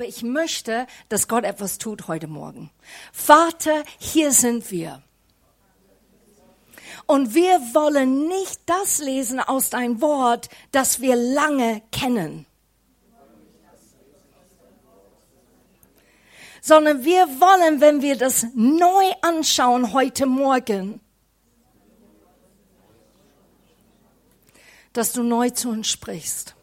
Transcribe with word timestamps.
aber 0.00 0.08
ich 0.08 0.22
möchte, 0.22 0.86
dass 1.10 1.28
Gott 1.28 1.44
etwas 1.44 1.76
tut 1.76 2.08
heute 2.08 2.26
Morgen. 2.26 2.70
Vater, 3.12 3.84
hier 3.98 4.32
sind 4.32 4.70
wir. 4.70 5.02
Und 7.04 7.34
wir 7.34 7.60
wollen 7.74 8.26
nicht 8.26 8.62
das 8.64 9.00
lesen 9.00 9.40
aus 9.40 9.68
dein 9.68 10.00
Wort, 10.00 10.48
das 10.72 11.02
wir 11.02 11.16
lange 11.16 11.82
kennen. 11.92 12.46
Sondern 16.62 17.04
wir 17.04 17.26
wollen, 17.38 17.82
wenn 17.82 18.00
wir 18.00 18.16
das 18.16 18.46
neu 18.54 19.04
anschauen 19.20 19.92
heute 19.92 20.24
Morgen, 20.24 21.02
dass 24.94 25.12
du 25.12 25.22
neu 25.22 25.50
zu 25.50 25.68
uns 25.68 25.88
sprichst. 25.88 26.54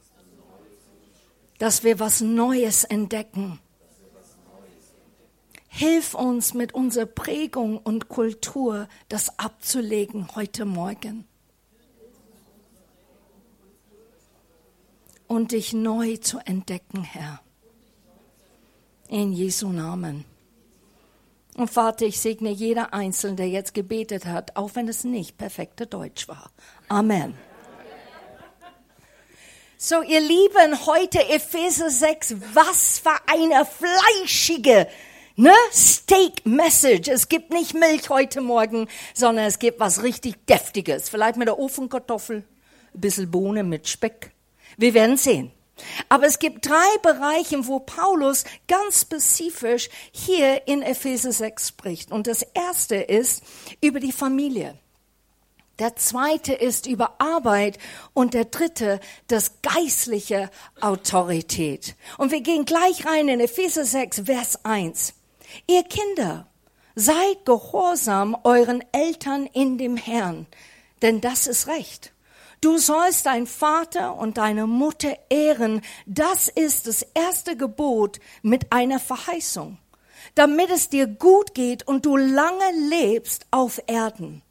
Dass 1.58 1.84
wir 1.84 2.00
was 2.00 2.22
Neues 2.22 2.84
entdecken. 2.84 3.60
Hilf 5.68 6.16
uns 6.16 6.54
mit 6.54 6.74
unserer 6.74 7.06
Prägung 7.06 7.78
und 7.78 8.10
Kultur, 8.10 8.88
das 9.10 9.38
abzulegen 9.38 10.36
heute 10.36 10.66
Morgen. 10.66 11.28
Und 15.28 15.52
dich 15.52 15.74
neu 15.74 16.18
zu 16.18 16.40
entdecken, 16.40 17.04
Herr. 17.04 17.42
In 19.08 19.34
Jesu 19.34 19.70
Namen. 19.70 20.26
Und 21.58 21.70
Vater, 21.72 22.06
ich 22.06 22.20
segne 22.20 22.52
jeder 22.52 22.94
Einzelne, 22.94 23.36
der 23.36 23.50
jetzt 23.50 23.74
gebetet 23.74 24.26
hat, 24.26 24.56
auch 24.56 24.76
wenn 24.76 24.88
es 24.88 25.03
nicht 25.03 25.38
perfekte 25.38 25.88
Deutsch 25.88 26.28
war. 26.28 26.52
Amen. 26.88 27.36
So, 29.80 30.02
ihr 30.02 30.22
Lieben, 30.22 30.88
heute 30.88 31.20
Epheser 31.30 31.92
6, 31.92 32.38
was 32.56 32.97
für 32.97 33.16
eine 33.28 33.64
fleischige 33.64 34.88
ne? 35.36 35.53
Steak 35.72 36.47
Message. 36.47 37.08
Es 37.08 37.30
gibt 37.30 37.52
nicht 37.52 37.75
Milch 37.75 38.09
heute 38.09 38.42
Morgen, 38.42 38.88
sondern 39.14 39.45
es 39.45 39.59
gibt 39.59 39.80
was 39.80 40.02
richtig 40.02 40.47
deftiges. 40.47 41.09
Vielleicht 41.09 41.38
mit 41.38 41.47
der 41.47 41.59
Ofenkartoffel, 41.59 42.38
ein 42.38 43.00
bisschen 43.00 43.30
Bohne 43.30 43.64
mit 43.64 43.88
Speck. 43.88 44.31
Wir 44.78 44.95
werden 44.95 45.16
sehen. 45.16 45.52
Aber 46.09 46.25
es 46.25 46.39
gibt 46.39 46.67
drei 46.67 46.97
Bereiche, 47.03 47.67
wo 47.67 47.80
Paulus 47.80 48.45
ganz 48.67 49.02
spezifisch 49.02 49.89
hier 50.12 50.67
in 50.67 50.81
Epheser 50.81 51.31
6 51.31 51.67
spricht. 51.67 52.12
Und 52.12 52.25
das 52.25 52.41
erste 52.41 52.95
ist 52.95 53.44
über 53.80 54.00
die 54.00 54.12
Familie. 54.12 54.80
Der 55.80 55.95
zweite 55.95 56.53
ist 56.53 56.88
über 56.88 57.22
Arbeit 57.22 57.78
und 58.14 58.33
der 58.33 58.45
dritte 58.45 59.00
das 59.28 59.61
geistliche 59.61 60.50
Autorität. 60.81 61.95
Und 62.17 62.31
wir 62.31 62.42
gehen 62.42 62.66
gleich 62.66 63.06
rein 63.06 63.28
in 63.28 63.39
Epheser 63.39 63.86
6, 63.86 64.23
Vers 64.25 64.66
1. 64.66 65.14
Ihr 65.67 65.84
Kinder, 65.84 66.47
seid 66.95 67.45
gehorsam 67.45 68.36
euren 68.44 68.84
Eltern 68.92 69.45
in 69.45 69.78
dem 69.78 69.97
Herrn, 69.97 70.47
denn 71.03 71.22
das 71.22 71.45
ist 71.45 71.67
recht. 71.67 72.12
Du 72.59 72.80
sollst 72.80 73.28
dein 73.28 73.45
Vater 73.45 74.16
und 74.16 74.39
deine 74.39 74.66
Mutter 74.66 75.16
ehren. 75.30 75.81
Das 76.08 76.47
ist 76.47 76.88
das 76.88 77.03
erste 77.14 77.56
Gebot 77.56 78.19
mit 78.41 78.72
einer 78.72 79.00
Verheißung, 79.00 79.78
damit 80.34 80.72
es 80.72 80.89
dir 80.89 81.06
gut 81.06 81.53
geht 81.53 81.88
und 81.88 82.08
du 82.08 82.17
lange 82.17 82.72
lebst 82.89 83.46
auf 83.52 83.79
Erden. 83.85 84.41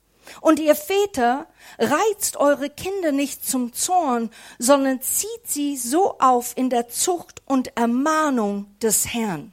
Und 0.40 0.58
ihr 0.58 0.74
Väter, 0.74 1.46
reizt 1.78 2.36
eure 2.36 2.70
Kinder 2.70 3.12
nicht 3.12 3.46
zum 3.46 3.72
Zorn, 3.72 4.30
sondern 4.58 5.00
zieht 5.02 5.46
sie 5.46 5.76
so 5.76 6.18
auf 6.18 6.56
in 6.56 6.70
der 6.70 6.88
Zucht 6.88 7.42
und 7.46 7.76
Ermahnung 7.76 8.66
des 8.80 9.12
Herrn. 9.12 9.52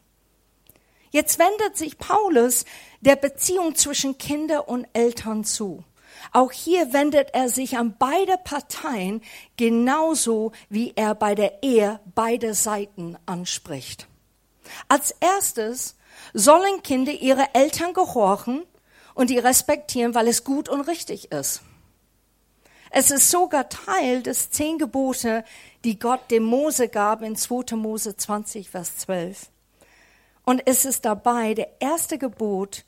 Jetzt 1.12 1.38
wendet 1.38 1.78
sich 1.78 1.98
Paulus 1.98 2.66
der 3.02 3.16
Beziehung 3.16 3.76
zwischen 3.76 4.18
Kinder 4.18 4.68
und 4.68 4.88
Eltern 4.94 5.44
zu. 5.44 5.84
Auch 6.32 6.52
hier 6.52 6.94
wendet 6.94 7.30
er 7.34 7.50
sich 7.50 7.78
an 7.78 7.96
beide 8.00 8.38
Parteien 8.38 9.22
genauso 9.58 10.54
wie 10.70 10.94
er 10.96 11.14
bei 11.14 11.36
der 11.36 11.62
Ehe 11.62 12.00
beide 12.16 12.54
Seiten 12.54 13.18
anspricht. 13.26 14.08
Als 14.88 15.12
erstes 15.20 15.96
sollen 16.34 16.82
Kinder 16.84 17.12
ihre 17.12 17.54
Eltern 17.54 17.94
gehorchen 17.94 18.64
und 19.14 19.30
die 19.30 19.38
respektieren, 19.40 20.16
weil 20.16 20.28
es 20.28 20.44
gut 20.44 20.70
und 20.70 20.82
richtig 20.82 21.32
ist. 21.32 21.62
Es 22.96 23.10
ist 23.10 23.32
sogar 23.32 23.70
Teil 23.70 24.22
des 24.22 24.52
zehn 24.52 24.78
Gebote, 24.78 25.44
die 25.84 25.98
Gott 25.98 26.30
dem 26.30 26.44
Mose 26.44 26.90
gab 26.90 27.24
in 27.24 27.36
2. 27.36 27.76
Mose 27.76 28.16
20, 28.16 28.70
Vers 28.70 28.98
12. 28.98 29.50
Und 30.46 30.62
es 30.68 30.86
ist 30.86 31.04
dabei 31.06 31.56
der 31.56 31.82
erste 31.82 32.18
Gebot, 32.18 32.86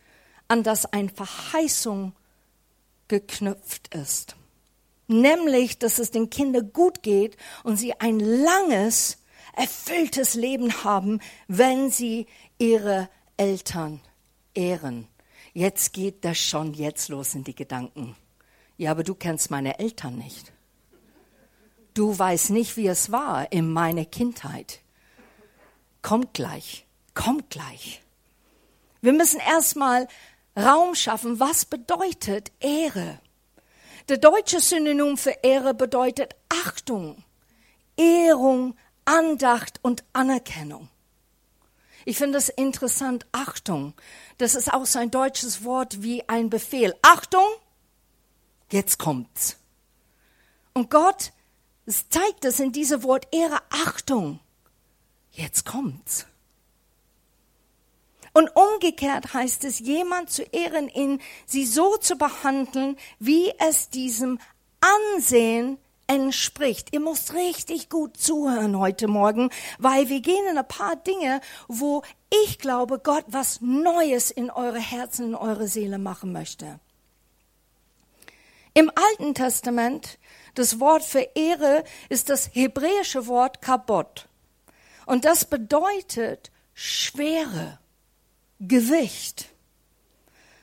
an 0.48 0.62
das 0.62 0.86
eine 0.86 1.10
Verheißung 1.10 2.14
geknüpft 3.08 3.96
ist. 3.96 4.36
Nämlich, 5.08 5.80
dass 5.80 6.00
es 6.00 6.12
den 6.12 6.30
Kindern 6.30 6.72
gut 6.72 7.02
geht 7.04 7.38
und 7.64 7.78
sie 7.78 8.00
ein 8.00 8.20
langes, 8.20 9.18
erfülltes 9.56 10.36
Leben 10.36 10.84
haben, 10.84 11.20
wenn 11.48 11.90
sie 11.90 12.28
ihre 12.58 13.10
Eltern 13.38 14.02
ehren. 14.54 15.08
Jetzt 15.56 15.94
geht 15.94 16.26
das 16.26 16.38
schon 16.38 16.74
jetzt 16.74 17.08
los 17.08 17.34
in 17.34 17.46
die 17.46 17.56
Gedanken. 17.56 18.18
Ja, 18.76 18.92
aber 18.92 19.06
du 19.06 19.16
kennst 19.16 19.50
meine 19.52 19.80
Eltern 19.80 20.18
nicht. 20.18 20.52
Du 21.94 22.20
weißt 22.20 22.50
nicht, 22.50 22.76
wie 22.76 22.88
es 22.88 23.10
war 23.10 23.50
in 23.54 23.72
meiner 23.72 24.04
Kindheit. 24.04 24.82
Kommt 26.02 26.34
gleich, 26.34 26.86
kommt 27.14 27.52
gleich. 27.52 28.02
Wir 29.00 29.14
müssen 29.14 29.40
erstmal 29.40 30.10
Raum 30.58 30.94
schaffen. 30.94 31.40
Was 31.40 31.64
bedeutet 31.64 32.52
Ehre? 32.60 33.22
Der 34.10 34.18
deutsche 34.18 34.60
Synonym 34.60 35.16
für 35.16 35.38
Ehre 35.42 35.74
bedeutet 35.74 36.36
Achtung, 36.50 37.24
Ehrung, 37.96 38.76
Andacht 39.06 39.80
und 39.84 40.04
Anerkennung. 40.12 40.90
Ich 42.08 42.18
finde 42.18 42.38
es 42.38 42.50
interessant, 42.50 43.26
Achtung. 43.32 43.94
Das 44.38 44.56
ist 44.56 44.74
auch 44.74 44.86
so 44.86 45.00
ein 45.00 45.12
deutsches 45.12 45.64
Wort 45.64 46.02
wie 46.04 46.28
ein 46.28 46.50
Befehl. 46.50 46.94
Achtung, 47.02 47.48
jetzt 48.72 49.00
kommt's. 49.00 49.58
Und 50.74 50.90
Gott 50.90 51.32
zeigt 52.10 52.44
es 52.44 52.60
in 52.60 52.72
diesem 52.72 53.04
Wort 53.04 53.28
Ehre, 53.32 53.60
Achtung, 53.70 54.40
jetzt 55.32 55.66
kommt's. 55.66 56.26
Und 58.34 58.54
umgekehrt 58.54 59.34
heißt 59.34 59.64
es, 59.64 59.80
jemand 59.80 60.30
zu 60.30 60.44
ehren, 60.44 60.90
ihn, 60.90 61.22
sie 61.46 61.66
so 61.66 61.96
zu 61.96 62.18
behandeln, 62.18 62.98
wie 63.18 63.54
es 63.60 63.90
diesem 63.90 64.40
Ansehen 64.82 65.78
entspricht. 66.08 66.90
Ihr 66.92 67.00
müsst 67.00 67.34
richtig 67.34 67.90
gut 67.90 68.18
zuhören 68.18 68.78
heute 68.78 69.08
Morgen, 69.08 69.50
weil 69.80 70.10
wir 70.10 70.20
gehen 70.20 70.46
in 70.50 70.58
ein 70.58 70.68
paar 70.68 70.98
Dinge, 70.98 71.40
wo 71.70 72.04
ich 72.44 72.60
glaube, 72.60 73.00
Gott 73.00 73.26
was 73.28 73.62
Neues 73.62 74.32
in 74.32 74.50
eure 74.50 74.80
Herzen, 74.80 75.30
in 75.30 75.36
eure 75.36 75.68
Seele 75.68 75.98
machen 75.98 76.32
möchte. 76.32 76.80
Im 78.74 78.92
Alten 78.94 79.34
Testament, 79.34 80.20
das 80.56 80.80
Wort 80.80 81.04
für 81.04 81.30
Ehre 81.36 81.84
ist 82.10 82.30
das 82.30 82.54
hebräische 82.54 83.28
Wort 83.28 83.62
Kabot. 83.62 84.28
Und 85.06 85.24
das 85.24 85.46
bedeutet 85.46 86.52
Schwere, 86.74 87.80
Gewicht. 88.60 89.50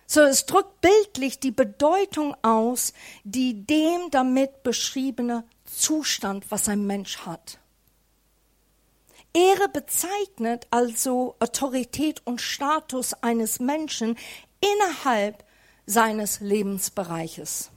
So, 0.07 0.21
es 0.21 0.45
drückt 0.45 0.83
bildlich 0.83 1.41
die 1.41 1.53
Bedeutung 1.53 2.37
aus, 2.43 2.93
die 3.25 3.65
dem 3.65 4.11
damit 4.11 4.63
beschriebene 4.63 5.45
Zustand, 5.65 6.51
was 6.51 6.69
ein 6.69 6.87
Mensch 6.87 7.19
hat. 7.19 7.59
Ehre 9.35 9.69
bezeichnet 9.69 10.67
also 10.71 11.37
Autorität 11.41 12.21
und 12.27 12.41
Status 12.41 13.15
eines 13.15 13.61
Menschen 13.61 14.19
innerhalb 14.61 15.45
seines 15.87 16.41
Lebensbereiches. 16.41 17.71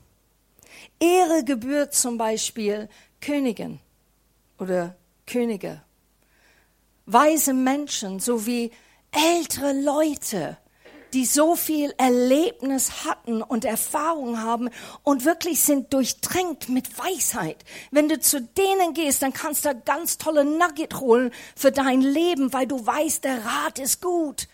Ehre 0.99 1.43
gebührt 1.43 1.93
zum 1.93 2.17
Beispiel 2.17 2.89
Königin 3.21 3.79
oder 4.59 4.95
Könige, 5.25 5.81
weise 7.05 7.53
Menschen 7.53 8.19
sowie 8.19 8.71
ältere 9.11 9.73
Leute, 9.73 10.57
die 11.15 11.25
so 11.25 11.55
viel 11.55 11.93
Erlebnis 11.97 13.05
hatten 13.05 13.41
und 13.41 13.65
Erfahrung 13.65 14.41
haben 14.41 14.69
und 15.01 15.25
wirklich 15.25 15.61
sind 15.61 15.93
durchdrängt 15.93 16.69
mit 16.69 16.99
Weisheit. 16.99 17.65
Wenn 17.89 18.07
du 18.07 18.19
zu 18.19 18.41
denen 18.41 18.93
gehst, 18.93 19.23
dann 19.23 19.33
kannst 19.33 19.65
du 19.65 19.73
ganz 19.73 20.19
tolle 20.19 20.45
Nugget 20.45 20.99
holen 20.99 21.31
für 21.55 21.71
dein 21.71 22.01
Leben, 22.01 22.53
weil 22.53 22.67
du 22.67 22.85
weißt, 22.85 23.23
der 23.23 23.43
Rat 23.43 23.79
ist 23.79 24.01
gut. 24.01 24.47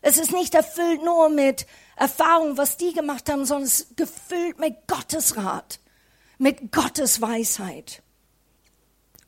Es 0.00 0.18
ist 0.18 0.32
nicht 0.32 0.54
erfüllt 0.54 1.02
nur 1.04 1.28
mit 1.28 1.66
Erfahrung, 1.96 2.56
was 2.56 2.76
die 2.76 2.92
gemacht 2.92 3.28
haben, 3.28 3.44
sondern 3.44 3.66
es 3.66 3.80
ist 3.80 3.96
gefüllt 3.96 4.60
mit 4.60 4.86
Gottes 4.86 5.36
Rat, 5.36 5.80
mit 6.38 6.70
Gottes 6.70 7.20
Weisheit. 7.20 8.02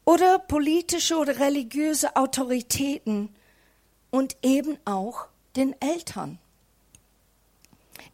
Oder 0.05 0.39
politische 0.39 1.17
oder 1.17 1.41
religiöse 1.41 2.15
Autoritäten, 2.15 3.35
und 4.15 4.37
eben 4.43 4.79
auch 4.85 5.27
den 5.57 5.75
Eltern. 5.81 6.39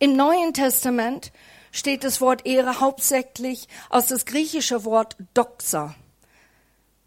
Im 0.03 0.17
Neuen 0.17 0.55
Testament 0.55 1.31
steht 1.73 2.05
das 2.05 2.23
Wort 2.23 2.47
Ehre 2.47 2.81
hauptsächlich 2.81 3.69
aus 3.91 4.07
das 4.07 4.25
griechische 4.25 4.87
Wort 4.87 5.15
Doxa, 5.35 5.95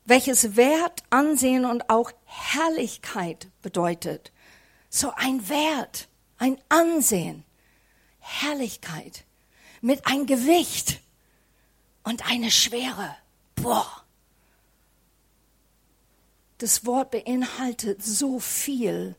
welches 0.05 0.55
Wert, 0.55 1.01
Ansehen 1.09 1.65
und 1.65 1.89
auch 1.89 2.11
Herrlichkeit 2.25 3.49
bedeutet. 3.63 4.31
So 4.89 5.11
ein 5.15 5.49
Wert, 5.49 6.07
ein 6.37 6.61
Ansehen, 6.69 7.43
Herrlichkeit 8.19 9.25
mit 9.81 10.05
ein 10.05 10.27
Gewicht 10.27 11.01
und 12.03 12.29
eine 12.29 12.51
Schwere. 12.51 13.15
Boah. 13.55 14.03
Das 16.59 16.85
Wort 16.85 17.09
beinhaltet 17.09 18.03
so 18.03 18.39
viel 18.39 19.15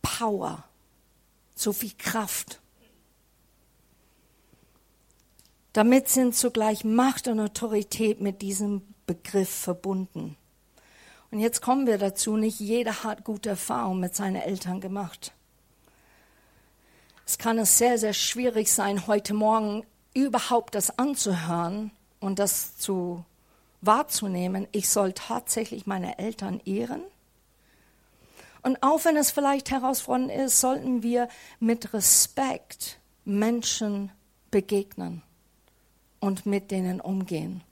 Power, 0.00 0.64
so 1.54 1.72
viel 1.72 1.92
Kraft. 1.96 2.60
Damit 5.72 6.08
sind 6.08 6.34
zugleich 6.36 6.84
Macht 6.84 7.26
und 7.26 7.40
Autorität 7.40 8.20
mit 8.20 8.42
diesem 8.42 8.82
Begriff 9.06 9.50
verbunden. 9.50 10.36
Und 11.30 11.40
jetzt 11.40 11.60
kommen 11.60 11.86
wir 11.86 11.98
dazu, 11.98 12.36
nicht 12.36 12.60
jeder 12.60 13.02
hat 13.02 13.24
gute 13.24 13.50
Erfahrungen 13.50 14.00
mit 14.00 14.14
seinen 14.14 14.36
Eltern 14.36 14.80
gemacht. 14.80 15.32
Es 17.26 17.38
kann 17.38 17.58
es 17.58 17.76
sehr, 17.76 17.98
sehr 17.98 18.12
schwierig 18.12 18.70
sein, 18.72 19.06
heute 19.06 19.34
Morgen 19.34 19.84
überhaupt 20.14 20.74
das 20.76 20.96
anzuhören 20.96 21.90
und 22.20 22.38
das 22.38 22.76
zu 22.76 23.24
wahrzunehmen. 23.80 24.68
Ich 24.72 24.88
soll 24.88 25.12
tatsächlich 25.12 25.86
meine 25.86 26.18
Eltern 26.18 26.60
ehren. 26.64 27.02
Und 28.64 28.82
auch 28.82 29.04
wenn 29.04 29.18
es 29.18 29.30
vielleicht 29.30 29.70
herausfordernd 29.70 30.32
ist, 30.32 30.58
sollten 30.58 31.02
wir 31.02 31.28
mit 31.60 31.92
Respekt 31.92 32.98
Menschen 33.26 34.10
begegnen 34.50 35.22
und 36.18 36.46
mit 36.46 36.70
denen 36.70 37.02
umgehen. 37.02 37.62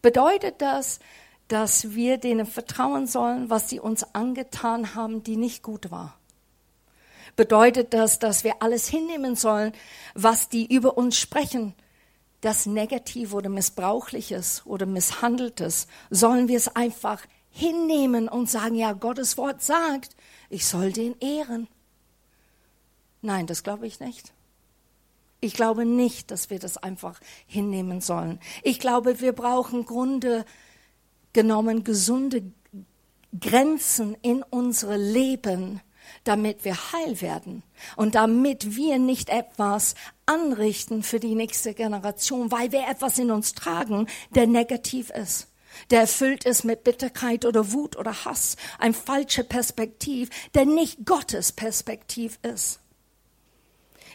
Bedeutet 0.00 0.62
das, 0.62 0.98
dass 1.48 1.94
wir 1.94 2.16
denen 2.16 2.46
vertrauen 2.46 3.06
sollen, 3.06 3.50
was 3.50 3.68
sie 3.68 3.80
uns 3.80 4.02
angetan 4.14 4.94
haben, 4.94 5.22
die 5.22 5.36
nicht 5.36 5.62
gut 5.62 5.90
war? 5.90 6.18
Bedeutet 7.36 7.92
das, 7.92 8.18
dass 8.18 8.44
wir 8.44 8.62
alles 8.62 8.88
hinnehmen 8.88 9.36
sollen, 9.36 9.72
was 10.14 10.48
die 10.48 10.74
über 10.74 10.96
uns 10.96 11.18
sprechen, 11.18 11.74
das 12.40 12.64
Negativ 12.64 13.34
oder 13.34 13.50
Missbrauchliches 13.50 14.62
oder 14.64 14.86
Misshandeltes? 14.86 15.86
Sollen 16.08 16.48
wir 16.48 16.56
es 16.56 16.74
einfach 16.74 17.20
hinnehmen 17.20 17.41
und 18.28 18.50
sagen, 18.50 18.74
ja, 18.74 18.92
Gottes 18.92 19.36
Wort 19.36 19.62
sagt, 19.62 20.16
ich 20.48 20.66
soll 20.66 20.92
den 20.92 21.18
ehren? 21.20 21.68
Nein, 23.20 23.46
das 23.46 23.62
glaube 23.62 23.86
ich 23.86 24.00
nicht. 24.00 24.32
Ich 25.40 25.54
glaube 25.54 25.84
nicht, 25.84 26.30
dass 26.30 26.50
wir 26.50 26.58
das 26.58 26.76
einfach 26.76 27.20
hinnehmen 27.46 28.00
sollen. 28.00 28.38
Ich 28.62 28.78
glaube, 28.78 29.20
wir 29.20 29.32
brauchen 29.32 29.84
Grunde 29.84 30.44
genommen 31.32 31.84
gesunde 31.84 32.42
Grenzen 33.38 34.16
in 34.22 34.42
unsere 34.42 34.96
Leben, 34.96 35.80
damit 36.24 36.64
wir 36.64 36.76
heil 36.92 37.20
werden 37.20 37.62
und 37.96 38.14
damit 38.14 38.76
wir 38.76 38.98
nicht 38.98 39.30
etwas 39.30 39.94
anrichten 40.26 41.02
für 41.02 41.18
die 41.18 41.34
nächste 41.34 41.74
Generation, 41.74 42.50
weil 42.50 42.70
wir 42.72 42.86
etwas 42.88 43.18
in 43.18 43.30
uns 43.30 43.54
tragen, 43.54 44.06
der 44.34 44.46
negativ 44.46 45.10
ist 45.10 45.51
der 45.90 46.00
erfüllt 46.00 46.44
ist 46.44 46.64
mit 46.64 46.84
Bitterkeit 46.84 47.44
oder 47.44 47.72
Wut 47.72 47.96
oder 47.96 48.24
Hass, 48.24 48.56
ein 48.78 48.94
falscher 48.94 49.42
Perspektiv, 49.42 50.30
der 50.54 50.64
nicht 50.64 51.04
Gottes 51.04 51.52
Perspektiv 51.52 52.38
ist. 52.42 52.80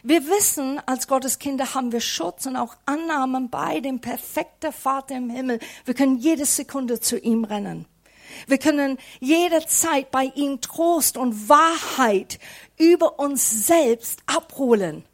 Wir 0.02 0.26
wissen, 0.26 0.80
als 0.86 1.08
Gottes 1.08 1.38
Kinder 1.38 1.74
haben 1.74 1.90
wir 1.90 2.00
Schutz 2.00 2.46
und 2.46 2.56
auch 2.56 2.76
Annahmen 2.86 3.50
bei 3.50 3.80
dem 3.80 4.00
perfekten 4.00 4.72
Vater 4.72 5.16
im 5.16 5.28
Himmel. 5.28 5.58
Wir 5.84 5.94
können 5.94 6.18
jede 6.18 6.44
Sekunde 6.44 7.00
zu 7.00 7.18
ihm 7.18 7.44
rennen. 7.44 7.86
Wir 8.46 8.58
können 8.58 8.98
jederzeit 9.20 10.10
bei 10.10 10.24
ihm 10.34 10.60
Trost 10.60 11.16
und 11.16 11.48
Wahrheit 11.48 12.38
über 12.76 13.18
uns 13.18 13.66
selbst 13.66 14.20
abholen. 14.26 15.04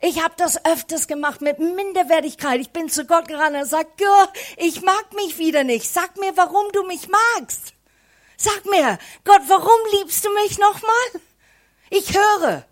Ich 0.00 0.22
habe 0.22 0.34
das 0.36 0.64
öfters 0.64 1.08
gemacht 1.08 1.40
mit 1.40 1.58
Minderwertigkeit. 1.58 2.60
Ich 2.60 2.70
bin 2.70 2.88
zu 2.88 3.04
Gott 3.04 3.26
gerannt 3.26 3.56
und 3.56 3.64
sagt, 3.64 3.98
Gott, 3.98 4.30
ich 4.56 4.80
mag 4.82 5.12
mich 5.14 5.38
wieder 5.38 5.64
nicht. 5.64 5.92
Sag 5.92 6.16
mir, 6.18 6.36
warum 6.36 6.70
du 6.72 6.84
mich 6.84 7.08
magst. 7.08 7.74
Sag 8.36 8.64
mir, 8.66 8.98
Gott, 9.24 9.42
warum 9.48 9.98
liebst 9.98 10.24
du 10.24 10.32
mich 10.34 10.56
nochmal? 10.58 11.22
Ich 11.90 12.14
höre. 12.16 12.64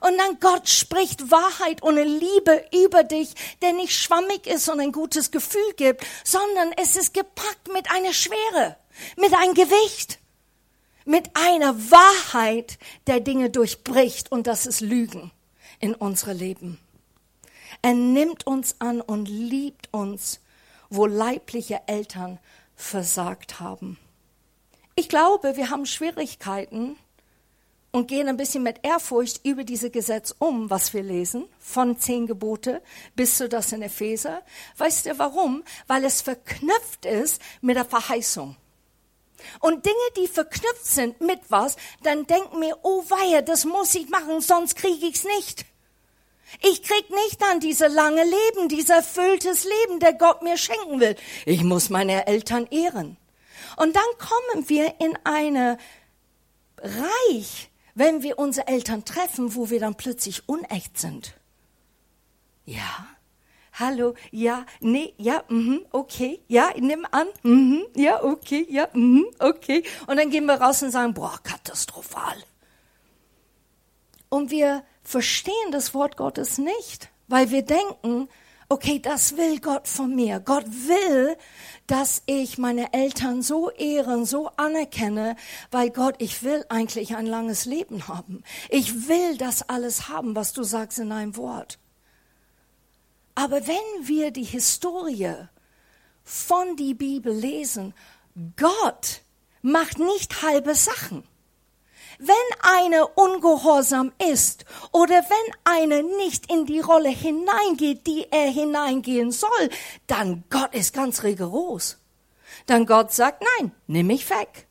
Und 0.00 0.18
dann 0.18 0.40
Gott 0.40 0.68
spricht 0.68 1.30
Wahrheit 1.30 1.82
und 1.82 1.96
Liebe 1.96 2.64
über 2.72 3.04
dich, 3.04 3.34
der 3.62 3.72
nicht 3.72 3.94
schwammig 3.94 4.46
ist 4.48 4.68
und 4.68 4.80
ein 4.80 4.92
gutes 4.92 5.30
Gefühl 5.30 5.72
gibt, 5.76 6.04
sondern 6.24 6.72
es 6.78 6.96
ist 6.96 7.14
gepackt 7.14 7.72
mit 7.72 7.90
einer 7.92 8.14
Schwere, 8.14 8.76
mit 9.16 9.34
einem 9.34 9.54
Gewicht, 9.54 10.18
mit 11.04 11.30
einer 11.34 11.76
Wahrheit, 11.90 12.78
der 13.06 13.20
Dinge 13.20 13.50
durchbricht 13.50 14.32
und 14.32 14.46
das 14.46 14.66
ist 14.66 14.80
Lügen 14.80 15.30
in 15.80 15.94
unsere 15.94 16.32
Leben. 16.32 16.78
Er 17.82 17.94
nimmt 17.94 18.46
uns 18.46 18.76
an 18.78 19.00
und 19.00 19.26
liebt 19.26 19.88
uns, 19.92 20.40
wo 20.88 21.06
leibliche 21.06 21.80
Eltern 21.86 22.38
versagt 22.76 23.60
haben. 23.60 23.98
Ich 24.94 25.08
glaube, 25.08 25.56
wir 25.56 25.70
haben 25.70 25.86
Schwierigkeiten, 25.86 26.96
und 27.92 28.06
gehen 28.06 28.28
ein 28.28 28.36
bisschen 28.36 28.62
mit 28.62 28.84
Ehrfurcht 28.84 29.44
über 29.44 29.64
diese 29.64 29.90
Gesetz 29.90 30.34
um, 30.38 30.70
was 30.70 30.94
wir 30.94 31.02
lesen, 31.02 31.46
von 31.58 31.98
zehn 31.98 32.26
Gebote 32.26 32.82
bis 33.16 33.36
zu 33.36 33.48
das 33.48 33.72
in 33.72 33.82
Epheser. 33.82 34.42
Weißt 34.76 35.06
du 35.06 35.18
warum? 35.18 35.64
Weil 35.86 36.04
es 36.04 36.20
verknüpft 36.20 37.04
ist 37.04 37.42
mit 37.60 37.76
der 37.76 37.84
Verheißung. 37.84 38.56
Und 39.60 39.86
Dinge, 39.86 39.96
die 40.18 40.28
verknüpft 40.28 40.86
sind 40.86 41.20
mit 41.20 41.40
was, 41.48 41.76
dann 42.02 42.26
denken 42.26 42.60
wir, 42.60 42.78
oh 42.82 43.02
weia, 43.08 43.42
das 43.42 43.64
muss 43.64 43.94
ich 43.94 44.08
machen, 44.08 44.40
sonst 44.40 44.76
kriege 44.76 45.06
ich's 45.06 45.24
nicht. 45.24 45.64
Ich 46.62 46.82
krieg 46.82 47.10
nicht 47.10 47.42
an 47.50 47.60
diese 47.60 47.86
lange 47.86 48.24
Leben, 48.24 48.68
dieses 48.68 48.90
erfülltes 48.90 49.64
Leben, 49.64 50.00
der 50.00 50.14
Gott 50.14 50.42
mir 50.42 50.56
schenken 50.56 51.00
will. 51.00 51.16
Ich 51.46 51.62
muss 51.62 51.90
meine 51.90 52.26
Eltern 52.26 52.66
ehren. 52.70 53.16
Und 53.76 53.96
dann 53.96 54.02
kommen 54.18 54.68
wir 54.68 54.94
in 55.00 55.16
eine 55.24 55.78
Reich 56.78 57.70
wenn 58.00 58.22
wir 58.22 58.38
unsere 58.38 58.66
Eltern 58.66 59.04
treffen, 59.04 59.54
wo 59.54 59.70
wir 59.70 59.80
dann 59.80 59.94
plötzlich 59.94 60.48
unecht 60.48 60.98
sind. 60.98 61.34
Ja, 62.64 63.06
hallo, 63.72 64.14
ja, 64.30 64.64
nee, 64.80 65.12
ja, 65.18 65.42
mhm, 65.48 65.84
okay, 65.90 66.40
ja, 66.48 66.70
nimm 66.78 67.06
an, 67.10 67.26
mhm, 67.42 67.84
ja, 67.94 68.22
okay, 68.22 68.66
ja, 68.70 68.88
mhm, 68.92 69.26
okay. 69.38 69.82
Und 70.06 70.18
dann 70.18 70.30
gehen 70.30 70.46
wir 70.46 70.54
raus 70.54 70.82
und 70.82 70.92
sagen, 70.92 71.14
boah, 71.14 71.38
katastrophal. 71.42 72.36
Und 74.28 74.50
wir 74.50 74.84
verstehen 75.02 75.72
das 75.72 75.94
Wort 75.94 76.16
Gottes 76.16 76.58
nicht, 76.58 77.10
weil 77.28 77.50
wir 77.50 77.62
denken, 77.62 78.28
okay, 78.70 79.00
das 79.00 79.36
will 79.36 79.58
Gott 79.60 79.88
von 79.88 80.14
mir. 80.14 80.40
Gott 80.40 80.64
will, 80.66 81.36
dass 81.86 82.22
ich 82.26 82.56
meine 82.56 82.92
Eltern 82.92 83.42
so 83.42 83.68
ehren, 83.70 84.24
so 84.24 84.48
anerkenne, 84.56 85.36
weil 85.70 85.90
Gott, 85.90 86.14
ich 86.18 86.42
will 86.44 86.64
eigentlich 86.68 87.16
ein 87.16 87.26
langes 87.26 87.64
Leben 87.64 88.06
haben. 88.06 88.44
Ich 88.68 89.08
will 89.08 89.36
das 89.36 89.68
alles 89.68 90.08
haben, 90.08 90.36
was 90.36 90.52
du 90.52 90.62
sagst 90.62 91.00
in 91.00 91.10
deinem 91.10 91.36
Wort. 91.36 91.78
Aber 93.34 93.66
wenn 93.66 94.06
wir 94.06 94.30
die 94.30 94.44
Historie 94.44 95.34
von 96.22 96.76
die 96.76 96.94
Bibel 96.94 97.32
lesen, 97.32 97.92
Gott 98.56 99.22
macht 99.62 99.98
nicht 99.98 100.42
halbe 100.42 100.74
Sachen. 100.74 101.24
Wenn 102.22 102.36
eine 102.60 103.06
ungehorsam 103.06 104.12
ist 104.30 104.66
oder 104.92 105.24
wenn 105.24 105.54
eine 105.64 106.02
nicht 106.02 106.52
in 106.52 106.66
die 106.66 106.80
Rolle 106.80 107.08
hineingeht, 107.08 108.06
die 108.06 108.26
er 108.30 108.50
hineingehen 108.50 109.32
soll, 109.32 109.70
dann 110.06 110.44
Gott 110.50 110.74
ist 110.74 110.92
ganz 110.92 111.22
rigoros. 111.22 111.96
Dann 112.66 112.84
Gott 112.84 113.10
sagt, 113.14 113.42
nein, 113.58 113.72
nimm 113.86 114.08
mich 114.08 114.28
weg. 114.28 114.66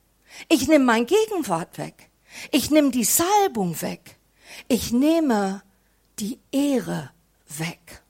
Ich 0.47 0.67
nehme 0.67 0.85
mein 0.85 1.07
Gegenwart 1.07 1.79
weg. 1.79 2.11
Ich 2.51 2.69
nehme 2.69 2.91
die 2.91 3.03
Salbung 3.03 3.81
weg. 3.81 4.17
Ich 4.67 4.91
nehme 4.91 5.63
die 6.19 6.39
Ehre 6.51 7.09
weg. 7.47 8.03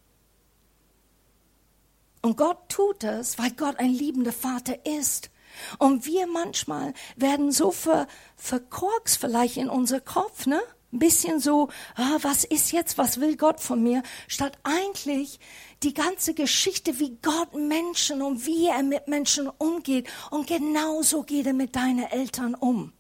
Und 2.21 2.35
Gott 2.35 2.67
tut 2.67 3.05
es, 3.05 3.39
weil 3.39 3.51
Gott 3.51 3.79
ein 3.79 3.93
liebender 3.93 4.33
Vater 4.33 4.85
ist. 4.85 5.29
Und 5.77 6.05
wir 6.05 6.27
manchmal 6.27 6.93
werden 7.15 7.51
so 7.51 7.71
ver, 7.71 8.07
verkorkst 8.35 9.17
vielleicht 9.17 9.57
in 9.57 9.69
unser 9.69 9.99
Kopf, 9.99 10.45
ne? 10.45 10.61
Ein 10.91 10.99
bisschen 10.99 11.39
so, 11.39 11.69
ah, 11.95 12.17
was 12.23 12.43
ist 12.43 12.71
jetzt, 12.71 12.97
was 12.97 13.19
will 13.19 13.37
Gott 13.37 13.59
von 13.59 13.83
mir, 13.83 14.01
statt 14.27 14.57
eigentlich 14.63 15.39
die 15.83 15.93
ganze 15.93 16.33
Geschichte, 16.33 16.99
wie 16.99 17.17
Gott 17.21 17.53
Menschen 17.53 18.23
und 18.23 18.47
wie 18.47 18.67
er 18.67 18.81
mit 18.81 19.07
Menschen 19.07 19.49
umgeht. 19.49 20.09
Und 20.31 20.47
genauso 20.47 21.21
geht 21.23 21.45
er 21.45 21.53
mit 21.53 21.75
deinen 21.75 22.05
Eltern 22.05 22.55
um. 22.55 22.93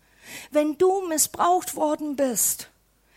Wenn 0.51 0.77
du 0.77 1.07
missbraucht 1.07 1.75
worden 1.75 2.15
bist, 2.15 2.69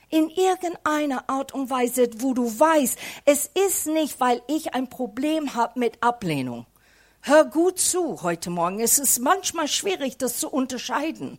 in 0.09 0.29
irgendeiner 0.29 1.29
Art 1.29 1.53
und 1.53 1.71
Weise, 1.71 2.09
wo 2.19 2.35
du 2.35 2.59
weißt, 2.59 2.99
es 3.25 3.47
ist 3.47 3.87
nicht, 3.87 4.21
weil 4.21 4.43
ich 4.47 4.75
ein 4.75 4.89
Problem 4.89 5.55
habe 5.55 5.81
mit 5.81 6.03
Ablehnung. 6.03 6.67
Hör 7.25 7.45
gut 7.45 7.79
zu 7.79 8.23
heute 8.23 8.51
Morgen. 8.51 8.81
Es 8.81 8.99
ist 8.99 9.21
manchmal 9.21 9.69
schwierig, 9.69 10.19
das 10.19 10.39
zu 10.39 10.51
unterscheiden. 10.51 11.39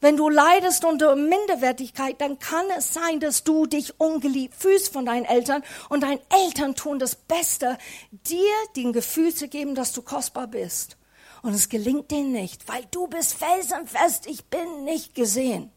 Wenn 0.00 0.16
du 0.16 0.28
leidest 0.28 0.84
unter 0.84 1.14
Minderwertigkeit, 1.14 2.20
dann 2.20 2.40
kann 2.40 2.66
es 2.76 2.92
sein, 2.92 3.20
dass 3.20 3.44
du 3.44 3.66
dich 3.66 4.00
ungeliebt 4.00 4.56
fühlst 4.56 4.92
von 4.92 5.06
deinen 5.06 5.26
Eltern 5.26 5.62
und 5.90 6.02
deine 6.02 6.20
Eltern 6.28 6.74
tun 6.74 6.98
das 6.98 7.14
Beste, 7.14 7.78
dir 8.10 8.50
den 8.74 8.92
Gefühl 8.92 9.32
zu 9.32 9.46
geben, 9.46 9.76
dass 9.76 9.92
du 9.92 10.02
kostbar 10.02 10.48
bist. 10.48 10.96
Und 11.42 11.54
es 11.54 11.68
gelingt 11.68 12.10
denen 12.10 12.32
nicht, 12.32 12.66
weil 12.66 12.84
du 12.90 13.06
bist 13.06 13.34
felsenfest, 13.34 14.26
ich 14.26 14.46
bin 14.46 14.82
nicht 14.82 15.14
gesehen. 15.14 15.70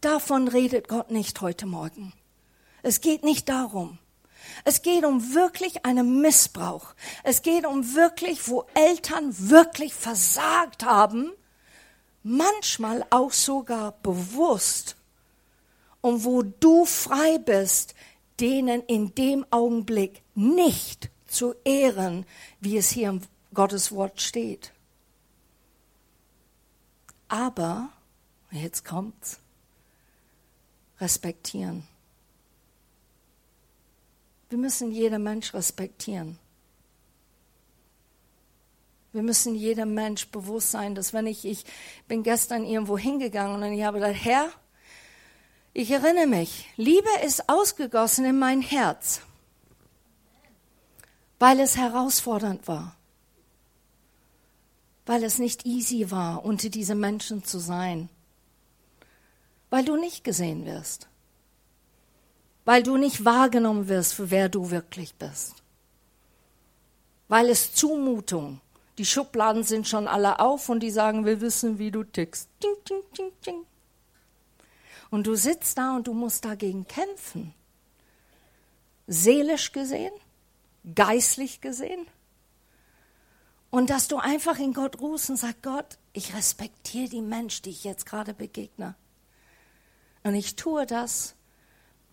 Davon 0.00 0.48
redet 0.48 0.88
Gott 0.88 1.12
nicht 1.12 1.40
heute 1.40 1.66
Morgen. 1.66 2.12
Es 2.82 3.00
geht 3.00 3.22
nicht 3.22 3.48
darum. 3.48 4.00
Es 4.64 4.82
geht 4.82 5.04
um 5.04 5.34
wirklich 5.34 5.84
einen 5.84 6.20
Missbrauch. 6.20 6.94
Es 7.22 7.42
geht 7.42 7.66
um 7.66 7.94
wirklich, 7.94 8.48
wo 8.48 8.66
Eltern 8.74 9.34
wirklich 9.50 9.94
versagt 9.94 10.84
haben, 10.84 11.32
manchmal 12.22 13.06
auch 13.10 13.32
sogar 13.32 13.92
bewusst. 14.02 14.96
Und 16.00 16.24
wo 16.24 16.42
du 16.42 16.84
frei 16.84 17.38
bist, 17.38 17.94
denen 18.40 18.82
in 18.82 19.14
dem 19.14 19.44
Augenblick 19.50 20.22
nicht 20.34 21.10
zu 21.26 21.54
ehren, 21.64 22.26
wie 22.60 22.76
es 22.76 22.90
hier 22.90 23.10
im 23.10 23.20
Gottes 23.54 23.92
Wort 23.92 24.20
steht. 24.20 24.72
Aber, 27.28 27.90
jetzt 28.50 28.84
kommt's, 28.84 29.38
respektieren. 30.98 31.86
Wir 34.50 34.58
müssen 34.58 34.90
jeden 34.90 35.22
Mensch 35.22 35.54
respektieren. 35.54 36.38
Wir 39.12 39.22
müssen 39.22 39.54
jedem 39.54 39.94
Mensch 39.94 40.28
bewusst 40.28 40.70
sein, 40.70 40.94
dass 40.94 41.12
wenn 41.12 41.26
ich, 41.26 41.44
ich 41.44 41.64
bin 42.06 42.22
gestern 42.22 42.64
irgendwo 42.64 42.96
hingegangen 42.96 43.62
und 43.62 43.72
ich 43.72 43.82
habe 43.82 43.98
gesagt, 43.98 44.24
Herr, 44.24 44.48
ich 45.72 45.90
erinnere 45.90 46.26
mich, 46.26 46.68
Liebe 46.76 47.08
ist 47.24 47.48
ausgegossen 47.48 48.24
in 48.24 48.38
mein 48.38 48.60
Herz, 48.60 49.20
weil 51.38 51.58
es 51.58 51.76
herausfordernd 51.76 52.68
war, 52.68 52.96
weil 55.06 55.24
es 55.24 55.38
nicht 55.38 55.66
easy 55.66 56.10
war, 56.10 56.44
unter 56.44 56.68
diese 56.68 56.94
Menschen 56.94 57.44
zu 57.44 57.58
sein, 57.58 58.08
weil 59.70 59.84
du 59.84 59.96
nicht 59.96 60.22
gesehen 60.22 60.66
wirst, 60.66 61.09
weil 62.70 62.84
du 62.84 62.96
nicht 62.96 63.24
wahrgenommen 63.24 63.88
wirst, 63.88 64.14
für 64.14 64.30
wer 64.30 64.48
du 64.48 64.70
wirklich 64.70 65.16
bist, 65.16 65.56
weil 67.26 67.48
es 67.48 67.74
Zumutung 67.74 68.60
die 68.96 69.04
Schubladen 69.04 69.64
sind 69.64 69.88
schon 69.88 70.06
alle 70.06 70.38
auf 70.38 70.68
und 70.68 70.78
die 70.80 70.92
sagen, 70.92 71.24
wir 71.24 71.40
wissen, 71.40 71.80
wie 71.80 71.90
du 71.90 72.04
tickst. 72.04 72.48
Ding, 72.62 72.76
ding, 72.88 73.02
ding, 73.16 73.32
ding. 73.44 73.66
Und 75.10 75.26
du 75.26 75.34
sitzt 75.34 75.78
da 75.78 75.96
und 75.96 76.06
du 76.06 76.12
musst 76.12 76.44
dagegen 76.44 76.86
kämpfen. 76.86 77.54
Seelisch 79.08 79.72
gesehen, 79.72 80.12
geistlich 80.94 81.60
gesehen. 81.60 82.06
Und 83.70 83.90
dass 83.90 84.06
du 84.06 84.18
einfach 84.18 84.60
in 84.60 84.74
Gott 84.74 85.00
ruhst 85.00 85.30
und 85.30 85.38
sagst, 85.38 85.62
Gott, 85.62 85.98
ich 86.12 86.36
respektiere 86.36 87.08
die 87.08 87.22
Mensch, 87.22 87.62
die 87.62 87.70
ich 87.70 87.82
jetzt 87.82 88.06
gerade 88.06 88.34
begegne. 88.34 88.94
Und 90.22 90.34
ich 90.34 90.54
tue 90.54 90.84
das, 90.84 91.34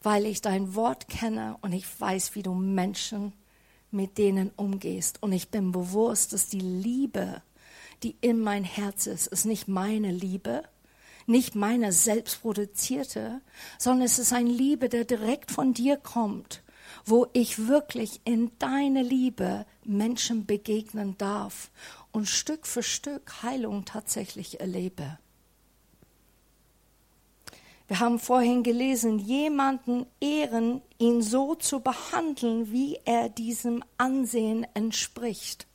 weil 0.02 0.26
ich 0.26 0.42
dein 0.42 0.76
Wort 0.76 1.08
kenne 1.08 1.58
und 1.62 1.74
ich 1.74 1.86
weiß, 2.00 2.36
wie 2.36 2.44
du 2.44 2.54
Menschen 2.54 3.34
mit 3.92 4.18
denen 4.18 4.52
umgehst. 4.56 5.22
Und 5.22 5.32
ich 5.32 5.50
bin 5.50 5.72
bewusst, 5.72 6.34
dass 6.34 6.48
die 6.48 6.60
Liebe, 6.60 7.42
die 8.04 8.16
in 8.22 8.40
mein 8.40 8.64
Herz 8.64 9.08
ist, 9.08 9.28
ist 9.28 9.46
nicht 9.46 9.68
meine 9.68 10.12
Liebe, 10.12 10.64
nicht 11.26 11.56
meine 11.56 11.92
selbstproduzierte, 11.92 13.42
sondern 13.78 14.06
es 14.06 14.20
ist 14.20 14.34
eine 14.34 14.50
Liebe, 14.50 14.90
der 14.90 15.04
direkt 15.04 15.52
von 15.52 15.74
dir 15.74 15.98
kommt, 15.98 16.64
wo 17.06 17.28
ich 17.34 17.68
wirklich 17.68 18.22
in 18.24 18.52
deine 18.60 19.04
Liebe 19.04 19.66
Menschen 19.84 20.46
begegnen 20.46 21.18
darf 21.18 21.70
und 22.12 22.28
Stück 22.28 22.66
für 22.66 22.84
Stück 22.84 23.44
Heilung 23.44 23.86
tatsächlich 23.86 24.60
erlebe. 24.60 25.20
Wir 27.88 28.02
haben 28.02 28.20
vorhin 28.20 28.64
gelesen, 28.64 29.18
jemanden 29.18 30.06
ehren, 30.20 30.82
ihn 30.98 31.22
so 31.22 31.56
zu 31.56 31.80
behandeln, 31.80 32.72
wie 32.72 33.00
er 33.06 33.30
diesem 33.30 33.84
Ansehen 33.98 34.68
entspricht. 34.74 35.68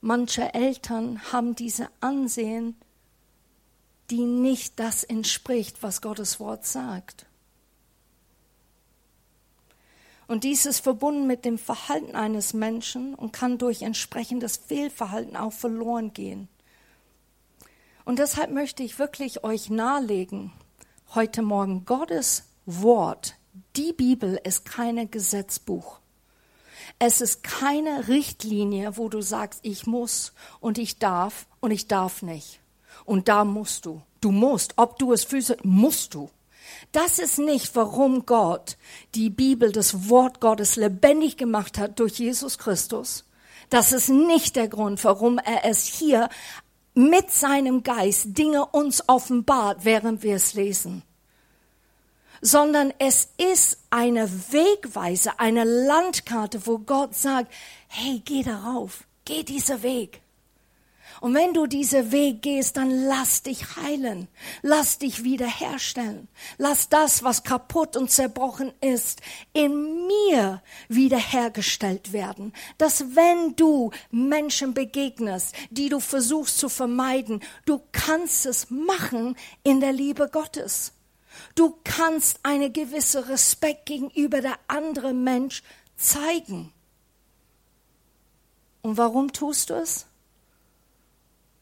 Manche 0.00 0.52
Eltern 0.52 1.32
haben 1.32 1.54
diese 1.54 1.88
Ansehen, 2.00 2.76
die 4.10 4.24
nicht 4.24 4.78
das 4.78 5.04
entspricht, 5.04 5.82
was 5.82 6.00
Gottes 6.00 6.40
Wort 6.40 6.66
sagt. 6.66 7.26
Und 10.28 10.42
dies 10.42 10.66
ist 10.66 10.80
verbunden 10.80 11.28
mit 11.28 11.44
dem 11.44 11.56
Verhalten 11.56 12.16
eines 12.16 12.52
Menschen 12.52 13.14
und 13.14 13.32
kann 13.32 13.58
durch 13.58 13.82
entsprechendes 13.82 14.56
Fehlverhalten 14.56 15.36
auch 15.36 15.52
verloren 15.52 16.12
gehen. 16.12 16.48
Und 18.04 18.18
deshalb 18.18 18.50
möchte 18.50 18.82
ich 18.82 18.98
wirklich 18.98 19.44
euch 19.44 19.70
nahelegen, 19.70 20.52
heute 21.14 21.42
Morgen, 21.42 21.84
Gottes 21.84 22.44
Wort, 22.66 23.36
die 23.76 23.92
Bibel 23.92 24.40
ist 24.42 24.64
kein 24.64 25.10
Gesetzbuch. 25.10 26.00
Es 26.98 27.20
ist 27.20 27.42
keine 27.42 28.08
Richtlinie, 28.08 28.96
wo 28.96 29.08
du 29.08 29.20
sagst, 29.20 29.60
ich 29.62 29.86
muss 29.86 30.32
und 30.60 30.78
ich 30.78 30.98
darf 30.98 31.46
und 31.60 31.70
ich 31.70 31.88
darf 31.88 32.22
nicht. 32.22 32.60
Und 33.04 33.28
da 33.28 33.44
musst 33.44 33.86
du. 33.86 34.02
Du 34.20 34.30
musst. 34.30 34.74
Ob 34.76 34.98
du 34.98 35.12
es 35.12 35.24
fühlst, 35.24 35.64
musst 35.64 36.14
du. 36.14 36.30
Das 36.92 37.18
ist 37.18 37.38
nicht, 37.38 37.76
warum 37.76 38.26
Gott 38.26 38.76
die 39.14 39.30
Bibel, 39.30 39.72
das 39.72 40.08
Wort 40.08 40.40
Gottes 40.40 40.76
lebendig 40.76 41.36
gemacht 41.36 41.78
hat 41.78 42.00
durch 42.00 42.18
Jesus 42.18 42.58
Christus. 42.58 43.24
Das 43.70 43.92
ist 43.92 44.08
nicht 44.08 44.56
der 44.56 44.68
Grund, 44.68 45.02
warum 45.04 45.38
er 45.38 45.64
es 45.64 45.84
hier 45.84 46.28
mit 46.96 47.30
seinem 47.30 47.82
Geist 47.82 48.38
Dinge 48.38 48.64
uns 48.64 49.06
offenbart, 49.06 49.84
während 49.84 50.22
wir 50.22 50.36
es 50.36 50.54
lesen. 50.54 51.02
Sondern 52.40 52.92
es 52.98 53.28
ist 53.36 53.78
eine 53.90 54.30
Wegweise, 54.50 55.38
eine 55.38 55.64
Landkarte, 55.64 56.66
wo 56.66 56.78
Gott 56.78 57.14
sagt, 57.14 57.52
hey, 57.88 58.22
geh 58.24 58.42
darauf, 58.42 59.04
geh 59.26 59.42
dieser 59.42 59.82
Weg. 59.82 60.22
Und 61.20 61.34
wenn 61.34 61.54
du 61.54 61.66
diesen 61.66 62.12
Weg 62.12 62.42
gehst, 62.42 62.76
dann 62.76 62.90
lass 63.06 63.42
dich 63.42 63.76
heilen, 63.76 64.28
lass 64.62 64.98
dich 64.98 65.24
wiederherstellen, 65.24 66.28
lass 66.58 66.88
das, 66.88 67.22
was 67.22 67.44
kaputt 67.44 67.96
und 67.96 68.10
zerbrochen 68.10 68.72
ist, 68.80 69.20
in 69.52 70.06
mir 70.06 70.62
wiederhergestellt 70.88 72.12
werden. 72.12 72.52
Dass 72.78 73.16
wenn 73.16 73.56
du 73.56 73.90
Menschen 74.10 74.74
begegnest, 74.74 75.54
die 75.70 75.88
du 75.88 76.00
versuchst 76.00 76.58
zu 76.58 76.68
vermeiden, 76.68 77.40
du 77.64 77.80
kannst 77.92 78.46
es 78.46 78.70
machen 78.70 79.36
in 79.62 79.80
der 79.80 79.92
Liebe 79.92 80.28
Gottes. 80.28 80.92
Du 81.54 81.78
kannst 81.84 82.40
eine 82.42 82.70
gewisse 82.70 83.28
Respekt 83.28 83.86
gegenüber 83.86 84.40
der 84.40 84.58
anderen 84.68 85.24
Mensch 85.24 85.62
zeigen. 85.96 86.72
Und 88.82 88.96
warum 88.96 89.32
tust 89.32 89.70
du 89.70 89.74
es? 89.74 90.06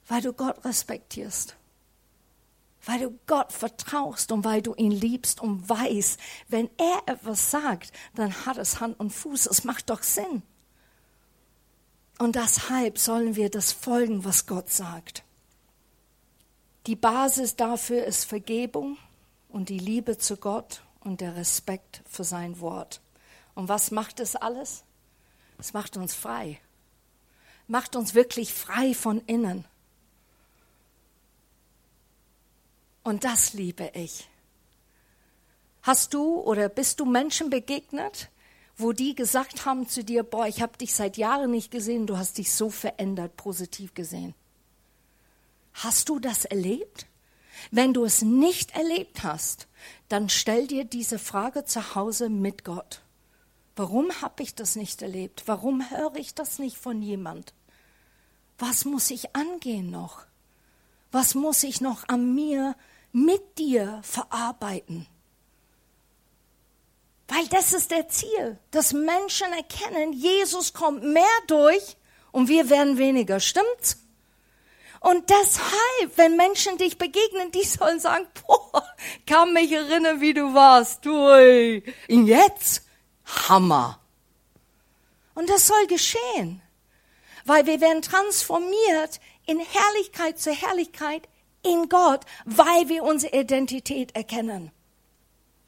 Weil 0.09 0.21
du 0.21 0.33
Gott 0.33 0.65
respektierst, 0.65 1.57
weil 2.85 3.01
du 3.01 3.19
Gott 3.27 3.53
vertraust 3.53 4.33
und 4.33 4.45
weil 4.45 4.63
du 4.63 4.75
ihn 4.75 4.91
liebst 4.91 5.41
und 5.41 5.69
weißt, 5.69 6.21
wenn 6.49 6.69
er 6.77 7.03
etwas 7.15 7.51
sagt, 7.51 7.93
dann 8.15 8.47
hat 8.47 8.59
es 8.59 8.81
Hand 8.81 8.99
und 9.01 9.11
Fuß. 9.11 9.47
Es 9.47 9.65
macht 9.65 9.91
doch 9.91 10.03
Sinn. 10.03 10.43
Und 12.19 12.37
deshalb 12.37 12.99
sollen 12.99 13.37
wir 13.37 13.51
das 13.51 13.73
folgen, 13.73 14.25
was 14.25 14.47
Gott 14.47 14.71
sagt. 14.71 15.25
Die 16.87 16.97
Basis 16.97 17.57
dafür 17.57 18.05
ist 18.05 18.25
Vergebung 18.25 18.99
und 19.49 19.69
die 19.69 19.79
Liebe 19.79 20.19
zu 20.19 20.37
Gott 20.37 20.83
und 21.01 21.21
der 21.21 21.35
Respekt 21.35 22.03
für 22.07 22.25
sein 22.25 22.61
Wort. 22.61 23.01
Und 23.55 23.69
was 23.69 23.91
macht 23.91 24.21
es 24.21 24.37
alles? 24.37 24.85
Es 25.59 25.73
macht 25.73 25.97
uns 25.97 26.15
frei. 26.15 26.61
Macht 27.67 27.97
uns 27.97 28.15
wirklich 28.15 28.53
frei 28.53 28.95
von 28.95 29.21
innen. 29.27 29.65
Und 33.05 33.25
das 33.25 33.53
liebe 33.53 33.91
ich. 33.95 34.29
Hast 35.83 36.15
du 36.15 36.41
oder 36.41 36.71
bist 36.71 36.99
du 36.99 37.05
Menschen 37.05 37.51
begegnet, 37.51 38.31
wo 38.77 38.93
die 38.93 39.15
gesagt 39.15 39.67
haben 39.67 39.87
zu 39.87 40.03
dir, 40.03 40.23
boah, 40.23 40.47
ich 40.47 40.63
habe 40.63 40.79
dich 40.79 40.95
seit 40.95 41.19
Jahren 41.19 41.51
nicht 41.51 41.71
gesehen, 41.71 42.07
du 42.07 42.17
hast 42.17 42.39
dich 42.39 42.53
so 42.53 42.71
verändert, 42.71 43.37
positiv 43.37 43.95
gesehen. 43.95 44.35
Hast 45.75 46.09
du 46.09 46.19
das 46.19 46.47
erlebt? 46.47 47.07
Wenn 47.71 47.93
du 47.93 48.05
es 48.05 48.23
nicht 48.23 48.75
erlebt 48.75 49.23
hast, 49.23 49.69
dann 50.09 50.29
stell 50.31 50.67
dir 50.67 50.85
diese 50.85 51.19
Frage 51.19 51.65
zu 51.65 51.95
Hause 51.95 52.31
mit 52.31 52.65
Gott. 52.65 53.03
Warum 53.77 54.11
habe 54.23 54.43
ich 54.43 54.55
das 54.55 54.77
nicht 54.77 55.03
erlebt? 55.03 55.43
Warum 55.47 55.91
höre 55.91 56.17
ich 56.17 56.35
das 56.35 56.59
nicht 56.59 56.79
von 56.79 57.03
jemand? 57.03 57.53
Was 58.59 58.85
muss 58.85 59.11
ich 59.11 59.37
angehen 59.37 59.91
noch? 59.91 60.25
Was 61.13 61.35
muss 61.35 61.63
ich 61.63 61.81
noch 61.81 62.09
an 62.09 62.35
mir 62.35 62.75
mit 63.15 63.59
dir 63.59 64.01
verarbeiten? 64.03 65.07
Weil 67.29 67.47
das 67.47 67.73
ist 67.73 67.91
der 67.91 68.09
Ziel, 68.09 68.59
dass 68.71 68.93
Menschen 68.93 69.53
erkennen, 69.53 70.13
Jesus 70.13 70.75
kommt 70.75 71.05
mehr 71.05 71.25
durch 71.47 71.97
und 72.33 72.49
wir 72.49 72.69
werden 72.69 72.99
weniger, 72.99 73.41
stimmt's? 73.41 74.01
Und 75.01 75.29
deshalb, 75.31 76.17
wenn 76.17 76.37
Menschen 76.37 76.77
dich 76.79 76.99
begegnen, 76.99 77.53
die 77.53 77.63
sollen 77.65 78.01
sagen, 78.01 78.27
boah, 78.47 78.85
kann 79.27 79.53
mich 79.53 79.71
erinnern, 79.71 80.21
wie 80.21 80.35
du 80.35 80.55
warst. 80.55 81.07
Und 81.07 82.27
jetzt? 82.27 82.83
Hammer. 83.27 84.01
Und 85.35 85.51
das 85.51 85.67
soll 85.67 85.87
geschehen, 85.87 86.63
weil 87.45 87.67
wir 87.67 87.81
werden 87.81 88.03
transformiert 88.03 89.21
in 89.47 89.61
Herrlichkeit 89.61 90.39
zu 90.39 90.53
Herrlichkeit 90.53 91.29
in 91.65 91.89
Gott, 91.89 92.21
weil 92.45 92.89
wir 92.89 93.05
unsere 93.05 93.37
Identität 93.37 94.15
erkennen. 94.15 94.71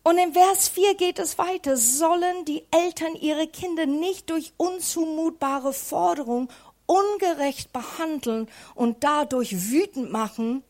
Und 0.02 0.18
in 0.18 0.34
Vers 0.34 0.68
4 0.68 0.94
geht 0.94 1.18
es 1.18 1.36
weiter. 1.36 1.76
Sollen 1.76 2.44
die 2.44 2.64
Eltern 2.70 3.16
ihre 3.16 3.48
Kinder 3.48 3.86
nicht 3.86 4.30
durch 4.30 4.52
unzumutbare 4.56 5.72
Forderungen 5.72 6.48
ungerecht 6.86 7.72
behandeln 7.72 8.48
und 8.76 9.02
dadurch 9.02 9.70
wütend 9.70 10.12
machen 10.12 10.62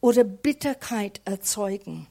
oder 0.00 0.24
Bitterkeit 0.24 1.20
erzeugen? 1.24 2.08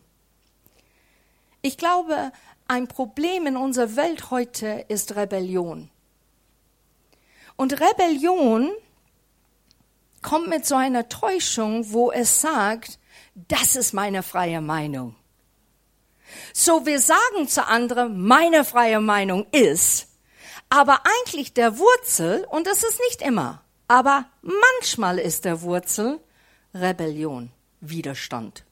Ich 1.61 1.77
glaube, 1.77 2.31
ein 2.69 2.87
Problem 2.87 3.47
in 3.47 3.57
unserer 3.57 3.97
Welt 3.97 4.31
heute 4.31 4.85
ist 4.87 5.17
Rebellion. 5.17 5.89
Und 7.57 7.73
Rebellion 7.81 8.71
kommt 10.21 10.47
mit 10.47 10.65
so 10.65 10.75
einer 10.75 11.09
Täuschung, 11.09 11.91
wo 11.91 12.11
es 12.11 12.41
sagt, 12.41 12.99
das 13.35 13.75
ist 13.75 13.93
meine 13.93 14.23
freie 14.23 14.61
Meinung. 14.61 15.15
So 16.53 16.85
wir 16.85 16.99
sagen 16.99 17.47
zu 17.47 17.67
anderen, 17.67 18.25
meine 18.25 18.63
freie 18.63 19.01
Meinung 19.01 19.45
ist, 19.51 20.07
aber 20.69 21.01
eigentlich 21.03 21.53
der 21.53 21.77
Wurzel, 21.77 22.45
und 22.49 22.67
das 22.67 22.83
ist 22.83 22.99
nicht 23.09 23.21
immer, 23.21 23.61
aber 23.87 24.25
manchmal 24.41 25.19
ist 25.19 25.43
der 25.45 25.61
Wurzel 25.61 26.19
Rebellion, 26.73 27.51
Widerstand. 27.81 28.63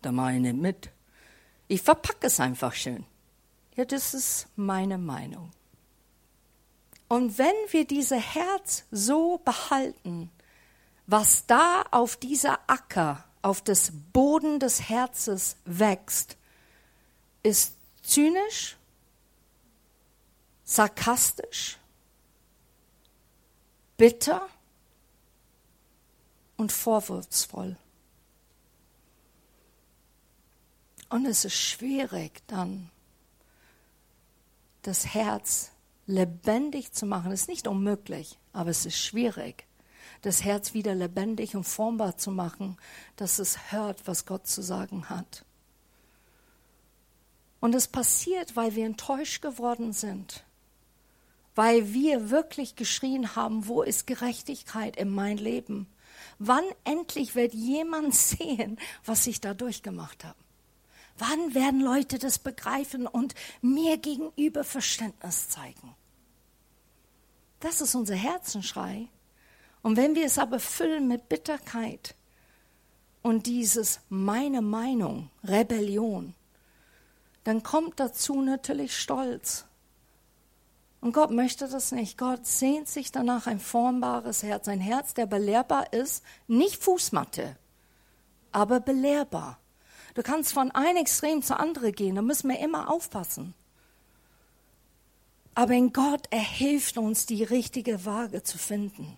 Da 0.00 0.12
meine 0.12 0.54
mit. 0.54 0.90
Ich 1.68 1.82
verpacke 1.82 2.28
es 2.28 2.40
einfach 2.40 2.72
schön. 2.72 3.04
Ja, 3.74 3.84
das 3.84 4.14
ist 4.14 4.46
meine 4.56 4.96
Meinung. 4.96 5.50
Und 7.08 7.38
wenn 7.38 7.54
wir 7.70 7.86
dieses 7.86 8.34
Herz 8.34 8.84
so 8.90 9.38
behalten, 9.44 10.30
was 11.06 11.46
da 11.46 11.84
auf 11.90 12.16
dieser 12.16 12.58
Acker, 12.68 13.24
auf 13.42 13.62
das 13.62 13.92
Boden 14.12 14.58
des 14.58 14.88
Herzens 14.88 15.56
wächst, 15.64 16.36
ist 17.42 17.74
zynisch, 18.02 18.76
sarkastisch, 20.64 21.78
bitter 23.96 24.48
und 26.56 26.72
vorwurfsvoll. 26.72 27.76
Und 31.08 31.24
es 31.26 31.44
ist 31.44 31.54
schwierig 31.54 32.42
dann, 32.48 32.90
das 34.82 35.14
Herz 35.14 35.70
lebendig 36.06 36.92
zu 36.92 37.06
machen. 37.06 37.30
Es 37.30 37.42
ist 37.42 37.48
nicht 37.48 37.68
unmöglich, 37.68 38.38
aber 38.52 38.70
es 38.70 38.86
ist 38.86 38.98
schwierig, 38.98 39.66
das 40.22 40.44
Herz 40.44 40.74
wieder 40.74 40.94
lebendig 40.94 41.56
und 41.56 41.64
formbar 41.64 42.16
zu 42.16 42.30
machen, 42.30 42.76
dass 43.16 43.38
es 43.38 43.72
hört, 43.72 44.06
was 44.06 44.26
Gott 44.26 44.46
zu 44.46 44.62
sagen 44.62 45.08
hat. 45.08 45.44
Und 47.60 47.74
es 47.74 47.88
passiert, 47.88 48.56
weil 48.56 48.74
wir 48.74 48.86
enttäuscht 48.86 49.42
geworden 49.42 49.92
sind, 49.92 50.44
weil 51.54 51.92
wir 51.92 52.30
wirklich 52.30 52.76
geschrien 52.76 53.34
haben, 53.34 53.66
wo 53.66 53.82
ist 53.82 54.06
Gerechtigkeit 54.06 54.96
in 54.96 55.10
mein 55.10 55.38
Leben? 55.38 55.88
Wann 56.38 56.64
endlich 56.84 57.34
wird 57.34 57.54
jemand 57.54 58.14
sehen, 58.14 58.78
was 59.04 59.26
ich 59.26 59.40
da 59.40 59.54
durchgemacht 59.54 60.24
habe? 60.24 60.36
Wann 61.18 61.54
werden 61.54 61.80
Leute 61.80 62.18
das 62.18 62.38
begreifen 62.38 63.06
und 63.06 63.34
mir 63.62 63.96
gegenüber 63.96 64.64
Verständnis 64.64 65.48
zeigen? 65.48 65.94
Das 67.60 67.80
ist 67.80 67.94
unser 67.94 68.14
Herzenschrei. 68.14 69.08
Und 69.86 69.96
wenn 69.96 70.16
wir 70.16 70.26
es 70.26 70.36
aber 70.36 70.58
füllen 70.58 71.06
mit 71.06 71.28
Bitterkeit 71.28 72.16
und 73.22 73.46
dieses 73.46 74.00
meine 74.08 74.60
Meinung, 74.60 75.30
Rebellion, 75.44 76.34
dann 77.44 77.62
kommt 77.62 78.00
dazu 78.00 78.42
natürlich 78.42 78.96
Stolz. 78.96 79.64
Und 81.00 81.12
Gott 81.12 81.30
möchte 81.30 81.68
das 81.68 81.92
nicht. 81.92 82.18
Gott 82.18 82.46
sehnt 82.48 82.88
sich 82.88 83.12
danach 83.12 83.46
ein 83.46 83.60
formbares 83.60 84.42
Herz, 84.42 84.66
ein 84.66 84.80
Herz, 84.80 85.14
der 85.14 85.26
belehrbar 85.26 85.92
ist, 85.92 86.24
nicht 86.48 86.82
Fußmatte, 86.82 87.54
aber 88.50 88.80
belehrbar. 88.80 89.60
Du 90.14 90.24
kannst 90.24 90.52
von 90.52 90.72
einem 90.72 90.96
Extrem 90.96 91.42
zu 91.42 91.60
andere 91.60 91.92
gehen, 91.92 92.16
da 92.16 92.22
müssen 92.22 92.50
wir 92.50 92.58
immer 92.58 92.90
aufpassen. 92.90 93.54
Aber 95.54 95.74
in 95.74 95.92
Gott, 95.92 96.26
er 96.30 96.40
hilft 96.40 96.98
uns, 96.98 97.24
die 97.24 97.44
richtige 97.44 98.04
Waage 98.04 98.42
zu 98.42 98.58
finden. 98.58 99.16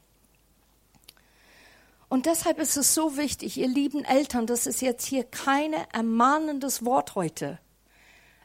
Und 2.09 2.27
deshalb 2.27 2.59
ist 2.59 2.77
es 2.77 2.94
so 2.94 3.16
wichtig, 3.16 3.59
ihr 3.59 3.68
lieben 3.68 4.05
Eltern, 4.05 4.47
das 4.47 4.66
ist 4.66 4.81
jetzt 4.81 5.07
hier 5.07 5.25
kein 5.25 5.75
ermahnendes 5.92 6.85
Wort 6.85 7.14
heute. 7.14 7.59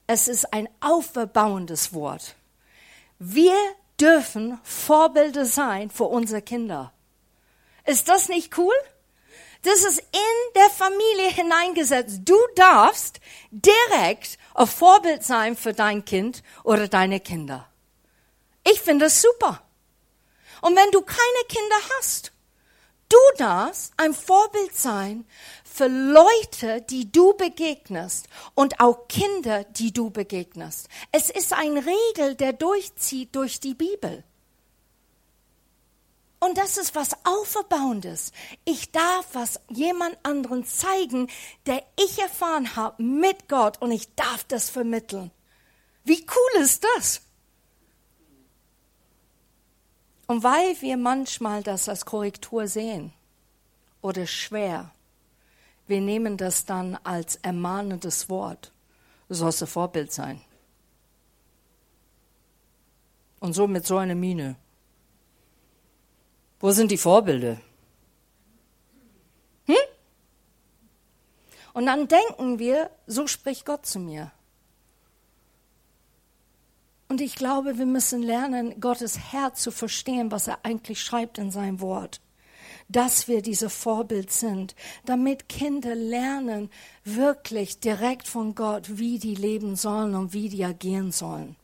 Es 0.05 0.27
ist 0.27 0.53
ein 0.53 0.67
auferbauendes 0.81 1.93
Wort. 1.93 2.35
Wir 3.19 3.55
dürfen 3.99 4.59
Vorbilder 4.63 5.45
sein 5.45 5.89
für 5.89 6.03
unsere 6.05 6.41
Kinder. 6.41 6.91
Ist 7.85 8.09
das 8.09 8.27
nicht 8.27 8.57
cool? 8.57 8.73
Das 9.61 9.85
ist 9.85 9.99
in 9.99 10.53
der 10.55 10.69
Familie 10.69 11.29
hineingesetzt. 11.29 12.19
Du 12.25 12.35
darfst 12.55 13.21
direkt 13.49 14.37
ein 14.55 14.67
Vorbild 14.67 15.23
sein 15.23 15.55
für 15.55 15.71
dein 15.71 16.03
Kind 16.03 16.43
oder 16.65 16.89
deine 16.89 17.21
Kinder. 17.21 17.69
Ich 18.65 18.81
finde 18.81 19.05
es 19.05 19.21
super. 19.21 19.61
Und 20.59 20.75
wenn 20.75 20.91
du 20.91 21.01
keine 21.01 21.45
Kinder 21.47 21.75
hast, 21.97 22.32
du 23.13 23.37
darfst 23.37 23.93
ein 23.97 24.13
Vorbild 24.13 24.75
sein 24.75 25.25
für 25.63 25.87
Leute, 25.87 26.81
die 26.81 27.11
du 27.11 27.33
begegnest 27.33 28.27
und 28.55 28.79
auch 28.79 29.07
Kinder, 29.07 29.63
die 29.65 29.93
du 29.93 30.09
begegnest. 30.09 30.87
Es 31.11 31.29
ist 31.29 31.53
ein 31.53 31.77
Regel, 31.77 32.35
der 32.35 32.53
durchzieht 32.53 33.35
durch 33.35 33.59
die 33.59 33.75
Bibel. 33.75 34.23
Und 36.39 36.57
das 36.57 36.77
ist 36.77 36.95
was 36.95 37.11
Auferbauendes. 37.23 38.31
Ich 38.65 38.91
darf 38.91 39.27
was 39.33 39.61
jemand 39.69 40.17
anderen 40.23 40.65
zeigen, 40.65 41.29
der 41.67 41.83
ich 41.97 42.19
erfahren 42.19 42.75
habe 42.75 43.01
mit 43.01 43.47
Gott 43.47 43.81
und 43.81 43.91
ich 43.91 44.13
darf 44.15 44.43
das 44.45 44.69
vermitteln. 44.69 45.31
Wie 46.03 46.25
cool 46.25 46.61
ist 46.61 46.83
das? 46.95 47.21
Und 50.27 50.43
weil 50.43 50.81
wir 50.81 50.97
manchmal 50.97 51.63
das 51.63 51.89
als 51.89 52.05
Korrektur 52.05 52.67
sehen 52.67 53.13
oder 54.01 54.25
schwer, 54.25 54.91
wir 55.87 56.01
nehmen 56.01 56.37
das 56.37 56.65
dann 56.65 56.95
als 57.03 57.35
ermahnendes 57.37 58.29
Wort. 58.29 58.71
Du 59.27 59.35
sollst 59.35 59.61
ein 59.61 59.67
Vorbild 59.67 60.11
sein. 60.11 60.41
Und 63.39 63.53
so 63.53 63.67
mit 63.67 63.85
so 63.85 63.97
einer 63.97 64.15
Miene. 64.15 64.55
Wo 66.59 66.71
sind 66.71 66.91
die 66.91 66.97
Vorbilder? 66.97 67.59
Hm? 69.65 69.75
Und 71.73 71.85
dann 71.85 72.07
denken 72.07 72.59
wir, 72.59 72.89
so 73.05 73.27
spricht 73.27 73.65
Gott 73.65 73.85
zu 73.85 73.99
mir. 73.99 74.31
Und 77.13 77.21
ich 77.21 77.35
glaube, 77.35 77.77
wir 77.77 77.85
müssen 77.85 78.23
lernen, 78.23 78.79
Gottes 78.79 79.31
Herz 79.31 79.61
zu 79.61 79.69
verstehen, 79.69 80.31
was 80.31 80.47
er 80.47 80.57
eigentlich 80.63 80.99
schreibt 80.99 81.37
in 81.37 81.51
seinem 81.51 81.79
Wort. 81.79 82.21
dass 82.89 83.27
wir 83.27 83.43
diese 83.43 83.69
Vorbild 83.69 84.31
sind, 84.31 84.75
damit 85.05 85.47
Kinder 85.47 85.93
lernen, 85.93 86.71
wirklich 87.03 87.79
direkt 87.79 88.27
von 88.27 88.55
Gott, 88.55 88.97
wie 88.97 89.19
die 89.19 89.35
leben 89.35 89.75
sollen 89.75 90.15
und 90.15 90.33
wie 90.33 90.49
die 90.49 90.65
agieren 90.65 91.11
sollen. 91.11 91.55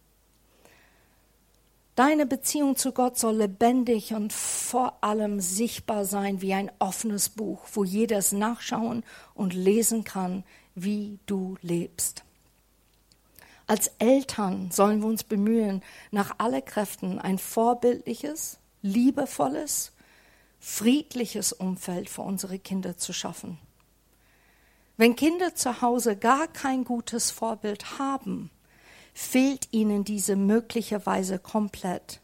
Deine 1.95 2.27
Beziehung 2.27 2.75
zu 2.75 2.91
Gott 2.91 3.17
soll 3.17 3.37
lebendig 3.37 4.13
und 4.13 4.31
vor 4.31 5.03
allem 5.03 5.39
sichtbar 5.39 6.05
sein 6.05 6.43
wie 6.43 6.53
ein 6.53 6.71
offenes 6.77 7.29
Buch, 7.29 7.63
wo 7.73 7.83
jeder 7.83 8.19
es 8.19 8.31
nachschauen 8.33 9.03
und 9.33 9.55
lesen 9.55 10.03
kann, 10.03 10.43
wie 10.75 11.17
du 11.25 11.57
lebst. 11.63 12.23
Als 13.69 13.91
Eltern 13.99 14.71
sollen 14.71 15.01
wir 15.01 15.07
uns 15.07 15.23
bemühen, 15.23 15.83
nach 16.09 16.33
alle 16.39 16.63
Kräften 16.63 17.19
ein 17.19 17.37
vorbildliches, 17.37 18.57
liebevolles, 18.81 19.91
friedliches 20.59 21.53
Umfeld 21.53 22.09
für 22.09 22.23
unsere 22.23 22.57
Kinder 22.57 22.97
zu 22.97 23.13
schaffen. 23.13 23.59
Wenn 24.97 25.15
Kinder 25.15 25.53
zu 25.53 25.83
Hause 25.83 26.17
gar 26.17 26.47
kein 26.47 26.83
gutes 26.83 27.29
Vorbild 27.29 27.99
haben, 27.99 28.49
fehlt 29.13 29.67
ihnen 29.69 30.03
diese 30.03 30.35
möglicherweise 30.35 31.37
komplett, 31.37 32.21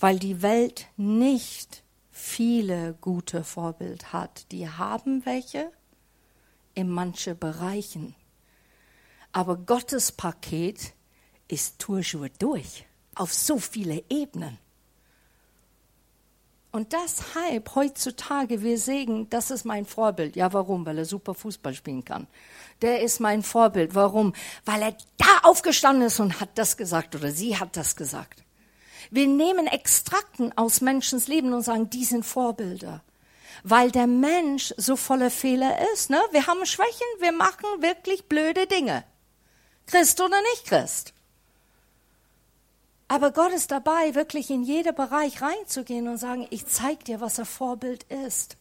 weil 0.00 0.18
die 0.18 0.40
Welt 0.40 0.86
nicht 0.96 1.82
viele 2.10 2.94
gute 3.02 3.44
Vorbild 3.44 4.14
hat. 4.14 4.50
Die 4.52 4.70
haben 4.70 5.26
welche 5.26 5.70
in 6.72 6.88
manche 6.88 7.34
Bereichen. 7.34 8.14
Aber 9.36 9.58
Gottes 9.58 10.12
Paket 10.12 10.94
ist 11.46 11.78
toujours 11.78 12.30
durch, 12.38 12.86
auf 13.14 13.34
so 13.34 13.58
viele 13.58 14.02
Ebenen. 14.08 14.56
Und 16.72 16.94
deshalb 16.94 17.74
heutzutage 17.74 18.62
wir 18.62 18.78
sehen, 18.78 19.28
das 19.28 19.50
ist 19.50 19.66
mein 19.66 19.84
Vorbild. 19.84 20.36
Ja, 20.36 20.54
warum? 20.54 20.86
Weil 20.86 20.96
er 20.96 21.04
super 21.04 21.34
Fußball 21.34 21.74
spielen 21.74 22.02
kann. 22.02 22.28
Der 22.80 23.02
ist 23.02 23.20
mein 23.20 23.42
Vorbild. 23.42 23.94
Warum? 23.94 24.32
Weil 24.64 24.80
er 24.80 24.96
da 25.18 25.40
aufgestanden 25.42 26.06
ist 26.06 26.18
und 26.18 26.40
hat 26.40 26.56
das 26.56 26.78
gesagt 26.78 27.14
oder 27.14 27.30
sie 27.30 27.58
hat 27.58 27.76
das 27.76 27.94
gesagt. 27.94 28.42
Wir 29.10 29.26
nehmen 29.26 29.66
Extrakten 29.66 30.56
aus 30.56 30.80
Menschens 30.80 31.28
Leben 31.28 31.52
und 31.52 31.60
sagen, 31.60 31.90
die 31.90 32.06
sind 32.06 32.24
Vorbilder. 32.24 33.02
Weil 33.64 33.90
der 33.90 34.06
Mensch 34.06 34.72
so 34.78 34.96
voller 34.96 35.30
Fehler 35.30 35.76
ist. 35.92 36.08
Ne? 36.08 36.22
Wir 36.30 36.46
haben 36.46 36.64
Schwächen, 36.64 37.06
wir 37.18 37.32
machen 37.32 37.66
wirklich 37.82 38.24
blöde 38.30 38.66
Dinge. 38.66 39.04
Christ 39.86 40.20
oder 40.20 40.40
nicht 40.52 40.66
Christ. 40.66 41.12
Aber 43.08 43.30
Gott 43.30 43.52
ist 43.52 43.70
dabei, 43.70 44.14
wirklich 44.14 44.50
in 44.50 44.64
jeder 44.64 44.92
Bereich 44.92 45.40
reinzugehen 45.40 46.08
und 46.08 46.18
sagen, 46.18 46.46
ich 46.50 46.66
zeige 46.66 47.04
dir, 47.04 47.20
was 47.20 47.38
ein 47.38 47.46
Vorbild 47.46 48.02
ist, 48.04 48.56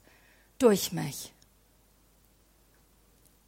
durch 0.60 0.92
mich. 0.92 1.34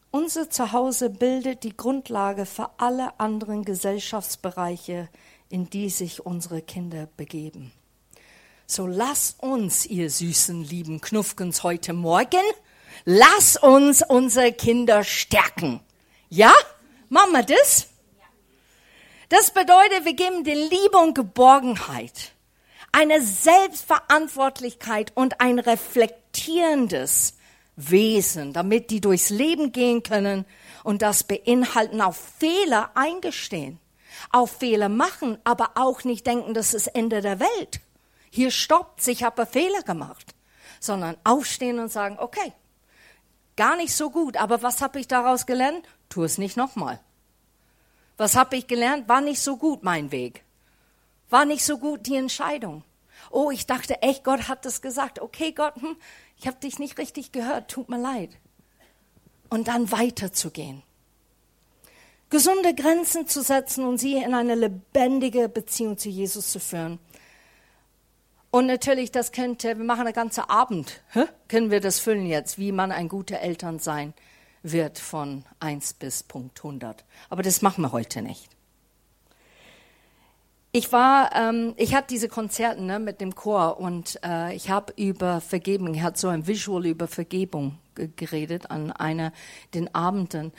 Unser 0.10 0.50
Zuhause 0.50 1.12
bildet 1.12 1.64
die 1.64 1.78
Grundlage 1.78 2.48
für 2.48 2.72
alle 2.78 3.20
anderen 3.20 3.64
Gesellschaftsbereiche, 3.64 5.10
in 5.50 5.70
die 5.70 5.90
sich 5.90 6.26
unsere 6.26 6.64
Kinder 6.64 7.08
begeben. 7.18 7.72
So 8.66 8.88
lass 8.88 9.36
uns, 9.40 9.86
ihr 9.86 10.10
süßen, 10.10 10.64
lieben 10.64 11.00
Knuffkens, 11.00 11.62
heute 11.62 11.94
Morgen, 11.94 12.42
lass 13.06 13.56
uns 13.56 14.02
unsere 14.02 14.52
Kinder 14.52 15.04
stärken. 15.04 15.82
Ja? 16.30 16.54
Machen 17.10 17.32
wir 17.32 17.44
das? 17.44 17.88
Das 19.30 19.52
bedeutet, 19.52 20.06
wir 20.06 20.14
geben 20.14 20.44
den 20.44 20.58
Liebe 20.58 20.98
und 20.98 21.14
Geborgenheit, 21.14 22.32
eine 22.92 23.22
Selbstverantwortlichkeit 23.22 25.12
und 25.16 25.42
ein 25.42 25.60
reflektierendes 25.60 27.38
Wesen, 27.76 28.54
damit 28.54 28.90
die 28.90 29.02
durchs 29.02 29.30
Leben 29.30 29.72
gehen 29.72 30.02
können 30.04 30.46
und 30.84 31.02
das 31.02 31.24
beinhalten 31.24 32.02
auf 32.02 32.18
Fehler 32.40 32.92
eingestehen, 32.96 33.80
auf 34.32 34.52
Fehler 34.52 34.90
machen, 34.90 35.38
aber 35.44 35.72
auch 35.76 36.04
nicht 36.04 36.26
denken, 36.26 36.54
das 36.54 36.74
ist 36.74 36.88
Ende 36.88 37.22
der 37.22 37.40
Welt. 37.40 37.82
Hier 38.30 38.52
stoppt, 38.52 39.08
ich 39.08 39.24
habe 39.24 39.46
Fehler 39.46 39.84
gemacht, 39.84 40.34
sondern 40.80 41.18
aufstehen 41.24 41.80
und 41.80 41.92
sagen, 41.92 42.18
okay, 42.20 42.54
gar 43.58 43.76
nicht 43.76 43.94
so 43.94 44.10
gut, 44.10 44.38
aber 44.38 44.64
was 44.64 44.82
habe 44.82 45.00
ich 45.00 45.08
daraus 45.08 45.46
gelernt? 45.46 45.86
Tu 46.08 46.24
es 46.24 46.38
nicht 46.38 46.56
nochmal. 46.56 47.02
Was 48.16 48.36
habe 48.36 48.56
ich 48.56 48.68
gelernt? 48.68 49.10
War 49.10 49.22
nicht 49.22 49.42
so 49.42 49.58
gut 49.58 49.84
mein 49.84 50.12
Weg. 50.12 50.44
War 51.30 51.46
nicht 51.46 51.66
so 51.66 51.78
gut 51.78 52.08
die 52.08 52.16
Entscheidung. 52.16 52.84
Oh, 53.30 53.52
ich 53.52 53.66
dachte 53.66 54.02
echt, 54.02 54.24
Gott 54.24 54.48
hat 54.48 54.66
das 54.66 54.82
gesagt. 54.82 55.20
Okay, 55.20 55.52
Gott, 55.52 55.76
hm, 55.76 55.98
ich 56.38 56.48
habe 56.48 56.58
dich 56.60 56.80
nicht 56.80 56.98
richtig 56.98 57.32
gehört. 57.32 57.70
Tut 57.70 57.90
mir 57.90 58.00
leid. 58.00 58.30
Und 59.50 59.68
dann 59.68 59.92
weiterzugehen. 59.92 60.84
Gesunde 62.30 62.74
Grenzen 62.76 63.28
zu 63.28 63.42
setzen 63.42 63.86
und 63.86 63.98
sie 64.00 64.16
in 64.16 64.34
eine 64.34 64.56
lebendige 64.56 65.48
Beziehung 65.48 65.98
zu 65.98 66.10
Jesus 66.10 66.52
zu 66.52 66.60
führen. 66.60 67.00
Und 68.50 68.66
natürlich, 68.66 69.12
das 69.12 69.32
könnte, 69.32 69.78
wir 69.78 69.86
machen 69.86 70.06
einen 70.06 70.14
ganzen 70.14 70.42
Abend, 70.42 71.02
hä? 71.12 71.26
können 71.48 71.70
wir 71.70 71.82
das 71.82 72.00
füllen 72.00 72.26
jetzt, 72.26 72.58
wie 72.58 72.72
man 72.72 72.92
ein 72.92 73.10
guter 73.10 73.40
Eltern 73.40 73.80
sein 73.80 74.14
wird 74.64 75.00
von 75.00 75.44
1 75.60 75.94
bis 75.94 76.24
Punkt 76.24 76.60
100. 76.60 77.06
Aber 77.30 77.44
das 77.44 77.62
machen 77.62 77.82
wir 77.82 77.92
heute 77.92 78.22
nicht. 78.22 78.50
Ich 80.72 80.92
war, 80.92 81.34
ähm, 81.36 81.74
ich 81.78 81.96
hatte 81.96 82.08
diese 82.10 82.28
Konzerte 82.28 82.84
ne, 82.84 83.00
mit 83.00 83.22
dem 83.22 83.34
Chor 83.36 83.80
und 83.80 84.20
äh, 84.24 84.54
ich 84.54 84.70
habe 84.70 84.94
über 84.96 85.42
Vergebung, 85.42 85.94
ich 85.94 86.02
hatte 86.02 86.20
so 86.20 86.28
ein 86.28 86.46
Visual 86.46 86.86
über 86.86 87.08
Vergebung 87.08 87.80
geredet 88.16 88.70
an 88.70 88.92
einer 88.92 89.32
den 89.74 89.94
Abenden. 89.96 90.52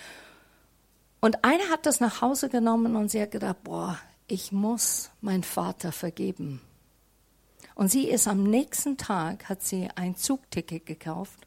Und 1.21 1.45
eine 1.45 1.63
hat 1.71 1.87
das 1.87 2.01
nach 2.01 2.21
Hause 2.21 2.49
genommen 2.49 2.97
und 2.97 3.11
sie 3.11 3.21
hat 3.21 3.31
gedacht, 3.31 3.63
boah, 3.65 3.99
ich 4.27 4.51
muss 4.51 5.11
meinen 5.21 5.45
Vater 5.45 5.93
vergeben. 5.93 6.61
Und 7.79 7.93
sie 7.93 8.09
ist 8.09 8.27
am 8.27 8.43
nächsten 8.43 8.97
Tag, 8.97 9.49
hat 9.49 9.63
sie 9.63 9.89
ein 9.95 10.17
Zugticket 10.17 10.85
gekauft 10.85 11.47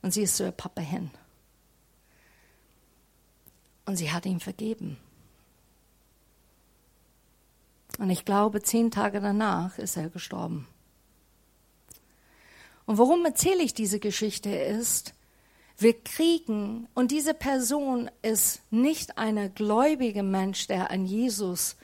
und 0.00 0.10
sie 0.10 0.22
ist 0.22 0.38
zu 0.38 0.44
ihr 0.44 0.52
Papa 0.52 0.80
hin. 0.80 1.10
Und 3.84 3.96
sie 3.96 4.10
hat 4.10 4.24
ihm 4.24 4.40
vergeben. 4.40 4.96
Und 7.98 8.08
ich 8.08 8.24
glaube, 8.24 8.62
zehn 8.62 8.90
Tage 8.90 9.20
danach 9.20 9.76
ist 9.76 9.98
er 9.98 10.08
gestorben. 10.08 10.66
Und 12.86 12.96
warum 12.96 13.22
erzähle 13.26 13.64
ich 13.64 13.74
diese 13.74 14.00
Geschichte 14.00 14.48
ist, 14.48 15.12
wir 15.76 15.92
kriegen, 15.92 16.88
und 16.94 17.10
diese 17.10 17.34
Person 17.34 18.10
ist 18.22 18.62
nicht 18.70 19.18
ein 19.18 19.54
gläubiger 19.54 20.22
Mensch, 20.22 20.68
der 20.68 20.90
an 20.90 21.04
Jesus 21.04 21.76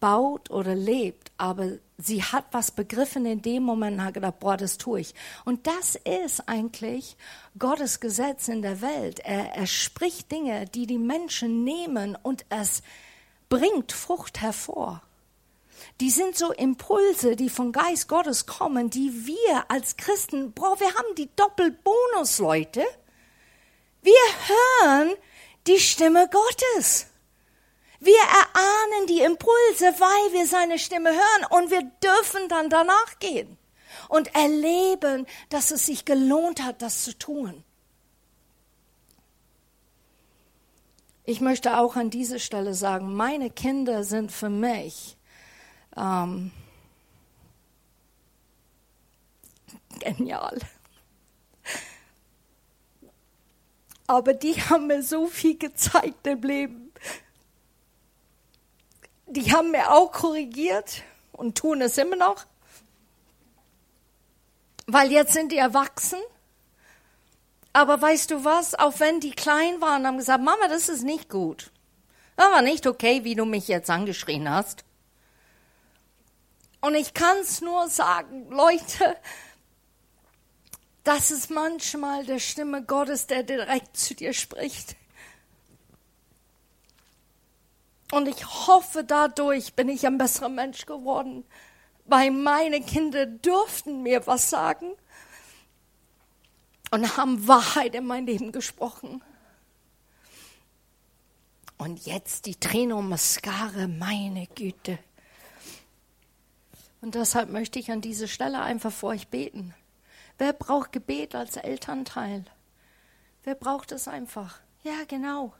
baut 0.00 0.50
oder 0.50 0.74
lebt, 0.74 1.32
aber 1.36 1.78
sie 1.98 2.22
hat 2.22 2.46
was 2.52 2.70
begriffen 2.70 3.26
in 3.26 3.42
dem 3.42 3.62
Moment 3.62 3.98
und 3.98 4.04
hat 4.04 4.14
gedacht, 4.14 4.40
boah, 4.40 4.56
das 4.56 4.78
tue 4.78 5.00
ich. 5.00 5.14
Und 5.44 5.66
das 5.66 5.94
ist 5.94 6.48
eigentlich 6.48 7.16
Gottes 7.58 8.00
Gesetz 8.00 8.48
in 8.48 8.62
der 8.62 8.80
Welt. 8.80 9.20
Er, 9.20 9.54
er 9.54 9.66
spricht 9.66 10.32
Dinge, 10.32 10.66
die 10.66 10.86
die 10.86 10.98
Menschen 10.98 11.64
nehmen 11.64 12.16
und 12.22 12.44
es 12.48 12.82
bringt 13.48 13.92
Frucht 13.92 14.40
hervor. 14.40 15.02
Die 16.00 16.10
sind 16.10 16.36
so 16.36 16.52
Impulse, 16.52 17.36
die 17.36 17.50
vom 17.50 17.72
Geist 17.72 18.08
Gottes 18.08 18.46
kommen, 18.46 18.90
die 18.90 19.26
wir 19.26 19.70
als 19.70 19.96
Christen, 19.96 20.52
boah, 20.52 20.78
wir 20.80 20.88
haben 20.88 21.14
die 21.16 21.28
Doppelbonus, 21.36 22.38
Leute. 22.38 22.84
Wir 24.02 24.12
hören 24.82 25.14
die 25.66 25.78
Stimme 25.78 26.28
Gottes. 26.30 27.06
Wir 28.04 28.20
erahnen 28.20 29.06
die 29.08 29.22
Impulse, 29.22 29.86
weil 29.98 30.32
wir 30.34 30.46
seine 30.46 30.78
Stimme 30.78 31.10
hören 31.10 31.46
und 31.50 31.70
wir 31.70 31.82
dürfen 32.02 32.50
dann 32.50 32.68
danach 32.68 33.18
gehen 33.18 33.56
und 34.10 34.34
erleben, 34.34 35.26
dass 35.48 35.70
es 35.70 35.86
sich 35.86 36.04
gelohnt 36.04 36.62
hat, 36.62 36.82
das 36.82 37.02
zu 37.02 37.16
tun. 37.16 37.64
Ich 41.24 41.40
möchte 41.40 41.78
auch 41.78 41.96
an 41.96 42.10
dieser 42.10 42.38
Stelle 42.38 42.74
sagen, 42.74 43.14
meine 43.14 43.48
Kinder 43.48 44.04
sind 44.04 44.30
für 44.30 44.50
mich 44.50 45.16
ähm, 45.96 46.50
genial. 50.00 50.58
Aber 54.06 54.34
die 54.34 54.56
haben 54.56 54.88
mir 54.88 55.02
so 55.02 55.26
viel 55.26 55.56
gezeigt 55.56 56.26
im 56.26 56.42
Leben 56.42 56.83
die 59.34 59.52
haben 59.52 59.70
mir 59.70 59.90
auch 59.90 60.12
korrigiert 60.12 61.02
und 61.32 61.58
tun 61.58 61.82
es 61.82 61.98
immer 61.98 62.16
noch. 62.16 62.46
Weil 64.86 65.12
jetzt 65.12 65.32
sind 65.32 65.52
die 65.52 65.58
erwachsen. 65.58 66.18
Aber 67.72 68.00
weißt 68.00 68.30
du 68.30 68.44
was? 68.44 68.74
Auch 68.74 69.00
wenn 69.00 69.20
die 69.20 69.32
klein 69.32 69.80
waren, 69.80 70.06
haben 70.06 70.18
gesagt, 70.18 70.42
Mama, 70.42 70.68
das 70.68 70.88
ist 70.88 71.02
nicht 71.02 71.28
gut. 71.28 71.70
Das 72.36 72.50
war 72.50 72.62
nicht 72.62 72.86
okay, 72.86 73.24
wie 73.24 73.34
du 73.34 73.44
mich 73.44 73.68
jetzt 73.68 73.90
angeschrien 73.90 74.48
hast. 74.48 74.84
Und 76.80 76.94
ich 76.94 77.14
kann 77.14 77.38
es 77.38 77.60
nur 77.60 77.88
sagen, 77.88 78.48
Leute, 78.50 79.16
Das 81.04 81.30
ist 81.30 81.50
manchmal 81.50 82.24
der 82.24 82.38
Stimme 82.38 82.82
Gottes, 82.82 83.26
der 83.26 83.42
direkt 83.42 83.94
zu 83.94 84.14
dir 84.14 84.32
spricht. 84.32 84.96
Und 88.14 88.28
ich 88.28 88.46
hoffe, 88.46 89.02
dadurch 89.02 89.74
bin 89.74 89.88
ich 89.88 90.06
ein 90.06 90.18
besserer 90.18 90.48
Mensch 90.48 90.86
geworden, 90.86 91.44
weil 92.04 92.30
meine 92.30 92.80
Kinder 92.80 93.26
durften 93.26 94.04
mir 94.04 94.24
was 94.28 94.50
sagen 94.50 94.92
und 96.92 97.16
haben 97.16 97.48
Wahrheit 97.48 97.96
in 97.96 98.06
mein 98.06 98.24
Leben 98.24 98.52
gesprochen. 98.52 99.20
Und 101.76 102.06
jetzt 102.06 102.46
die 102.46 102.54
Trino 102.54 103.02
Mascara, 103.02 103.88
meine 103.88 104.46
Güte. 104.46 105.00
Und 107.00 107.16
deshalb 107.16 107.50
möchte 107.50 107.80
ich 107.80 107.90
an 107.90 108.00
dieser 108.00 108.28
Stelle 108.28 108.60
einfach 108.60 108.92
vor 108.92 109.08
euch 109.08 109.26
beten. 109.26 109.74
Wer 110.38 110.52
braucht 110.52 110.92
Gebet 110.92 111.34
als 111.34 111.56
Elternteil? 111.56 112.44
Wer 113.42 113.56
braucht 113.56 113.90
es 113.90 114.06
einfach? 114.06 114.60
Ja, 114.84 115.02
genau. 115.08 115.52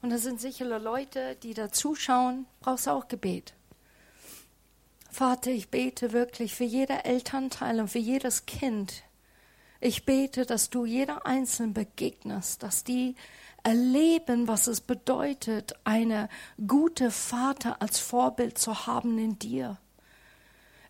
Und 0.00 0.10
da 0.10 0.18
sind 0.18 0.40
sicher 0.40 0.78
Leute, 0.78 1.36
die 1.42 1.54
da 1.54 1.72
zuschauen, 1.72 2.46
brauchst 2.60 2.86
du 2.86 2.90
auch 2.90 3.08
Gebet. 3.08 3.54
Vater, 5.10 5.50
ich 5.50 5.70
bete 5.70 6.12
wirklich 6.12 6.54
für 6.54 6.64
jeder 6.64 7.04
Elternteil 7.04 7.80
und 7.80 7.88
für 7.88 7.98
jedes 7.98 8.46
Kind. 8.46 9.02
Ich 9.80 10.04
bete, 10.04 10.46
dass 10.46 10.70
du 10.70 10.84
jeder 10.84 11.26
Einzelnen 11.26 11.74
begegnest, 11.74 12.62
dass 12.62 12.84
die 12.84 13.16
erleben, 13.62 14.48
was 14.48 14.66
es 14.66 14.80
bedeutet, 14.80 15.74
eine 15.84 16.28
gute 16.66 17.10
Vater 17.10 17.82
als 17.82 17.98
Vorbild 17.98 18.58
zu 18.58 18.86
haben 18.86 19.18
in 19.18 19.38
dir. 19.38 19.78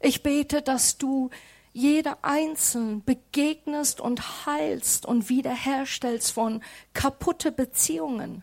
Ich 0.01 0.23
bete, 0.23 0.63
dass 0.63 0.99
du 0.99 1.31
jeder 1.73 2.19
Einzelnen 2.23 3.05
begegnest 3.05 4.01
und 4.01 4.47
heilst 4.47 5.07
und 5.07 5.29
wiederherstellst 5.29 6.33
von 6.33 6.63
kaputte 6.93 7.53
Beziehungen, 7.53 8.43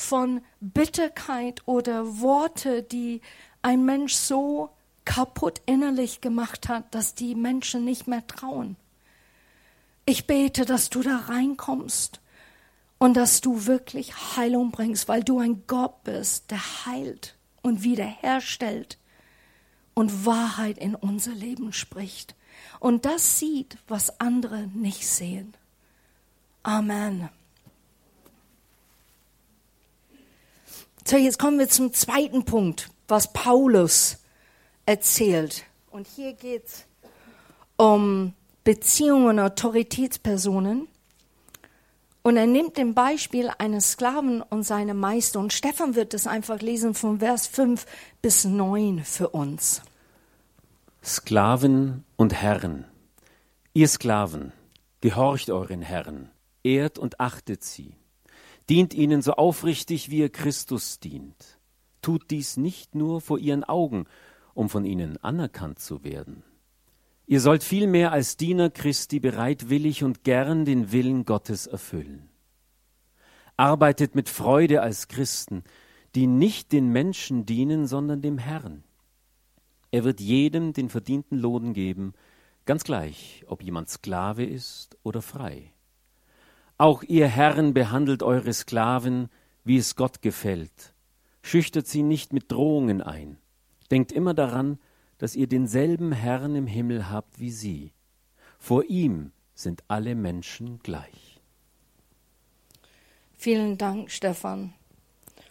von 0.00 0.42
Bitterkeit 0.60 1.62
oder 1.66 2.20
Worte, 2.20 2.82
die 2.82 3.20
ein 3.62 3.84
Mensch 3.84 4.14
so 4.14 4.70
kaputt 5.04 5.60
innerlich 5.66 6.20
gemacht 6.20 6.68
hat, 6.68 6.94
dass 6.94 7.14
die 7.14 7.34
Menschen 7.34 7.84
nicht 7.84 8.06
mehr 8.06 8.26
trauen. 8.26 8.76
Ich 10.04 10.26
bete, 10.26 10.64
dass 10.64 10.90
du 10.90 11.02
da 11.02 11.16
reinkommst 11.16 12.20
und 12.98 13.16
dass 13.16 13.40
du 13.40 13.66
wirklich 13.66 14.36
Heilung 14.36 14.70
bringst, 14.70 15.08
weil 15.08 15.22
du 15.22 15.38
ein 15.38 15.64
Gott 15.66 16.02
bist, 16.04 16.50
der 16.50 16.86
heilt 16.86 17.36
und 17.62 17.82
wiederherstellt 17.82 18.98
und 19.94 20.26
Wahrheit 20.26 20.78
in 20.78 20.94
unser 20.94 21.32
Leben 21.32 21.72
spricht 21.72 22.34
und 22.80 23.04
das 23.04 23.38
sieht, 23.38 23.78
was 23.88 24.20
andere 24.20 24.66
nicht 24.68 25.06
sehen. 25.06 25.54
Amen. 26.62 27.28
So, 31.08 31.16
jetzt 31.16 31.38
kommen 31.38 31.58
wir 31.58 31.70
zum 31.70 31.94
zweiten 31.94 32.44
Punkt, 32.44 32.90
was 33.06 33.32
Paulus 33.32 34.18
erzählt. 34.84 35.64
Und 35.90 36.06
hier 36.06 36.34
geht 36.34 36.66
es 36.66 36.84
um 37.78 38.34
Beziehungen 38.62 39.40
Autoritätspersonen. 39.40 40.86
Und 42.20 42.36
er 42.36 42.46
nimmt 42.46 42.76
dem 42.76 42.92
Beispiel 42.92 43.50
eines 43.56 43.92
Sklaven 43.92 44.42
und 44.42 44.64
seine 44.64 44.92
Meister. 44.92 45.40
Und 45.40 45.54
Stefan 45.54 45.94
wird 45.94 46.12
es 46.12 46.26
einfach 46.26 46.60
lesen 46.60 46.92
von 46.92 47.20
Vers 47.20 47.46
5 47.46 47.86
bis 48.20 48.44
9 48.44 49.02
für 49.02 49.30
uns. 49.30 49.80
Sklaven 51.02 52.04
und 52.16 52.34
Herren. 52.34 52.84
Ihr 53.72 53.88
Sklaven, 53.88 54.52
gehorcht 55.00 55.48
euren 55.48 55.80
Herren, 55.80 56.28
ehrt 56.62 56.98
und 56.98 57.18
achtet 57.18 57.64
sie. 57.64 57.94
Dient 58.68 58.94
ihnen 58.94 59.22
so 59.22 59.32
aufrichtig, 59.32 60.10
wie 60.10 60.18
ihr 60.18 60.28
Christus 60.28 61.00
dient. 61.00 61.58
Tut 62.02 62.30
dies 62.30 62.56
nicht 62.56 62.94
nur 62.94 63.20
vor 63.20 63.38
ihren 63.38 63.64
Augen, 63.64 64.06
um 64.54 64.68
von 64.68 64.84
ihnen 64.84 65.16
anerkannt 65.18 65.78
zu 65.78 66.04
werden. 66.04 66.42
Ihr 67.26 67.40
sollt 67.40 67.62
vielmehr 67.62 68.12
als 68.12 68.36
Diener 68.36 68.70
Christi 68.70 69.20
bereitwillig 69.20 70.02
und 70.02 70.24
gern 70.24 70.64
den 70.64 70.92
Willen 70.92 71.24
Gottes 71.24 71.66
erfüllen. 71.66 72.28
Arbeitet 73.56 74.14
mit 74.14 74.28
Freude 74.28 74.82
als 74.82 75.08
Christen, 75.08 75.64
die 76.14 76.26
nicht 76.26 76.72
den 76.72 76.88
Menschen 76.88 77.44
dienen, 77.44 77.86
sondern 77.86 78.22
dem 78.22 78.38
Herrn. 78.38 78.84
Er 79.90 80.04
wird 80.04 80.20
jedem 80.20 80.72
den 80.72 80.88
verdienten 80.88 81.38
Lohn 81.38 81.72
geben, 81.72 82.12
ganz 82.66 82.84
gleich, 82.84 83.44
ob 83.46 83.62
jemand 83.62 83.88
Sklave 83.88 84.44
ist 84.44 84.96
oder 85.02 85.22
frei. 85.22 85.72
Auch 86.78 87.02
ihr 87.02 87.26
Herren 87.26 87.74
behandelt 87.74 88.22
eure 88.22 88.52
Sklaven, 88.52 89.28
wie 89.64 89.76
es 89.76 89.96
Gott 89.96 90.22
gefällt. 90.22 90.94
Schüchtert 91.42 91.88
sie 91.88 92.04
nicht 92.04 92.32
mit 92.32 92.52
Drohungen 92.52 93.02
ein. 93.02 93.38
Denkt 93.90 94.12
immer 94.12 94.32
daran, 94.32 94.78
dass 95.18 95.34
ihr 95.34 95.48
denselben 95.48 96.12
Herrn 96.12 96.54
im 96.54 96.68
Himmel 96.68 97.10
habt 97.10 97.40
wie 97.40 97.50
sie. 97.50 97.92
Vor 98.60 98.84
ihm 98.84 99.32
sind 99.54 99.82
alle 99.88 100.14
Menschen 100.14 100.78
gleich. 100.84 101.40
Vielen 103.36 103.76
Dank, 103.76 104.12
Stefan. 104.12 104.72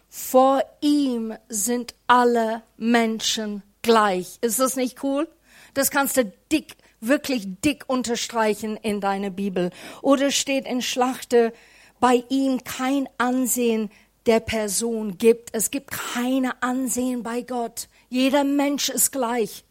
Vor 0.10 0.64
ihm 0.80 1.34
sind 1.50 1.94
alle 2.08 2.64
Menschen 2.78 3.64
gleich. 3.82 4.38
Ist 4.42 4.60
das 4.60 4.78
nicht 4.78 5.04
cool? 5.04 5.28
Das 5.74 5.92
kannst 5.92 6.18
du 6.18 6.32
dick 6.52 6.76
wirklich 7.00 7.46
dick 7.64 7.84
unterstreichen 7.88 8.78
in 8.78 9.02
deiner 9.02 9.30
Bibel. 9.30 9.72
Oder 10.02 10.32
steht 10.32 10.66
in 10.66 10.82
Schlachte, 10.82 11.54
bei 12.00 12.24
ihm 12.30 12.64
kein 12.64 13.08
Ansehen 13.18 13.90
der 14.26 14.40
Person 14.40 15.18
gibt. 15.18 15.50
Es 15.54 15.72
gibt 15.72 15.92
keine 15.92 16.62
Ansehen 16.62 17.24
bei 17.24 17.42
Gott. 17.42 17.88
Jeder 18.10 18.44
Mensch 18.44 18.90
ist 18.90 19.12
gleich. 19.12 19.64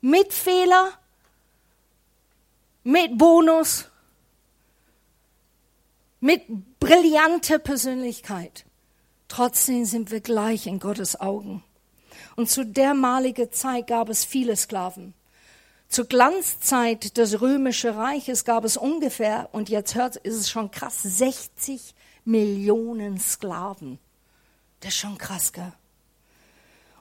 Mit 0.00 0.32
Fehler, 0.32 0.90
mit 2.82 3.16
Bonus, 3.16 3.88
mit 6.20 6.42
brillanter 6.80 7.58
Persönlichkeit. 7.58 8.66
Trotzdem 9.28 9.84
sind 9.84 10.10
wir 10.10 10.20
gleich 10.20 10.66
in 10.66 10.78
Gottes 10.80 11.20
Augen. 11.20 11.64
Und 12.36 12.50
zu 12.50 12.64
dermaliger 12.64 13.50
Zeit 13.50 13.86
gab 13.86 14.08
es 14.08 14.24
viele 14.24 14.56
Sklaven. 14.56 15.14
Zur 15.88 16.06
Glanzzeit 16.06 17.16
des 17.16 17.40
römischen 17.40 17.90
Reiches 17.90 18.44
gab 18.44 18.64
es 18.64 18.76
ungefähr, 18.76 19.48
und 19.52 19.68
jetzt 19.68 19.94
hört, 19.94 20.16
ist 20.16 20.34
es 20.34 20.50
schon 20.50 20.70
krass, 20.70 21.02
60 21.02 21.94
Millionen 22.24 23.18
Sklaven. 23.18 23.98
Das 24.80 24.90
ist 24.90 24.98
schon 24.98 25.18
krass, 25.18 25.52
gell? 25.52 25.72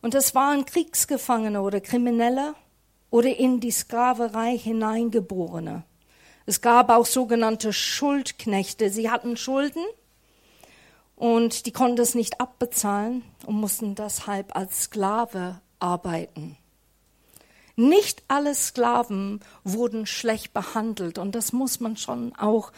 Und 0.02 0.14
das 0.14 0.36
waren 0.36 0.66
Kriegsgefangene 0.66 1.62
oder 1.62 1.80
Kriminelle 1.80 2.56
oder 3.10 3.36
in 3.36 3.60
die 3.62 3.72
Sklaverei 3.72 4.58
hineingeborene. 4.58 5.84
Es 6.46 6.60
gab 6.60 6.90
auch 6.90 7.06
sogenannte 7.06 7.72
Schuldknechte. 7.72 8.90
Sie 8.90 9.10
hatten 9.10 9.38
Schulden 9.38 9.84
und 11.16 11.66
die 11.66 11.72
konnten 11.72 12.02
es 12.02 12.16
nicht 12.16 12.40
abbezahlen 12.40 13.24
und 13.46 13.56
mussten 13.56 13.96
deshalb 13.96 14.56
als 14.56 14.84
Sklave 14.84 15.62
arbeiten. 15.80 16.58
Nicht 17.76 18.24
alle 18.28 18.54
Sklaven 18.54 19.40
wurden 19.64 20.06
schlecht 20.06 20.54
behandelt 20.54 21.18
und 21.18 21.34
das 21.34 21.54
muss 21.54 21.80
man 21.80 21.98
schon 21.98 22.36
auch 22.36 22.72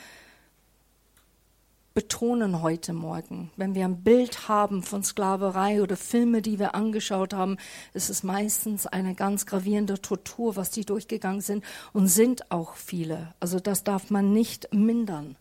betonen 1.93 2.62
heute 2.62 2.91
Morgen. 2.91 3.52
Wenn 3.56 3.74
wir 3.74 3.86
ein 3.86 4.04
Bild 4.04 4.50
haben 4.50 4.84
von 4.84 5.02
Sklaverei 5.02 5.82
oder 5.82 5.95
Filme, 5.95 6.41
die 6.41 6.60
wir 6.60 6.76
angeschaut 6.76 7.34
haben, 7.34 7.58
ist 7.93 8.10
es 8.10 8.21
meistens 8.21 8.86
eine 8.86 9.15
ganz 9.15 9.45
gravierende 9.45 10.02
Tortur, 10.02 10.58
was 10.58 10.71
die 10.71 10.84
durchgegangen 10.84 11.39
sind 11.39 11.63
und 11.93 12.08
sind 12.08 12.52
auch 12.52 12.76
viele. 12.76 13.34
Also 13.39 13.62
das 13.62 13.86
darf 13.86 14.12
man 14.12 14.34
nicht 14.34 14.74
mindern. 14.74 15.38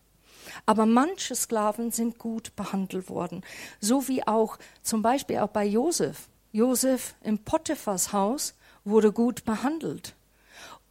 Aber 0.65 0.85
manche 0.85 1.35
Sklaven 1.35 1.91
sind 1.91 2.17
gut 2.17 2.55
behandelt 2.55 3.09
worden, 3.09 3.43
so 3.79 4.07
wie 4.07 4.25
auch 4.27 4.57
zum 4.81 5.01
Beispiel 5.01 5.39
auch 5.39 5.49
bei 5.49 5.65
Josef. 5.65 6.29
Josef 6.51 7.15
im 7.23 7.39
Potiphas 7.39 8.13
Haus 8.13 8.53
wurde 8.83 9.11
gut 9.11 9.43
behandelt. 9.45 10.15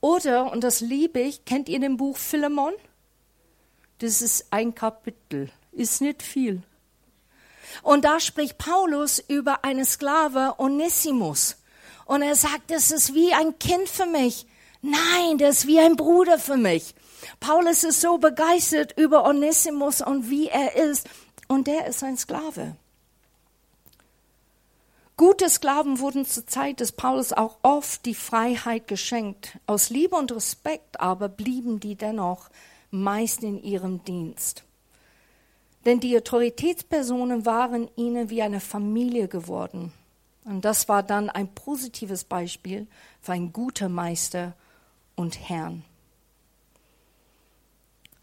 Oder, 0.00 0.52
und 0.52 0.62
das 0.62 0.80
liebe 0.80 1.20
ich, 1.20 1.44
kennt 1.46 1.68
ihr 1.68 1.80
den 1.80 1.96
Buch 1.96 2.18
Philemon? 2.18 2.74
Das 4.00 4.20
ist 4.20 4.48
ein 4.50 4.74
Kapitel, 4.74 5.50
ist 5.72 6.02
nicht 6.02 6.22
viel. 6.22 6.62
Und 7.82 8.04
da 8.04 8.20
spricht 8.20 8.58
Paulus 8.58 9.18
über 9.18 9.64
eine 9.64 9.84
Sklave 9.84 10.54
Onesimus. 10.58 11.56
Und 12.04 12.22
er 12.22 12.34
sagt, 12.34 12.70
das 12.70 12.90
ist 12.90 13.14
wie 13.14 13.32
ein 13.32 13.58
Kind 13.58 13.88
für 13.88 14.06
mich. 14.06 14.46
Nein, 14.82 15.38
das 15.38 15.60
ist 15.60 15.66
wie 15.66 15.80
ein 15.80 15.96
Bruder 15.96 16.38
für 16.38 16.58
mich. 16.58 16.94
Paulus 17.40 17.84
ist 17.84 18.00
so 18.00 18.18
begeistert 18.18 18.98
über 18.98 19.24
Onesimus 19.24 20.00
und 20.00 20.30
wie 20.30 20.48
er 20.48 20.76
ist. 20.76 21.08
Und 21.48 21.66
der 21.66 21.86
ist 21.86 22.02
ein 22.02 22.16
Sklave. 22.16 22.76
Gute 25.16 25.48
Sklaven 25.48 26.00
wurden 26.00 26.26
zur 26.26 26.46
Zeit 26.46 26.80
des 26.80 26.90
Paulus 26.90 27.32
auch 27.32 27.58
oft 27.62 28.04
die 28.04 28.16
Freiheit 28.16 28.88
geschenkt. 28.88 29.58
Aus 29.66 29.88
Liebe 29.88 30.16
und 30.16 30.32
Respekt 30.32 31.00
aber 31.00 31.28
blieben 31.28 31.78
die 31.78 31.94
dennoch 31.94 32.50
meist 32.90 33.44
in 33.44 33.62
ihrem 33.62 34.02
Dienst. 34.04 34.64
Denn 35.84 36.00
die 36.00 36.16
Autoritätspersonen 36.16 37.46
waren 37.46 37.88
ihnen 37.94 38.30
wie 38.30 38.42
eine 38.42 38.60
Familie 38.60 39.28
geworden. 39.28 39.92
Und 40.44 40.64
das 40.64 40.88
war 40.88 41.02
dann 41.02 41.30
ein 41.30 41.48
positives 41.54 42.24
Beispiel 42.24 42.86
für 43.20 43.32
einen 43.32 43.52
guten 43.52 43.92
Meister 43.92 44.54
und 45.14 45.48
Herrn. 45.48 45.84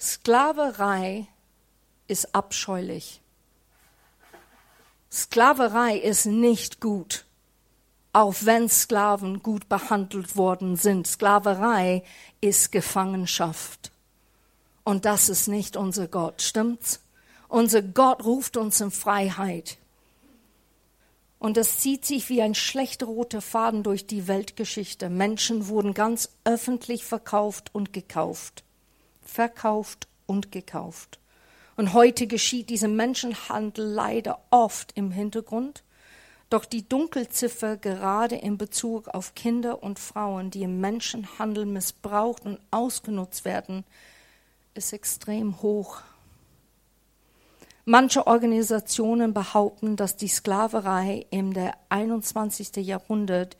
Sklaverei 0.01 1.27
ist 2.07 2.33
abscheulich. 2.33 3.21
Sklaverei 5.11 5.95
ist 5.95 6.25
nicht 6.25 6.81
gut, 6.81 7.25
auch 8.11 8.33
wenn 8.41 8.67
Sklaven 8.67 9.43
gut 9.43 9.69
behandelt 9.69 10.35
worden 10.35 10.75
sind. 10.75 11.05
Sklaverei 11.05 12.03
ist 12.41 12.71
Gefangenschaft. 12.71 13.91
Und 14.83 15.05
das 15.05 15.29
ist 15.29 15.47
nicht 15.47 15.77
unser 15.77 16.07
Gott, 16.07 16.41
stimmt's? 16.41 17.01
Unser 17.47 17.83
Gott 17.83 18.25
ruft 18.25 18.57
uns 18.57 18.81
in 18.81 18.89
Freiheit. 18.89 19.77
Und 21.37 21.57
das 21.57 21.77
zieht 21.77 22.05
sich 22.05 22.27
wie 22.29 22.41
ein 22.41 22.55
schlechter 22.55 23.05
roter 23.05 23.41
Faden 23.41 23.83
durch 23.83 24.07
die 24.07 24.27
Weltgeschichte. 24.27 25.11
Menschen 25.11 25.67
wurden 25.67 25.93
ganz 25.93 26.29
öffentlich 26.43 27.05
verkauft 27.05 27.69
und 27.75 27.93
gekauft. 27.93 28.63
Verkauft 29.21 30.07
und 30.25 30.51
gekauft. 30.51 31.19
Und 31.77 31.93
heute 31.93 32.27
geschieht 32.27 32.69
dieser 32.69 32.87
Menschenhandel 32.87 33.85
leider 33.85 34.39
oft 34.51 34.91
im 34.95 35.11
Hintergrund. 35.11 35.83
Doch 36.49 36.65
die 36.65 36.87
Dunkelziffer 36.87 37.77
gerade 37.77 38.35
in 38.35 38.57
Bezug 38.57 39.07
auf 39.07 39.35
Kinder 39.35 39.81
und 39.81 39.99
Frauen, 39.99 40.51
die 40.51 40.63
im 40.63 40.81
Menschenhandel 40.81 41.65
missbraucht 41.65 42.45
und 42.45 42.59
ausgenutzt 42.71 43.45
werden, 43.45 43.85
ist 44.73 44.91
extrem 44.91 45.61
hoch. 45.61 46.01
Manche 47.85 48.27
Organisationen 48.27 49.33
behaupten, 49.33 49.95
dass 49.95 50.17
die 50.17 50.27
Sklaverei 50.27 51.25
im 51.31 51.53
21. 51.89 52.75
Jahrhundert 52.85 53.57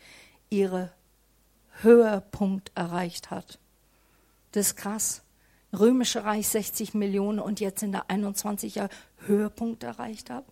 ihre 0.50 0.91
Höhepunkt 1.82 2.71
erreicht 2.76 3.32
hat. 3.32 3.58
Das 4.52 4.67
ist 4.67 4.76
krass. 4.76 5.21
Römische 5.74 6.24
Reich 6.24 6.48
60 6.50 6.94
Millionen 6.94 7.40
und 7.40 7.60
jetzt 7.60 7.82
in 7.84 7.92
der 7.92 8.10
21 8.10 8.76
Jahr 8.76 8.90
Höhepunkt 9.26 9.84
erreicht 9.84 10.30
habe? 10.30 10.46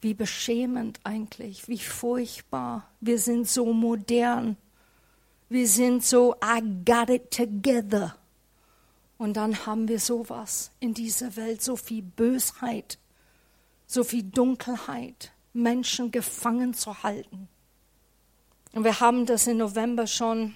Wie 0.00 0.14
beschämend 0.14 1.00
eigentlich, 1.02 1.66
wie 1.66 1.78
furchtbar. 1.78 2.88
Wir 3.00 3.18
sind 3.18 3.48
so 3.48 3.72
modern. 3.72 4.56
Wir 5.48 5.66
sind 5.66 6.04
so, 6.04 6.36
I 6.44 6.60
got 6.84 7.08
it 7.08 7.30
together. 7.30 8.16
Und 9.16 9.34
dann 9.36 9.66
haben 9.66 9.88
wir 9.88 9.98
sowas 9.98 10.70
in 10.80 10.94
dieser 10.94 11.36
Welt, 11.36 11.62
so 11.62 11.76
viel 11.76 12.02
Bösheit, 12.02 12.98
so 13.86 14.04
viel 14.04 14.24
Dunkelheit, 14.24 15.32
Menschen 15.52 16.10
gefangen 16.10 16.74
zu 16.74 17.02
halten. 17.02 17.48
Und 18.72 18.84
wir 18.84 19.00
haben 19.00 19.24
das 19.24 19.46
im 19.46 19.58
November 19.58 20.06
schon 20.06 20.54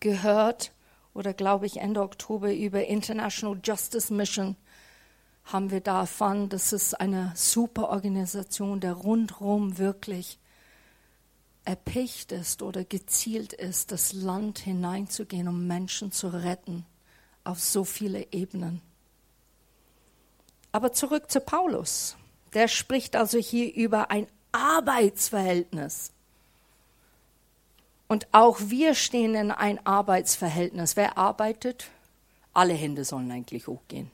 gehört, 0.00 0.72
oder 1.16 1.34
glaube 1.34 1.66
ich 1.66 1.78
Ende 1.78 2.02
Oktober 2.02 2.52
über 2.54 2.84
International 2.84 3.58
Justice 3.62 4.12
Mission 4.12 4.56
haben 5.44 5.70
wir 5.70 5.80
da 5.80 6.00
erfahren, 6.00 6.48
das 6.48 6.72
ist 6.72 6.94
eine 7.00 7.32
super 7.36 7.88
Organisation, 7.88 8.80
der 8.80 8.92
rundherum 8.92 9.78
wirklich 9.78 10.38
erpicht 11.64 12.32
ist 12.32 12.62
oder 12.62 12.84
gezielt 12.84 13.52
ist, 13.52 13.92
das 13.92 14.12
Land 14.12 14.58
hineinzugehen, 14.58 15.48
um 15.48 15.66
Menschen 15.66 16.12
zu 16.12 16.28
retten 16.28 16.84
auf 17.44 17.60
so 17.60 17.84
viele 17.84 18.32
Ebenen. 18.32 18.82
Aber 20.72 20.92
zurück 20.92 21.30
zu 21.30 21.40
Paulus. 21.40 22.16
Der 22.54 22.68
spricht 22.68 23.16
also 23.16 23.38
hier 23.38 23.72
über 23.74 24.10
ein 24.10 24.26
Arbeitsverhältnis. 24.52 26.12
Und 28.08 28.28
auch 28.32 28.58
wir 28.60 28.94
stehen 28.94 29.34
in 29.34 29.50
ein 29.50 29.84
Arbeitsverhältnis. 29.84 30.96
Wer 30.96 31.18
arbeitet? 31.18 31.88
Alle 32.52 32.74
Hände 32.74 33.04
sollen 33.04 33.30
eigentlich 33.30 33.66
hochgehen. 33.66 34.10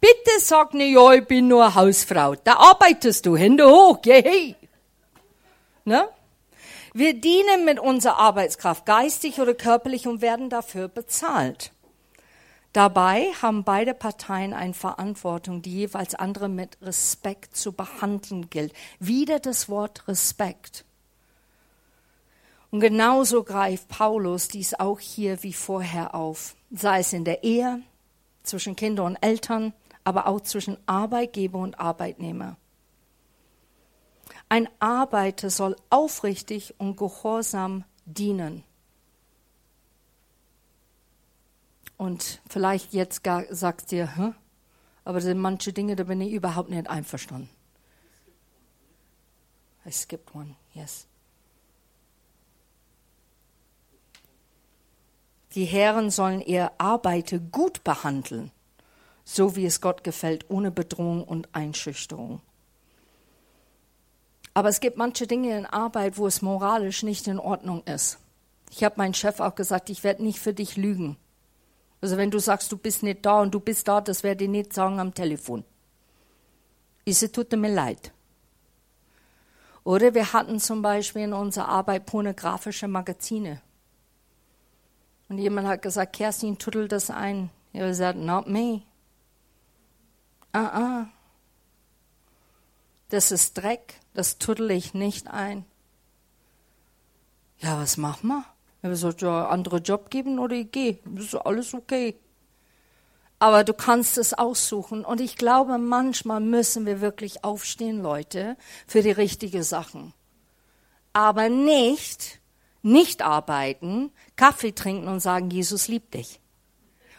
Bitte 0.00 0.30
sag 0.40 0.74
nicht, 0.74 0.94
ja, 0.94 1.12
ich 1.12 1.26
bin 1.26 1.48
nur 1.48 1.74
Hausfrau. 1.74 2.36
Da 2.36 2.54
arbeitest 2.54 3.26
du, 3.26 3.36
Hände 3.36 3.68
hoch, 3.68 3.98
hey. 4.04 4.54
Ne? 5.84 6.08
Wir 6.94 7.14
dienen 7.14 7.64
mit 7.64 7.80
unserer 7.80 8.18
Arbeitskraft, 8.18 8.86
geistig 8.86 9.40
oder 9.40 9.54
körperlich, 9.54 10.06
und 10.06 10.22
werden 10.22 10.50
dafür 10.50 10.88
bezahlt. 10.88 11.72
Dabei 12.72 13.32
haben 13.42 13.64
beide 13.64 13.94
Parteien 13.94 14.52
eine 14.52 14.74
Verantwortung, 14.74 15.62
die 15.62 15.72
jeweils 15.72 16.14
andere 16.14 16.48
mit 16.48 16.78
Respekt 16.80 17.56
zu 17.56 17.72
behandeln 17.72 18.50
gilt. 18.50 18.72
Wieder 19.00 19.40
das 19.40 19.68
Wort 19.68 20.06
Respekt. 20.06 20.84
Und 22.70 22.80
genauso 22.80 23.44
greift 23.44 23.88
Paulus 23.88 24.48
dies 24.48 24.74
auch 24.74 25.00
hier 25.00 25.42
wie 25.42 25.54
vorher 25.54 26.14
auf, 26.14 26.54
sei 26.70 27.00
es 27.00 27.12
in 27.12 27.24
der 27.24 27.42
Ehe, 27.42 27.82
zwischen 28.42 28.76
Kinder 28.76 29.04
und 29.04 29.16
Eltern, 29.16 29.72
aber 30.04 30.26
auch 30.26 30.40
zwischen 30.40 30.76
Arbeitgeber 30.86 31.58
und 31.58 31.80
Arbeitnehmer. 31.80 32.56
Ein 34.48 34.68
Arbeiter 34.78 35.50
soll 35.50 35.76
aufrichtig 35.90 36.74
und 36.78 36.96
gehorsam 36.96 37.84
dienen. 38.06 38.64
Und 41.98 42.40
vielleicht 42.48 42.92
jetzt 42.92 43.24
gar 43.24 43.44
sagst 43.54 43.90
dir, 43.90 44.16
Hä? 44.16 44.32
aber 45.04 45.20
sind 45.20 45.38
manche 45.38 45.72
Dinge, 45.72 45.96
da 45.96 46.04
bin 46.04 46.20
ich 46.20 46.32
überhaupt 46.32 46.70
nicht 46.70 46.88
einverstanden. 46.88 47.50
I 49.84 49.90
skipped 49.90 50.34
one, 50.34 50.54
yes. 50.74 51.07
Die 55.54 55.64
Herren 55.64 56.10
sollen 56.10 56.40
ihr 56.40 56.72
Arbeiter 56.78 57.38
gut 57.38 57.82
behandeln, 57.84 58.50
so 59.24 59.56
wie 59.56 59.66
es 59.66 59.80
Gott 59.80 60.04
gefällt, 60.04 60.46
ohne 60.48 60.70
Bedrohung 60.70 61.24
und 61.24 61.48
Einschüchterung. 61.52 62.40
Aber 64.54 64.68
es 64.68 64.80
gibt 64.80 64.96
manche 64.96 65.26
Dinge 65.26 65.56
in 65.56 65.66
Arbeit, 65.66 66.18
wo 66.18 66.26
es 66.26 66.42
moralisch 66.42 67.02
nicht 67.02 67.28
in 67.28 67.38
Ordnung 67.38 67.82
ist. 67.84 68.18
Ich 68.70 68.84
habe 68.84 68.96
meinem 68.98 69.14
Chef 69.14 69.40
auch 69.40 69.54
gesagt, 69.54 69.88
ich 69.88 70.04
werde 70.04 70.22
nicht 70.22 70.38
für 70.38 70.52
dich 70.52 70.76
lügen. 70.76 71.16
Also 72.00 72.16
wenn 72.16 72.30
du 72.30 72.38
sagst, 72.38 72.70
du 72.70 72.76
bist 72.76 73.02
nicht 73.02 73.24
da 73.24 73.40
und 73.40 73.54
du 73.54 73.60
bist 73.60 73.88
da, 73.88 74.00
das 74.00 74.22
werde 74.22 74.44
ich 74.44 74.50
nicht 74.50 74.72
sagen 74.72 75.00
am 75.00 75.14
Telefon. 75.14 75.64
Es 77.04 77.20
tut 77.32 77.52
mir 77.52 77.72
leid. 77.72 78.12
Oder 79.82 80.12
wir 80.12 80.32
hatten 80.32 80.60
zum 80.60 80.82
Beispiel 80.82 81.22
in 81.22 81.32
unserer 81.32 81.68
Arbeit 81.68 82.04
pornografische 82.04 82.88
Magazine. 82.88 83.62
Und 85.28 85.38
jemand 85.38 85.68
hat 85.68 85.82
gesagt, 85.82 86.14
Kerstin, 86.14 86.58
tuddel 86.58 86.88
das 86.88 87.10
ein. 87.10 87.50
Ich 87.72 87.80
habe 87.80 87.90
gesagt, 87.90 88.18
not 88.18 88.46
me. 88.46 88.82
Ah, 90.52 90.60
uh 90.60 90.66
ah. 90.66 91.00
-uh. 91.02 91.06
Das 93.10 93.30
ist 93.30 93.56
Dreck, 93.56 94.00
das 94.12 94.38
tuddel 94.38 94.70
ich 94.70 94.92
nicht 94.92 95.28
ein. 95.28 95.64
Ja, 97.58 97.78
was 97.78 97.96
machen 97.96 98.28
wir? 98.28 98.44
Ich 98.78 98.84
habe 98.84 98.90
gesagt, 98.90 99.22
ja, 99.22 99.48
andere 99.48 99.78
Job 99.78 100.10
geben 100.10 100.38
oder 100.38 100.54
ich 100.54 100.70
gehe. 100.70 100.98
Ist 101.16 101.34
alles 101.34 101.74
okay. 101.74 102.18
Aber 103.38 103.64
du 103.64 103.72
kannst 103.72 104.18
es 104.18 104.34
aussuchen. 104.34 105.04
Und 105.04 105.20
ich 105.20 105.36
glaube, 105.36 105.78
manchmal 105.78 106.40
müssen 106.40 106.86
wir 106.86 107.00
wirklich 107.00 107.44
aufstehen, 107.44 108.02
Leute, 108.02 108.56
für 108.86 109.02
die 109.02 109.10
richtigen 109.10 109.62
Sachen. 109.62 110.12
Aber 111.12 111.48
nicht, 111.48 112.40
nicht 112.82 113.22
arbeiten, 113.22 114.12
Kaffee 114.36 114.72
trinken 114.72 115.08
und 115.08 115.20
sagen, 115.20 115.50
Jesus 115.50 115.88
liebt 115.88 116.14
dich. 116.14 116.40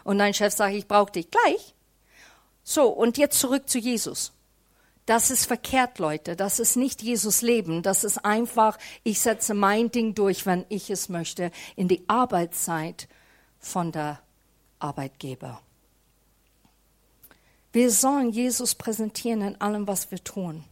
Und 0.03 0.17
dein 0.19 0.33
Chef 0.33 0.53
sagt, 0.53 0.73
ich 0.73 0.87
brauche 0.87 1.11
dich 1.11 1.29
gleich. 1.29 1.75
So, 2.63 2.87
und 2.87 3.17
jetzt 3.17 3.39
zurück 3.39 3.69
zu 3.69 3.79
Jesus. 3.79 4.33
Das 5.05 5.31
ist 5.31 5.47
verkehrt, 5.47 5.97
Leute. 5.97 6.35
Das 6.35 6.59
ist 6.59 6.75
nicht 6.75 7.01
Jesus 7.01 7.41
Leben. 7.41 7.81
Das 7.81 8.03
ist 8.03 8.23
einfach, 8.23 8.77
ich 9.03 9.19
setze 9.19 9.55
mein 9.55 9.89
Ding 9.89 10.13
durch, 10.13 10.45
wenn 10.45 10.65
ich 10.69 10.91
es 10.91 11.09
möchte, 11.09 11.51
in 11.75 11.87
die 11.87 12.07
Arbeitszeit 12.07 13.07
von 13.57 13.91
der 13.91 14.19
Arbeitgeber. 14.77 15.61
Wir 17.71 17.91
sollen 17.91 18.29
Jesus 18.29 18.75
präsentieren 18.75 19.41
in 19.41 19.61
allem, 19.61 19.87
was 19.87 20.11
wir 20.11 20.23
tun. 20.23 20.63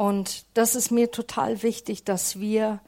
Und 0.00 0.46
das 0.54 0.76
ist 0.76 0.90
mir 0.90 1.10
total 1.10 1.62
wichtig, 1.62 2.04
dass 2.04 2.40
wir 2.40 2.80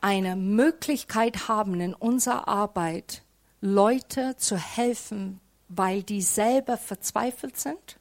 eine 0.00 0.36
Möglichkeit 0.36 1.48
haben, 1.48 1.80
in 1.80 1.94
unserer 1.94 2.46
Arbeit 2.46 3.24
Leute 3.60 4.36
zu 4.36 4.56
helfen, 4.56 5.40
weil 5.68 6.04
die 6.04 6.22
selber 6.22 6.76
verzweifelt 6.76 7.56
sind 7.56 7.98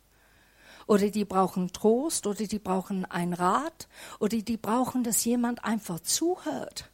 oder 0.85 1.09
die 1.09 1.25
brauchen 1.25 1.73
Trost 1.73 2.27
oder 2.27 2.45
die 2.45 2.59
brauchen 2.59 3.05
einen 3.05 3.33
Rat 3.33 3.87
oder 4.19 4.37
die 4.37 4.57
brauchen, 4.57 5.03
dass 5.03 5.25
jemand 5.25 5.65
einfach 5.65 5.99
zuhört. 6.01 6.91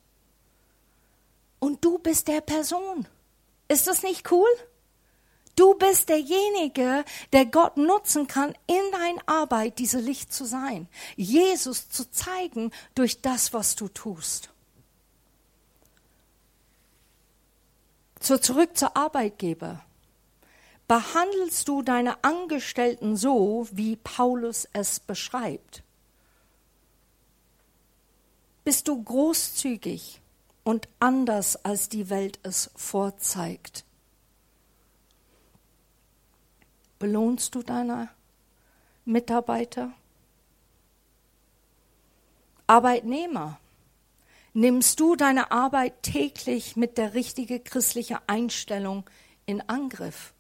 Und 1.59 1.83
du 1.83 1.99
bist 1.99 2.29
der 2.29 2.39
Person. 2.39 3.05
Ist 3.67 3.87
das 3.87 4.01
nicht 4.01 4.31
cool? 4.31 4.47
Du 5.55 5.75
bist 5.75 6.09
derjenige, 6.09 7.05
der 7.31 7.45
Gott 7.45 7.77
nutzen 7.77 8.27
kann, 8.27 8.55
in 8.65 8.91
deiner 8.91 9.21
Arbeit 9.27 9.77
diese 9.77 9.99
Licht 9.99 10.33
zu 10.33 10.45
sein, 10.45 10.87
Jesus 11.15 11.89
zu 11.89 12.09
zeigen 12.09 12.71
durch 12.95 13.21
das, 13.21 13.53
was 13.53 13.75
du 13.75 13.87
tust. 13.87 14.49
So 18.19 18.37
zurück 18.37 18.75
zur 18.77 18.95
Arbeitgeber. 18.97 19.83
Behandelst 20.87 21.67
du 21.67 21.81
deine 21.81 22.23
Angestellten 22.23 23.15
so, 23.15 23.67
wie 23.71 23.95
Paulus 23.95 24.67
es 24.73 24.99
beschreibt? 24.99 25.83
Bist 28.63 28.87
du 28.87 29.03
großzügig 29.03 30.21
und 30.63 30.87
anders, 30.99 31.63
als 31.65 31.89
die 31.89 32.09
Welt 32.09 32.39
es 32.43 32.71
vorzeigt? 32.75 33.83
Belohnst 37.03 37.53
du 37.53 37.63
deine 37.63 38.07
Mitarbeiter? 39.03 39.91
Arbeitnehmer, 42.65 43.59
nimmst 44.53 45.01
du 45.01 45.17
deine 45.17 45.51
Arbeit 45.51 46.01
täglich 46.01 46.77
mit 46.77 46.97
der 46.97 47.13
richtigen 47.13 47.61
christlichen 47.61 48.19
Einstellung 48.27 49.03
in 49.45 49.59
Angriff? 49.67 50.33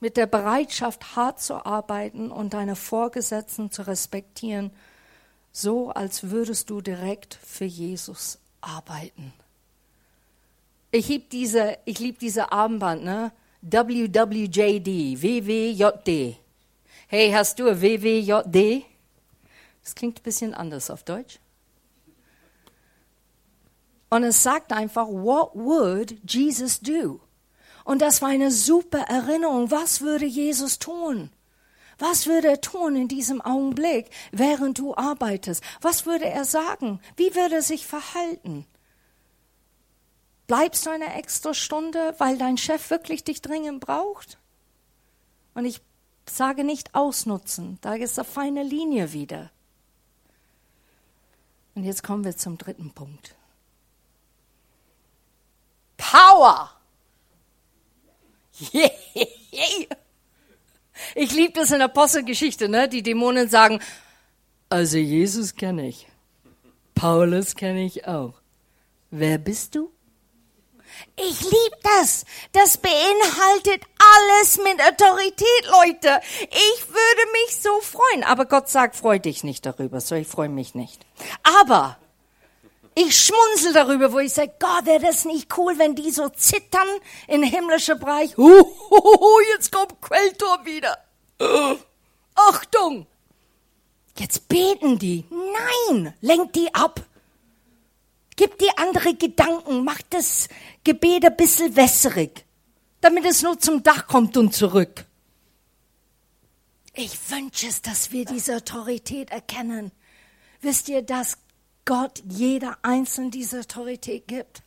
Mit 0.00 0.16
der 0.16 0.24
Bereitschaft, 0.24 1.16
hart 1.16 1.42
zu 1.42 1.66
arbeiten 1.66 2.30
und 2.30 2.54
deine 2.54 2.76
Vorgesetzten 2.76 3.70
zu 3.70 3.86
respektieren, 3.86 4.70
so 5.52 5.90
als 5.90 6.30
würdest 6.30 6.70
du 6.70 6.80
direkt 6.80 7.34
für 7.34 7.66
Jesus 7.66 8.38
arbeiten. 8.62 9.34
Ich 10.92 11.08
liebe 11.08 11.26
diese, 11.30 11.76
ich 11.84 11.98
lieb 11.98 12.20
diese 12.20 12.52
Armband, 12.52 13.04
ne? 13.04 13.30
WWJD, 13.66 15.22
WWJD. 15.22 16.36
Hey, 17.08 17.32
hast 17.32 17.58
du 17.58 17.64
WWJD? 17.64 18.84
Das 19.82 19.94
klingt 19.94 20.20
ein 20.20 20.22
bisschen 20.22 20.52
anders 20.52 20.90
auf 20.90 21.02
Deutsch. 21.02 21.38
Und 24.10 24.22
es 24.22 24.42
sagt 24.42 24.72
einfach, 24.72 25.08
what 25.08 25.54
would 25.54 26.14
Jesus 26.30 26.78
do? 26.78 27.20
Und 27.84 28.02
das 28.02 28.20
war 28.20 28.28
eine 28.28 28.50
super 28.50 29.00
Erinnerung. 29.00 29.70
Was 29.70 30.02
würde 30.02 30.26
Jesus 30.26 30.78
tun? 30.78 31.30
Was 31.98 32.26
würde 32.26 32.48
er 32.48 32.60
tun 32.60 32.96
in 32.96 33.08
diesem 33.08 33.40
Augenblick, 33.40 34.10
während 34.30 34.78
du 34.78 34.94
arbeitest? 34.94 35.62
Was 35.80 36.04
würde 36.04 36.26
er 36.26 36.44
sagen? 36.44 37.00
Wie 37.16 37.34
würde 37.34 37.56
er 37.56 37.62
sich 37.62 37.86
verhalten? 37.86 38.66
Bleibst 40.46 40.84
du 40.84 40.90
eine 40.90 41.14
extra 41.14 41.54
Stunde, 41.54 42.14
weil 42.18 42.36
dein 42.36 42.58
Chef 42.58 42.90
wirklich 42.90 43.24
dich 43.24 43.40
dringend 43.40 43.80
braucht? 43.80 44.38
Und 45.54 45.64
ich 45.64 45.80
sage 46.28 46.64
nicht 46.64 46.94
ausnutzen, 46.94 47.78
da 47.80 47.94
ist 47.94 48.18
eine 48.18 48.26
feine 48.26 48.62
Linie 48.62 49.12
wieder. 49.12 49.50
Und 51.74 51.84
jetzt 51.84 52.02
kommen 52.02 52.24
wir 52.24 52.36
zum 52.36 52.58
dritten 52.58 52.90
Punkt. 52.90 53.34
Power! 55.96 56.70
Yeah. 58.72 58.90
Ich 61.14 61.32
liebe 61.32 61.52
das 61.52 61.70
in 61.70 61.78
der 61.78 61.86
Apostelgeschichte, 61.86 62.68
ne? 62.68 62.88
Die 62.88 63.02
Dämonen 63.02 63.48
sagen, 63.48 63.80
also 64.68 64.96
Jesus 64.96 65.54
kenne 65.54 65.88
ich, 65.88 66.06
Paulus 66.94 67.54
kenne 67.54 67.84
ich 67.84 68.06
auch. 68.06 68.34
Wer 69.10 69.38
bist 69.38 69.74
du? 69.74 69.93
Ich 71.16 71.40
liebe 71.40 71.76
das. 71.82 72.24
Das 72.52 72.76
beinhaltet 72.76 73.82
alles 73.98 74.58
mit 74.58 74.80
Autorität, 74.80 75.66
Leute. 75.66 76.20
Ich 76.50 76.88
würde 76.88 77.32
mich 77.32 77.60
so 77.60 77.80
freuen. 77.80 78.24
Aber 78.24 78.46
Gott 78.46 78.68
sagt, 78.68 78.96
freu 78.96 79.18
dich 79.18 79.44
nicht 79.44 79.64
darüber. 79.66 80.00
So, 80.00 80.14
ich 80.14 80.26
freue 80.26 80.48
mich 80.48 80.74
nicht. 80.74 81.06
Aber 81.42 81.98
ich 82.96 83.16
schmunzel 83.16 83.72
darüber, 83.72 84.12
wo 84.12 84.20
ich 84.20 84.32
sage, 84.32 84.52
Gott, 84.60 84.86
wäre 84.86 85.00
das 85.00 85.24
nicht 85.24 85.56
cool, 85.58 85.78
wenn 85.78 85.96
die 85.96 86.10
so 86.10 86.28
zittern 86.28 86.88
in 87.26 87.42
himmlischer 87.42 87.96
Bereich. 87.96 88.36
Uh, 88.38 88.64
jetzt 89.54 89.72
kommt 89.72 90.00
Quelltor 90.00 90.64
wieder. 90.64 90.98
Uh, 91.40 91.76
Achtung! 92.34 93.06
Jetzt 94.16 94.48
beten 94.48 94.98
die. 94.98 95.24
Nein, 95.30 96.14
lenkt 96.20 96.54
die 96.54 96.72
ab. 96.72 97.00
Gib 98.36 98.58
dir 98.58 98.72
andere 98.78 99.14
Gedanken, 99.14 99.84
mach 99.84 100.02
das 100.10 100.48
Gebet 100.82 101.24
ein 101.24 101.36
bisschen 101.36 101.76
wässrig, 101.76 102.44
damit 103.00 103.24
es 103.24 103.42
nur 103.42 103.58
zum 103.60 103.82
Dach 103.82 104.08
kommt 104.08 104.36
und 104.36 104.52
zurück. 104.52 105.04
Ich 106.94 107.30
wünsche 107.30 107.68
es, 107.68 107.82
dass 107.82 108.10
wir 108.12 108.24
diese 108.24 108.56
Autorität 108.56 109.30
erkennen. 109.30 109.92
Wisst 110.60 110.88
ihr, 110.88 111.02
dass 111.02 111.38
Gott 111.84 112.22
jeder 112.28 112.78
einzelne 112.82 113.30
diese 113.30 113.60
Autorität 113.60 114.26
gibt? 114.26 114.62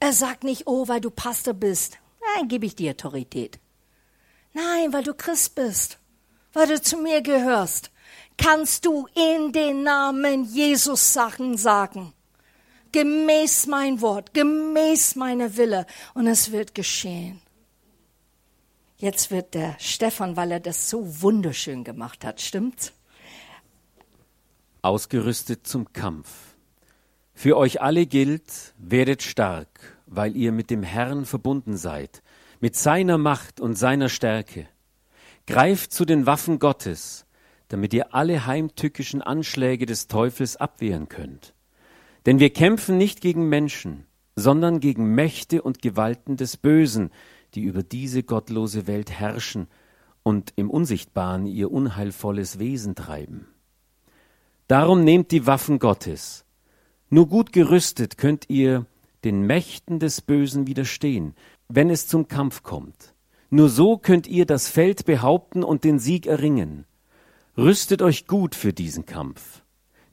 Er 0.00 0.12
sagt 0.12 0.44
nicht, 0.44 0.66
oh, 0.66 0.88
weil 0.88 1.00
du 1.00 1.10
Pastor 1.10 1.54
bist, 1.54 1.98
nein, 2.20 2.48
gebe 2.48 2.66
ich 2.66 2.76
dir 2.76 2.92
Autorität. 2.92 3.58
Nein, 4.54 4.92
weil 4.92 5.02
du 5.02 5.12
Christ 5.12 5.54
bist, 5.54 5.98
weil 6.52 6.68
du 6.68 6.80
zu 6.80 6.96
mir 6.96 7.20
gehörst, 7.20 7.90
kannst 8.36 8.86
du 8.86 9.08
in 9.14 9.52
den 9.52 9.82
Namen 9.82 10.44
Jesus 10.44 11.12
Sachen 11.12 11.56
sagen 11.56 12.14
gemäß 12.92 13.66
mein 13.66 14.00
Wort, 14.00 14.34
gemäß 14.34 15.16
meine 15.16 15.56
Wille 15.56 15.86
und 16.14 16.26
es 16.26 16.52
wird 16.52 16.74
geschehen. 16.74 17.40
Jetzt 18.96 19.30
wird 19.30 19.54
der 19.54 19.76
Stefan, 19.78 20.36
weil 20.36 20.50
er 20.50 20.60
das 20.60 20.90
so 20.90 21.22
wunderschön 21.22 21.84
gemacht 21.84 22.24
hat, 22.24 22.40
stimmt's? 22.40 22.92
Ausgerüstet 24.82 25.66
zum 25.66 25.92
Kampf. 25.92 26.28
Für 27.32 27.56
euch 27.56 27.80
alle 27.80 28.06
gilt, 28.06 28.74
werdet 28.78 29.22
stark, 29.22 29.98
weil 30.06 30.36
ihr 30.36 30.50
mit 30.50 30.70
dem 30.70 30.82
Herrn 30.82 31.24
verbunden 31.24 31.76
seid, 31.76 32.22
mit 32.58 32.74
seiner 32.74 33.18
Macht 33.18 33.60
und 33.60 33.76
seiner 33.76 34.08
Stärke. 34.08 34.66
Greift 35.46 35.92
zu 35.92 36.04
den 36.04 36.26
Waffen 36.26 36.58
Gottes, 36.58 37.26
damit 37.68 37.94
ihr 37.94 38.14
alle 38.14 38.46
heimtückischen 38.46 39.22
Anschläge 39.22 39.86
des 39.86 40.08
Teufels 40.08 40.56
abwehren 40.56 41.08
könnt. 41.08 41.54
Denn 42.26 42.38
wir 42.38 42.50
kämpfen 42.50 42.98
nicht 42.98 43.20
gegen 43.20 43.48
Menschen, 43.48 44.04
sondern 44.36 44.80
gegen 44.80 45.14
Mächte 45.14 45.62
und 45.62 45.82
Gewalten 45.82 46.36
des 46.36 46.56
Bösen, 46.56 47.10
die 47.54 47.62
über 47.62 47.82
diese 47.82 48.22
gottlose 48.22 48.86
Welt 48.86 49.10
herrschen 49.10 49.68
und 50.22 50.52
im 50.56 50.70
Unsichtbaren 50.70 51.46
ihr 51.46 51.70
unheilvolles 51.70 52.58
Wesen 52.58 52.94
treiben. 52.94 53.46
Darum 54.66 55.02
nehmt 55.02 55.30
die 55.30 55.46
Waffen 55.46 55.78
Gottes. 55.78 56.44
Nur 57.08 57.28
gut 57.28 57.52
gerüstet 57.52 58.18
könnt 58.18 58.50
ihr 58.50 58.86
den 59.24 59.46
Mächten 59.46 59.98
des 59.98 60.20
Bösen 60.20 60.66
widerstehen, 60.66 61.34
wenn 61.68 61.90
es 61.90 62.06
zum 62.06 62.28
Kampf 62.28 62.62
kommt. 62.62 63.14
Nur 63.50 63.70
so 63.70 63.96
könnt 63.96 64.26
ihr 64.26 64.44
das 64.44 64.68
Feld 64.68 65.06
behaupten 65.06 65.64
und 65.64 65.84
den 65.84 65.98
Sieg 65.98 66.26
erringen. 66.26 66.84
Rüstet 67.56 68.02
euch 68.02 68.26
gut 68.26 68.54
für 68.54 68.72
diesen 68.72 69.06
Kampf. 69.06 69.62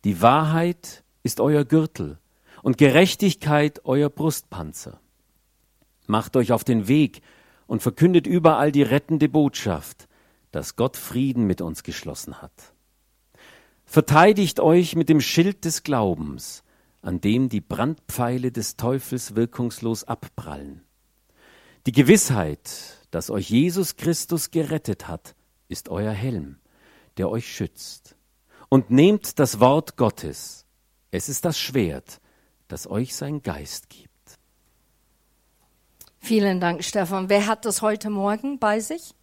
Die 0.06 0.22
Wahrheit 0.22 1.04
ist 1.26 1.40
euer 1.40 1.66
Gürtel 1.66 2.20
und 2.62 2.78
Gerechtigkeit 2.78 3.82
euer 3.84 4.12
Brustpanzer. 4.12 5.02
Macht 6.06 6.36
euch 6.36 6.52
auf 6.52 6.64
den 6.64 6.88
Weg 6.88 7.24
und 7.66 7.82
verkündet 7.82 8.28
überall 8.28 8.72
die 8.72 8.84
rettende 8.84 9.28
Botschaft, 9.28 10.08
dass 10.52 10.76
Gott 10.76 10.96
Frieden 10.96 11.48
mit 11.48 11.62
uns 11.62 11.82
geschlossen 11.82 12.44
hat. 12.44 12.74
Verteidigt 13.86 14.60
euch 14.60 14.96
mit 14.96 15.10
dem 15.10 15.20
Schild 15.20 15.66
des 15.66 15.82
Glaubens, 15.82 16.64
an 17.02 17.22
dem 17.22 17.50
die 17.50 17.62
Brandpfeile 17.62 18.52
des 18.52 18.78
Teufels 18.78 19.36
wirkungslos 19.36 20.04
abprallen. 20.04 20.84
Die 21.88 21.92
Gewissheit, 21.92 23.00
dass 23.10 23.32
euch 23.32 23.50
Jesus 23.50 23.96
Christus 23.96 24.52
gerettet 24.52 25.08
hat, 25.08 25.34
ist 25.70 25.90
euer 25.90 26.14
Helm, 26.14 26.58
der 27.18 27.32
euch 27.32 27.52
schützt. 27.52 28.16
Und 28.70 28.92
nehmt 28.92 29.40
das 29.40 29.60
Wort 29.60 29.98
Gottes, 29.98 30.65
es 31.16 31.30
ist 31.30 31.46
das 31.46 31.58
Schwert, 31.58 32.20
das 32.68 32.88
euch 32.88 33.16
sein 33.16 33.42
Geist 33.42 33.90
gibt. 33.90 34.12
Vielen 36.20 36.60
Dank, 36.60 36.84
Stefan. 36.84 37.30
Wer 37.30 37.48
hat 37.48 37.66
das 37.66 37.82
heute 37.82 38.10
Morgen 38.10 38.60
bei 38.60 38.80
sich? 38.80 39.14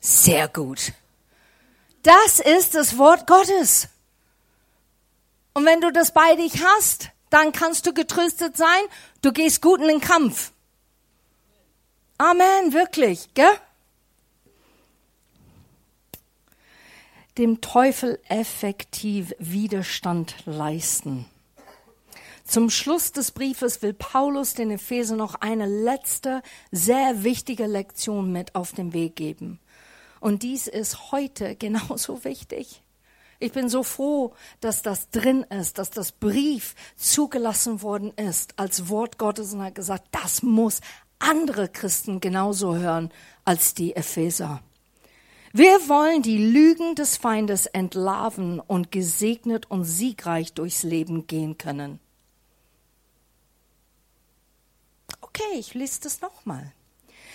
Sehr 0.00 0.48
gut. 0.48 0.92
Das 2.02 2.38
ist 2.38 2.74
das 2.74 2.96
Wort 2.96 3.26
Gottes. 3.26 3.88
Und 5.52 5.66
wenn 5.66 5.80
du 5.80 5.90
das 5.90 6.12
bei 6.12 6.36
dich 6.36 6.62
hast, 6.64 7.10
dann 7.30 7.52
kannst 7.52 7.86
du 7.86 7.92
getröstet 7.92 8.56
sein, 8.56 8.82
du 9.22 9.32
gehst 9.32 9.60
gut 9.60 9.80
in 9.80 9.88
den 9.88 10.00
Kampf. 10.00 10.52
Amen, 12.18 12.72
wirklich, 12.72 13.34
gell? 13.34 13.50
Dem 17.38 17.60
Teufel 17.60 18.18
effektiv 18.28 19.34
Widerstand 19.38 20.36
leisten. 20.46 21.26
Zum 22.44 22.70
Schluss 22.70 23.10
des 23.12 23.32
Briefes 23.32 23.82
will 23.82 23.92
Paulus 23.92 24.54
den 24.54 24.70
Epheser 24.70 25.16
noch 25.16 25.34
eine 25.34 25.66
letzte, 25.66 26.42
sehr 26.70 27.24
wichtige 27.24 27.66
Lektion 27.66 28.30
mit 28.32 28.54
auf 28.54 28.72
den 28.72 28.92
Weg 28.92 29.16
geben. 29.16 29.58
Und 30.20 30.42
dies 30.42 30.66
ist 30.66 31.10
heute 31.10 31.56
genauso 31.58 32.24
wichtig. 32.24 32.82
Ich 33.38 33.52
bin 33.52 33.68
so 33.68 33.82
froh, 33.82 34.32
dass 34.60 34.80
das 34.80 35.10
drin 35.10 35.42
ist, 35.50 35.76
dass 35.76 35.90
das 35.90 36.12
Brief 36.12 36.74
zugelassen 36.96 37.82
worden 37.82 38.12
ist 38.16 38.58
als 38.58 38.88
Wort 38.88 39.18
Gottes 39.18 39.52
und 39.52 39.62
hat 39.62 39.74
gesagt, 39.74 40.06
das 40.12 40.42
muss 40.42 40.80
andere 41.18 41.68
Christen 41.68 42.20
genauso 42.20 42.76
hören 42.76 43.10
als 43.44 43.74
die 43.74 43.94
Epheser. 43.94 44.62
Wir 45.52 45.88
wollen 45.88 46.22
die 46.22 46.38
Lügen 46.38 46.94
des 46.94 47.16
Feindes 47.16 47.66
entlarven 47.66 48.60
und 48.60 48.92
gesegnet 48.92 49.70
und 49.70 49.84
siegreich 49.84 50.52
durchs 50.52 50.82
Leben 50.82 51.26
gehen 51.26 51.56
können. 51.58 52.00
Okay, 55.20 55.58
ich 55.58 55.74
lese 55.74 56.00
das 56.02 56.20
nochmal. 56.20 56.72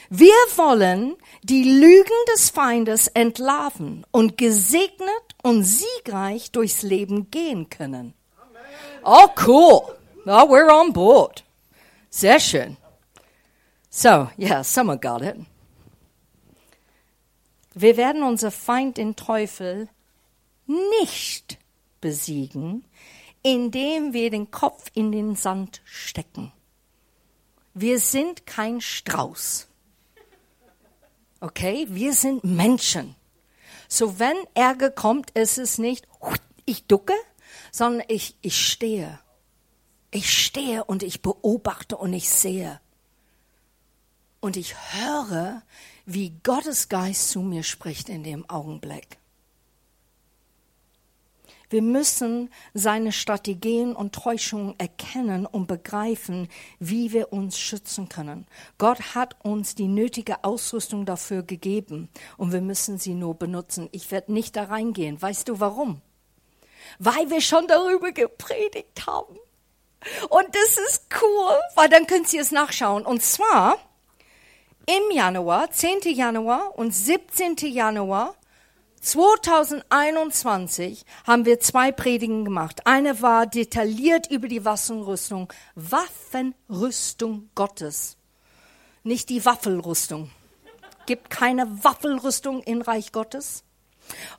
Wir 0.09 0.33
wollen 0.55 1.15
die 1.43 1.63
Lügen 1.63 2.25
des 2.33 2.49
Feindes 2.49 3.07
entlarven 3.07 4.05
und 4.11 4.37
gesegnet 4.37 5.09
und 5.41 5.63
siegreich 5.63 6.51
durchs 6.51 6.81
Leben 6.81 7.31
gehen 7.31 7.69
können. 7.69 8.13
Oh, 9.03 9.29
cool. 9.47 9.95
Well, 10.25 10.47
we're 10.49 10.69
on 10.69 10.91
board. 10.93 11.43
Sehr 12.09 12.39
schön. 12.39 12.77
So, 13.89 14.29
yeah, 14.37 14.63
someone 14.63 14.99
got 14.99 15.21
it. 15.21 15.37
Wir 17.73 17.97
werden 17.97 18.23
unser 18.23 18.51
Feind, 18.51 18.97
den 18.97 19.15
Teufel, 19.15 19.87
nicht 20.67 21.57
besiegen, 22.01 22.85
indem 23.43 24.13
wir 24.13 24.29
den 24.29 24.51
Kopf 24.51 24.91
in 24.93 25.11
den 25.11 25.35
Sand 25.35 25.81
stecken. 25.85 26.51
Wir 27.73 27.99
sind 27.99 28.45
kein 28.45 28.81
Strauß. 28.81 29.67
Okay, 31.39 31.87
wir 31.89 32.13
sind 32.13 32.43
Menschen. 32.43 33.15
So 33.87 34.19
wenn 34.19 34.37
Ärger 34.53 34.91
kommt, 34.91 35.31
ist 35.31 35.57
es 35.57 35.77
nicht, 35.77 36.07
ich 36.65 36.85
ducke, 36.85 37.15
sondern 37.71 38.05
ich, 38.07 38.35
ich 38.41 38.65
stehe. 38.65 39.19
Ich 40.11 40.31
stehe 40.31 40.83
und 40.83 41.03
ich 41.03 41.21
beobachte 41.21 41.97
und 41.97 42.13
ich 42.13 42.29
sehe. 42.29 42.79
Und 44.41 44.57
ich 44.57 44.75
höre, 44.93 45.61
wie 46.05 46.33
Gottes 46.43 46.89
Geist 46.89 47.29
zu 47.29 47.41
mir 47.41 47.63
spricht 47.63 48.09
in 48.09 48.23
dem 48.23 48.49
Augenblick. 48.49 49.17
Wir 51.71 51.81
müssen 51.81 52.49
seine 52.73 53.13
Strategien 53.13 53.95
und 53.95 54.13
Täuschungen 54.13 54.75
erkennen 54.77 55.45
und 55.45 55.67
begreifen, 55.67 56.49
wie 56.79 57.13
wir 57.13 57.31
uns 57.31 57.57
schützen 57.57 58.09
können. 58.09 58.45
Gott 58.77 59.15
hat 59.15 59.37
uns 59.45 59.73
die 59.73 59.87
nötige 59.87 60.43
Ausrüstung 60.43 61.05
dafür 61.05 61.43
gegeben 61.43 62.09
und 62.35 62.51
wir 62.51 62.59
müssen 62.59 62.99
sie 62.99 63.13
nur 63.13 63.35
benutzen. 63.35 63.87
Ich 63.93 64.11
werde 64.11 64.33
nicht 64.33 64.57
da 64.57 64.65
reingehen. 64.65 65.21
Weißt 65.21 65.47
du 65.47 65.61
warum? 65.61 66.01
Weil 66.99 67.29
wir 67.29 67.39
schon 67.39 67.67
darüber 67.67 68.11
gepredigt 68.11 69.07
haben. 69.07 69.37
Und 70.29 70.47
das 70.53 70.77
ist 70.89 71.05
cool, 71.21 71.59
weil 71.75 71.87
dann 71.87 72.05
können 72.05 72.25
Sie 72.25 72.39
es 72.39 72.51
nachschauen. 72.51 73.05
Und 73.05 73.21
zwar 73.21 73.77
im 74.85 75.15
Januar, 75.15 75.71
10. 75.71 76.01
Januar 76.13 76.77
und 76.77 76.93
17. 76.93 77.55
Januar 77.57 78.35
2021 79.01 81.05
haben 81.25 81.45
wir 81.45 81.59
zwei 81.59 81.91
Predigen 81.91 82.45
gemacht. 82.45 82.85
Eine 82.85 83.21
war 83.21 83.47
detailliert 83.47 84.29
über 84.29 84.47
die 84.47 84.63
Waffenrüstung, 84.63 85.51
Waffenrüstung 85.75 87.49
Gottes, 87.55 88.17
nicht 89.03 89.29
die 89.29 89.43
Waffelrüstung. 89.43 90.29
Gibt 91.07 91.29
keine 91.29 91.83
Waffelrüstung 91.83 92.63
im 92.63 92.81
Reich 92.81 93.11
Gottes. 93.11 93.65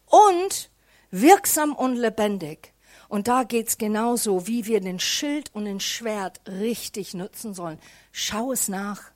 Und 0.06 0.70
wirksam 1.10 1.74
und 1.74 1.96
lebendig. 1.96 2.72
Und 3.08 3.28
da 3.28 3.44
geht's 3.44 3.78
genauso, 3.78 4.46
wie 4.46 4.66
wir 4.66 4.80
den 4.80 4.98
Schild 4.98 5.54
und 5.54 5.66
den 5.66 5.80
Schwert 5.80 6.40
richtig 6.46 7.14
nutzen 7.14 7.52
sollen. 7.52 7.78
Schau 8.10 8.52
es 8.52 8.68
nach. 8.68 9.11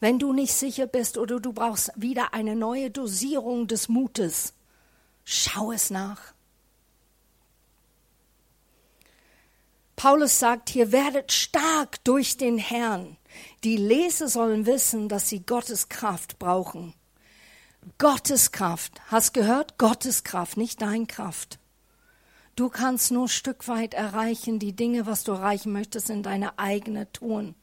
Wenn 0.00 0.18
du 0.18 0.32
nicht 0.32 0.52
sicher 0.52 0.86
bist 0.86 1.18
oder 1.18 1.40
du 1.40 1.52
brauchst 1.52 1.92
wieder 1.96 2.34
eine 2.34 2.56
neue 2.56 2.90
Dosierung 2.90 3.66
des 3.66 3.88
Mutes, 3.88 4.54
Schau 5.24 5.72
es 5.72 5.90
nach. 5.90 6.20
Paulus 9.96 10.38
sagt 10.38 10.68
hier, 10.68 10.92
werdet 10.92 11.32
stark 11.32 12.04
durch 12.04 12.36
den 12.36 12.58
Herrn. 12.58 13.16
Die 13.64 13.78
Leser 13.78 14.28
sollen 14.28 14.66
wissen, 14.66 15.08
dass 15.08 15.28
sie 15.28 15.40
Gottes 15.40 15.88
Kraft 15.88 16.38
brauchen. 16.38 16.94
Gottes 17.98 18.52
Kraft. 18.52 19.00
Hast 19.06 19.32
gehört? 19.32 19.78
Gottes 19.78 20.24
Kraft, 20.24 20.56
nicht 20.56 20.82
dein 20.82 21.06
Kraft. 21.06 21.58
Du 22.54 22.68
kannst 22.68 23.10
nur 23.10 23.24
ein 23.24 23.28
Stück 23.28 23.66
weit 23.66 23.94
erreichen, 23.94 24.58
die 24.58 24.76
Dinge, 24.76 25.06
was 25.06 25.24
du 25.24 25.32
erreichen 25.32 25.72
möchtest, 25.72 26.10
in 26.10 26.22
deine 26.22 26.58
eigene 26.58 27.10
tun. 27.12 27.54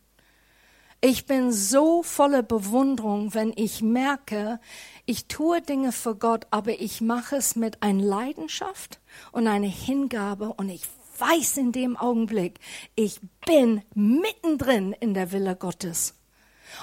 Ich 1.04 1.26
bin 1.26 1.52
so 1.52 2.04
voller 2.04 2.44
Bewunderung, 2.44 3.34
wenn 3.34 3.54
ich 3.56 3.82
merke, 3.82 4.60
ich 5.08 5.26
tue 5.26 5.60
Dinge 5.60 5.92
für 5.92 6.16
Gott, 6.16 6.46
aber 6.52 6.80
ich 6.80 7.02
mache 7.02 7.38
es 7.38 7.56
mit 7.56 7.82
einer 7.82 8.04
Leidenschaft 8.04 9.00
und 9.32 9.48
einer 9.48 9.68
Hingabe 9.68 10.54
und 10.54 10.70
ich 10.70 10.84
weiß 11.18 11.58
in 11.58 11.72
dem 11.72 11.98
Augenblick, 11.98 12.60
ich 12.94 13.20
bin 13.48 13.82
mittendrin 13.96 14.94
in 14.94 15.16
der 15.16 15.32
Wille 15.32 15.56
Gottes. 15.56 16.20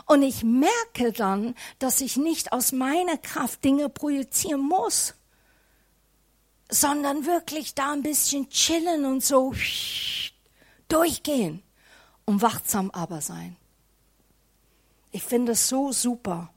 Und 0.05 0.23
ich 0.25 0.43
merke 0.43 1.13
dann, 1.13 1.55
dass 1.79 2.01
ich 2.01 2.17
nicht 2.17 2.53
aus 2.53 2.73
meiner 2.73 3.19
Kraft 3.19 3.65
Dinge 3.65 3.89
projizieren 3.89 4.63
muss, 4.63 5.15
sondern 6.69 7.25
wirklich 7.25 7.77
da 7.77 7.93
ein 7.93 8.03
bisschen 8.03 8.51
chillen 8.51 9.05
und 9.05 9.25
so 9.25 9.55
durchgehen 10.89 11.63
und 12.25 12.43
wachsam 12.43 12.91
aber 12.91 13.21
sein. 13.21 13.57
Ich 15.11 15.23
finde 15.23 15.53
es 15.53 15.69
so 15.69 15.93
super. 15.93 16.51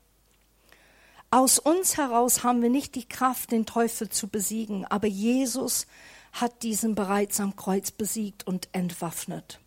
Aus 1.29 1.59
uns 1.59 1.97
heraus 1.97 2.43
haben 2.43 2.61
wir 2.61 2.69
nicht 2.69 2.95
die 2.95 3.07
Kraft, 3.07 3.51
den 3.51 3.65
Teufel 3.65 4.09
zu 4.09 4.27
besiegen, 4.27 4.85
aber 4.85 5.07
Jesus 5.07 5.87
hat 6.33 6.63
diesen 6.63 6.95
bereits 6.95 7.39
am 7.39 7.55
Kreuz 7.55 7.91
besiegt 7.91 8.45
und 8.45 8.67
entwaffnet 8.73 9.59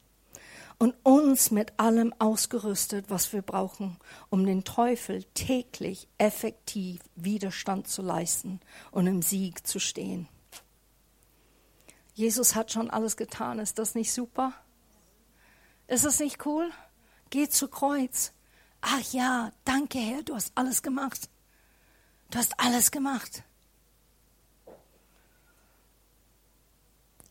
und 0.78 0.94
uns 1.02 1.50
mit 1.50 1.78
allem 1.78 2.12
ausgerüstet, 2.18 3.06
was 3.08 3.32
wir 3.32 3.42
brauchen, 3.42 3.96
um 4.30 4.44
den 4.44 4.64
Teufel 4.64 5.24
täglich 5.34 6.08
effektiv 6.18 7.00
Widerstand 7.14 7.88
zu 7.88 8.02
leisten 8.02 8.60
und 8.90 9.06
im 9.06 9.22
Sieg 9.22 9.66
zu 9.66 9.78
stehen. 9.78 10.28
Jesus 12.14 12.54
hat 12.54 12.72
schon 12.72 12.90
alles 12.90 13.16
getan. 13.16 13.58
Ist 13.58 13.78
das 13.78 13.94
nicht 13.94 14.12
super? 14.12 14.52
Ist 15.86 16.04
das 16.04 16.20
nicht 16.20 16.44
cool? 16.46 16.70
Geh 17.30 17.48
zu 17.48 17.68
Kreuz. 17.68 18.32
Ach 18.86 19.00
ja, 19.12 19.50
danke 19.64 19.98
Herr, 19.98 20.22
du 20.22 20.34
hast 20.34 20.52
alles 20.54 20.82
gemacht. 20.82 21.30
Du 22.30 22.36
hast 22.36 22.60
alles 22.60 22.90
gemacht. 22.90 23.42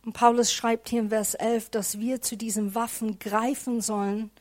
Und 0.04 0.14
Paulus 0.14 0.52
schreibt 0.52 0.90
hier 0.90 1.02
in 1.02 1.10
Vers 1.10 1.36
11, 1.36 1.70
dass 1.70 2.00
wir 2.00 2.24
zu 2.24 2.38
diesen 2.38 2.74
Waffen 2.74 3.20
greifen 3.20 3.82
sollen. 3.82 4.32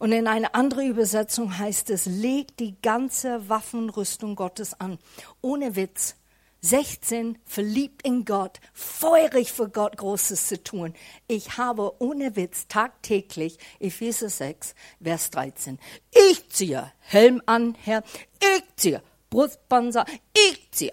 Und 0.00 0.10
in 0.10 0.26
einer 0.26 0.56
anderen 0.56 0.90
Übersetzung 0.90 1.56
heißt 1.56 1.88
es, 1.90 2.06
legt 2.06 2.58
die 2.58 2.74
ganze 2.82 3.48
Waffenrüstung 3.48 4.34
Gottes 4.34 4.78
an. 4.78 4.98
Ohne 5.40 5.76
Witz. 5.76 6.16
16, 6.60 7.38
verliebt 7.44 8.02
in 8.06 8.24
Gott, 8.24 8.60
feurig 8.72 9.52
für 9.52 9.68
Gott 9.68 9.96
Großes 9.96 10.48
zu 10.48 10.62
tun. 10.62 10.94
Ich 11.28 11.58
habe 11.58 11.94
ohne 12.00 12.36
Witz 12.36 12.66
tagtäglich, 12.68 13.58
Epheser 13.78 14.28
6, 14.28 14.74
Vers 15.02 15.30
13, 15.30 15.78
ich 16.30 16.48
ziehe 16.50 16.92
Helm 16.98 17.42
an, 17.46 17.76
Herr, 17.82 18.02
ich 18.40 18.64
ziehe 18.76 19.02
Brustpanzer, 19.30 20.04
ich 20.34 20.70
ziehe 20.72 20.92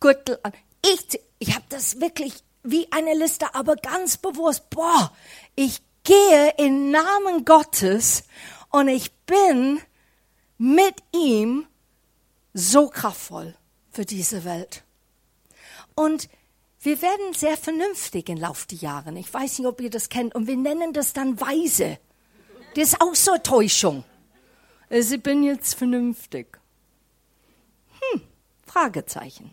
Gürtel 0.00 0.38
an, 0.42 0.52
ich 0.84 1.08
ziehe, 1.08 1.22
ich 1.38 1.54
habe 1.54 1.64
das 1.68 2.00
wirklich 2.00 2.34
wie 2.62 2.90
eine 2.92 3.14
Liste, 3.14 3.54
aber 3.54 3.76
ganz 3.76 4.16
bewusst, 4.16 4.68
boah, 4.70 5.12
ich 5.54 5.80
gehe 6.04 6.54
im 6.58 6.90
Namen 6.90 7.44
Gottes 7.44 8.24
und 8.70 8.88
ich 8.88 9.12
bin 9.26 9.80
mit 10.58 10.96
ihm 11.14 11.66
so 12.52 12.88
kraftvoll 12.88 13.54
für 13.90 14.04
diese 14.04 14.44
Welt. 14.44 14.84
Und 15.98 16.28
wir 16.80 17.02
werden 17.02 17.34
sehr 17.34 17.56
vernünftig 17.56 18.28
im 18.28 18.38
Lauf 18.38 18.66
der 18.66 18.78
Jahre. 18.78 19.18
Ich 19.18 19.34
weiß 19.34 19.58
nicht, 19.58 19.66
ob 19.66 19.80
ihr 19.80 19.90
das 19.90 20.08
kennt. 20.08 20.32
Und 20.36 20.46
wir 20.46 20.56
nennen 20.56 20.92
das 20.92 21.12
dann 21.12 21.40
weise. 21.40 21.98
Das 22.76 22.92
ist 22.92 23.00
auch 23.00 23.16
so 23.16 23.32
eine 23.32 23.42
Täuschung. 23.42 24.04
Also 24.88 25.16
ich 25.16 25.22
bin 25.24 25.42
jetzt 25.42 25.74
vernünftig. 25.74 26.56
Hm, 27.98 28.22
Fragezeichen. 28.64 29.52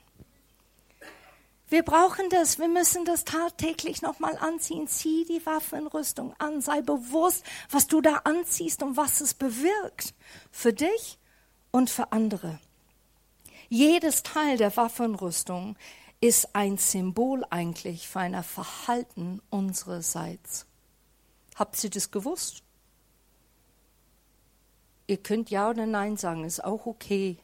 Wir 1.67 1.81
brauchen 1.81 2.29
das. 2.29 2.59
Wir 2.59 2.67
müssen 2.67 3.05
das 3.05 3.25
tagtäglich 3.25 4.03
nochmal 4.03 4.37
anziehen. 4.37 4.87
Zieh 4.87 5.25
die 5.25 5.43
Waffenrüstung 5.47 6.35
an. 6.37 6.61
Sei 6.61 6.81
bewusst, 6.81 7.43
was 7.71 7.87
du 7.87 8.01
da 8.01 8.17
anziehst 8.23 8.83
und 8.83 8.97
was 8.97 9.19
es 9.19 9.33
bewirkt. 9.33 10.13
Für 10.51 10.73
dich 10.73 11.17
und 11.71 11.89
für 11.89 12.11
andere. 12.11 12.59
Jedes 13.67 14.21
Teil 14.21 14.57
der 14.57 14.77
Waffenrüstung 14.77 15.75
ist 16.25 16.55
ein 16.55 16.79
Symbol 16.79 17.45
eigentlich 17.51 18.07
für 18.07 18.21
ein 18.21 18.41
Verhalten 18.41 19.43
unsererseits. 19.51 20.65
Habt 21.53 21.83
ihr 21.83 21.91
das 21.91 22.09
gewusst? 22.09 22.63
Ihr 25.05 25.17
könnt 25.17 25.51
ja 25.51 25.69
oder 25.69 25.85
nein 25.85 26.17
sagen, 26.17 26.43
ist 26.43 26.63
auch 26.63 26.87
okay. 26.87 27.37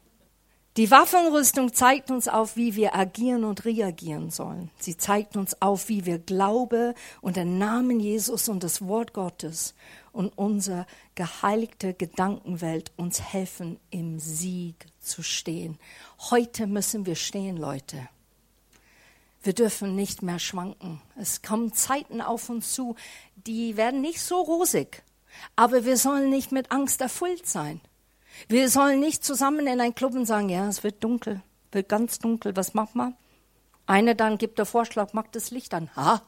Die 0.77 0.89
Waffenrüstung 0.89 1.75
zeigt 1.75 2.09
uns 2.09 2.27
auf, 2.27 2.55
wie 2.55 2.75
wir 2.75 2.95
agieren 2.95 3.43
und 3.43 3.65
reagieren 3.65 4.32
sollen. 4.32 4.71
Sie 4.79 4.97
zeigt 4.97 5.38
uns 5.38 5.61
auf, 5.61 5.88
wie 5.88 6.07
wir 6.07 6.17
Glaube 6.17 6.95
und 7.21 7.36
den 7.36 7.59
Namen 7.59 7.99
Jesus 7.99 8.49
und 8.49 8.63
das 8.63 8.82
Wort 8.88 9.13
Gottes 9.13 9.75
und 10.11 10.36
unsere 10.36 10.88
geheiligte 11.13 11.93
Gedankenwelt 11.93 12.93
uns 12.95 13.21
helfen, 13.21 13.79
im 13.91 14.17
Sieg 14.17 14.88
zu 14.99 15.21
stehen. 15.21 15.77
Heute 16.32 16.65
müssen 16.65 17.05
wir 17.05 17.15
stehen, 17.15 17.57
Leute. 17.57 18.09
Wir 19.44 19.54
dürfen 19.54 19.96
nicht 19.96 20.22
mehr 20.22 20.39
schwanken. 20.39 21.02
Es 21.16 21.42
kommen 21.42 21.74
Zeiten 21.74 22.22
auf 22.22 22.50
uns 22.50 22.74
zu, 22.74 22.96
die 23.36 23.76
werden 23.76 24.02
nicht 24.02 24.22
so 24.22 24.39
rosig. 24.39 25.04
Aber 25.56 25.86
wir 25.86 25.98
sollen 25.98 26.30
nicht 26.30 26.52
mit 26.52 26.72
Angst 26.72 27.02
erfüllt 27.02 27.48
sein. 27.48 27.82
Wir 28.48 28.70
sollen 28.70 29.00
nicht 29.00 29.26
zusammen 29.26 29.66
in 29.68 29.82
einen 29.82 29.96
Club 29.96 30.14
und 30.14 30.26
sagen, 30.26 30.50
ja, 30.50 30.68
es 30.68 30.84
wird 30.84 31.04
dunkel, 31.04 31.42
wird 31.72 31.89
ganz 31.89 32.20
dunkel, 32.20 32.56
was 32.56 32.74
macht 32.74 32.96
man? 32.96 33.16
Einer 33.88 34.16
dann 34.16 34.38
gibt 34.38 34.60
der 34.60 34.66
Vorschlag, 34.66 35.14
macht 35.14 35.36
das 35.36 35.52
Licht 35.52 35.74
an. 35.74 35.89
Ha, 35.96 36.22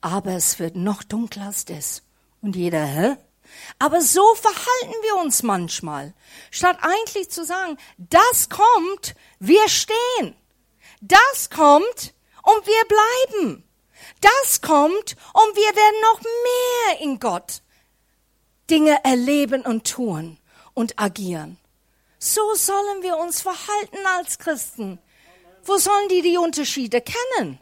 aber 0.00 0.32
es 0.32 0.58
wird 0.58 0.76
noch 0.76 1.02
dunkler 1.02 1.46
als 1.46 1.64
das. 1.66 2.02
Und 2.40 2.56
jeder, 2.56 2.84
hä? 2.84 3.16
Aber 3.78 4.00
so 4.00 4.22
verhalten 4.34 4.94
wir 5.02 5.16
uns 5.22 5.42
manchmal. 5.42 6.14
Statt 6.50 6.78
eigentlich 6.80 7.30
zu 7.30 7.44
sagen, 7.44 7.76
das 7.98 8.48
kommt, 8.48 9.14
wir 9.38 9.68
stehen. 9.68 10.34
Das 11.00 11.50
kommt 11.50 12.14
und 12.42 12.66
wir 12.66 12.84
bleiben. 12.88 13.64
Das 14.20 14.60
kommt 14.60 15.16
und 15.32 15.56
wir 15.56 15.76
werden 15.76 16.00
noch 16.02 16.20
mehr 16.20 17.00
in 17.00 17.18
Gott 17.18 17.62
Dinge 18.70 19.04
erleben 19.04 19.62
und 19.62 19.90
tun 19.90 20.38
und 20.74 20.98
agieren. 20.98 21.58
So 22.18 22.54
sollen 22.54 23.02
wir 23.02 23.16
uns 23.18 23.40
verhalten 23.40 23.98
als 24.16 24.38
Christen. 24.38 24.98
Wo 25.64 25.76
sollen 25.78 26.08
die 26.08 26.22
die 26.22 26.38
Unterschiede 26.38 27.00
kennen? 27.00 27.58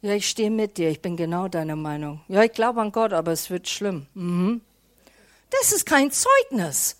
Ja, 0.00 0.12
ich 0.12 0.28
stehe 0.28 0.50
mit 0.50 0.78
dir, 0.78 0.90
ich 0.90 1.02
bin 1.02 1.16
genau 1.16 1.48
deiner 1.48 1.74
Meinung. 1.74 2.20
Ja, 2.28 2.44
ich 2.44 2.52
glaube 2.52 2.80
an 2.80 2.92
Gott, 2.92 3.12
aber 3.12 3.32
es 3.32 3.50
wird 3.50 3.68
schlimm. 3.68 4.06
Mhm. 4.14 4.60
Das 5.50 5.72
ist 5.72 5.86
kein 5.86 6.12
Zeugnis. 6.12 6.96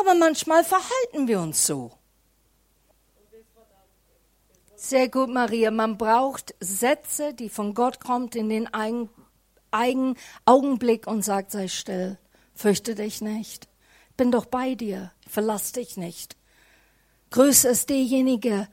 Aber 0.00 0.14
manchmal 0.14 0.64
verhalten 0.64 1.28
wir 1.28 1.40
uns 1.40 1.66
so. 1.66 1.92
Sehr 4.88 5.08
gut, 5.08 5.30
Maria. 5.30 5.72
Man 5.72 5.98
braucht 5.98 6.54
Sätze, 6.60 7.34
die 7.34 7.48
von 7.48 7.74
Gott 7.74 7.98
kommen 7.98 8.28
in 8.28 8.48
den 8.48 8.68
eigenen 8.72 10.16
Augenblick 10.44 11.08
und 11.08 11.24
sagt, 11.24 11.50
sei 11.50 11.66
still, 11.66 12.18
fürchte 12.54 12.94
dich 12.94 13.20
nicht. 13.20 13.66
Bin 14.16 14.30
doch 14.30 14.46
bei 14.46 14.76
dir, 14.76 15.10
verlass 15.26 15.72
dich 15.72 15.96
nicht. 15.96 16.36
Größer 17.30 17.70
ist 17.70 17.90
derjenige, 17.90 18.68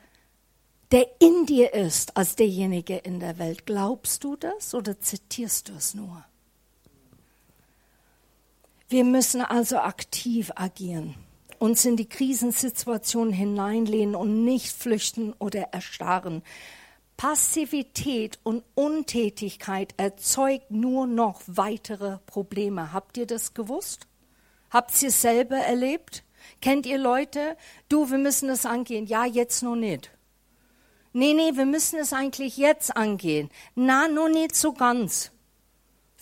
der 0.92 1.08
in 1.18 1.48
dir 1.48 1.74
ist, 1.74 2.16
als 2.16 2.36
derjenige 2.36 2.96
in 2.98 3.20
der 3.20 3.40
Welt. 3.40 3.66
Glaubst 3.66 4.24
du 4.24 4.36
das 4.36 4.76
oder 4.76 5.00
zitierst 5.00 5.70
du 5.70 5.74
es 5.74 5.96
nur? 5.96 6.24
Wir 8.88 9.04
müssen 9.04 9.42
also 9.42 9.80
aktiv 9.80 10.52
agieren, 10.54 11.16
uns 11.64 11.86
in 11.86 11.96
die 11.96 12.10
Krisensituation 12.10 13.32
hineinlehnen 13.32 14.16
und 14.16 14.44
nicht 14.44 14.76
flüchten 14.76 15.32
oder 15.40 15.70
erstarren. 15.72 16.44
Passivität 17.16 18.38
und 18.44 18.66
Untätigkeit 18.76 19.94
erzeugt 19.96 20.72
nur 20.72 21.08
noch 21.08 21.42
weitere 21.48 22.18
Probleme. 22.26 22.92
Habt 22.92 23.16
ihr 23.16 23.26
das 23.26 23.54
gewusst? 23.54 24.08
Habt 24.72 25.02
ihr 25.02 25.08
es 25.08 25.22
selber 25.22 25.56
erlebt? 25.56 26.26
Kennt 26.60 26.86
ihr 26.86 26.98
Leute? 26.98 27.56
Du, 27.88 28.12
wir 28.12 28.18
müssen 28.18 28.50
das 28.50 28.66
angehen. 28.66 29.06
Ja, 29.06 29.24
jetzt 29.24 29.64
noch 29.64 29.78
nicht. 29.78 30.12
Nee, 31.14 31.34
nee, 31.34 31.56
wir 31.56 31.66
müssen 31.66 31.98
es 31.98 32.12
eigentlich 32.12 32.58
jetzt 32.58 32.98
angehen. 32.98 33.50
Na, 33.74 34.10
noch 34.10 34.28
nicht 34.28 34.54
so 34.54 34.74
ganz. 34.74 35.32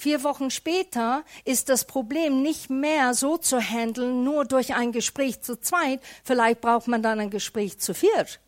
Vier 0.02 0.24
Wochen 0.24 0.50
später 0.50 1.24
ist 1.46 1.70
das 1.70 1.86
Problem 1.86 2.42
nicht 2.42 2.72
mehr 2.72 3.14
so 3.14 3.38
zu 3.38 3.62
handeln, 3.62 4.24
nur 4.24 4.46
durch 4.46 4.74
ein 4.74 4.92
Gespräch 4.92 5.42
zu 5.42 5.62
zweit. 5.62 6.00
Vielleicht 6.24 6.60
braucht 6.60 6.88
man 6.88 7.04
dann 7.04 7.20
ein 7.20 7.30
Gespräch 7.30 7.78
zu 7.78 7.94
viert. 7.94 8.40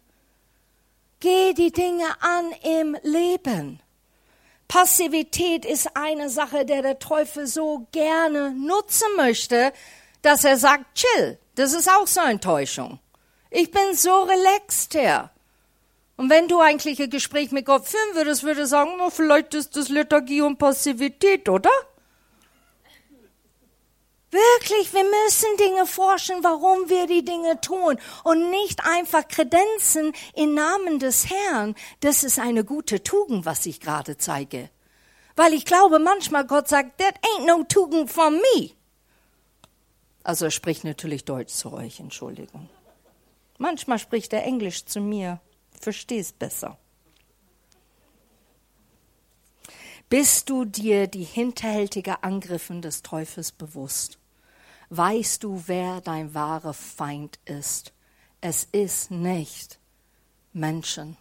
Geh 1.20 1.54
die 1.54 1.72
Dinge 1.72 2.08
an 2.22 2.52
im 2.64 2.98
Leben. 3.04 3.80
Passivität 4.68 5.64
ist 5.64 5.96
eine 5.96 6.32
Sache, 6.32 6.66
der 6.66 6.82
der 6.82 6.98
Teufel 6.98 7.46
so 7.46 7.86
gerne 7.92 8.50
nutzen 8.50 9.10
möchte, 9.16 9.74
dass 10.24 10.46
er 10.46 10.58
sagt, 10.58 10.86
chill. 10.96 11.38
Das 11.54 11.74
ist 11.74 11.88
auch 11.88 12.08
so 12.08 12.22
eine 12.22 12.40
Täuschung. 12.40 12.98
Ich 13.52 13.70
bin 13.70 13.94
so 13.94 14.24
relaxed, 14.24 14.96
Herr. 14.96 15.30
Und 16.16 16.30
wenn 16.30 16.48
du 16.48 16.60
eigentlich 16.60 17.02
ein 17.02 17.10
Gespräch 17.10 17.52
mit 17.52 17.66
Gott 17.66 17.88
führen 17.88 18.16
würdest, 18.16 18.44
würde 18.44 18.68
sagen, 18.68 18.92
oh, 19.02 19.10
vielleicht 19.10 19.54
ist 19.56 19.76
das 19.76 19.90
Lethargie 19.90 20.42
und 20.42 20.58
Passivität, 20.58 21.50
oder? 21.50 21.72
Wirklich, 24.30 24.94
wir 24.94 25.04
müssen 25.04 25.58
Dinge 25.58 25.86
forschen, 25.86 26.44
warum 26.44 26.90
wir 26.90 27.06
die 27.06 27.24
Dinge 27.24 27.62
tun 27.62 28.00
und 28.24 28.50
nicht 28.50 28.84
einfach 28.84 29.28
kredenzen 29.28 30.12
im 30.36 30.56
Namen 30.56 30.98
des 30.98 31.30
Herrn. 31.30 31.76
Das 32.00 32.24
ist 32.24 32.40
eine 32.40 32.64
gute 32.64 33.04
Tugend, 33.04 33.46
was 33.46 33.66
ich 33.68 33.80
gerade 33.80 34.18
zeige. 34.18 34.70
Weil 35.36 35.54
ich 35.54 35.66
glaube, 35.66 36.00
manchmal 36.00 36.48
Gott 36.48 36.68
sagt, 36.68 37.00
that 37.00 37.16
ain't 37.24 37.46
no 37.46 37.64
Tugend 37.64 38.10
from 38.10 38.36
me. 38.36 38.72
Also 40.24 40.46
er 40.46 40.52
spricht 40.52 40.84
natürlich 40.84 41.26
Deutsch 41.26 41.54
zu 41.54 41.72
euch, 41.72 42.00
Entschuldigung. 42.00 42.70
Manchmal 43.60 44.00
spricht 44.00 44.34
er 44.34 44.44
Englisch 44.44 44.86
zu 44.86 45.00
mir 45.00 45.42
verstehst 45.84 46.40
besser. 46.40 46.78
Bist 50.10 50.50
du 50.50 50.66
dir 50.66 51.08
die 51.08 51.24
hinterhältigen 51.24 52.16
Angriffen 52.22 52.82
des 52.82 53.02
Teufels 53.02 53.52
bewusst? 53.52 54.20
Weißt 54.90 55.44
du, 55.44 55.64
wer 55.66 56.02
dein 56.02 56.34
wahrer 56.34 56.74
Feind 56.74 57.40
ist? 57.46 57.94
Es 58.42 58.66
ist 58.66 59.12
nicht 59.12 59.80
Menschen. 60.52 61.18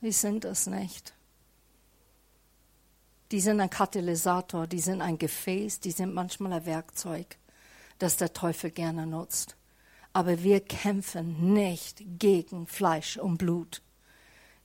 Die 0.00 0.12
sind 0.12 0.44
es 0.44 0.66
nicht. 0.66 1.14
Die 3.30 3.40
sind 3.40 3.60
ein 3.60 3.70
Katalysator, 3.70 4.66
die 4.66 4.80
sind 4.80 5.00
ein 5.00 5.18
Gefäß, 5.18 5.80
die 5.80 5.92
sind 5.92 6.12
manchmal 6.12 6.52
ein 6.54 6.66
Werkzeug, 6.66 7.36
das 7.98 8.16
der 8.16 8.32
Teufel 8.32 8.70
gerne 8.70 9.06
nutzt 9.06 9.56
aber 10.14 10.42
wir 10.42 10.60
kämpfen 10.60 11.52
nicht 11.52 12.02
gegen 12.18 12.66
Fleisch 12.66 13.18
und 13.18 13.36
Blut. 13.36 13.82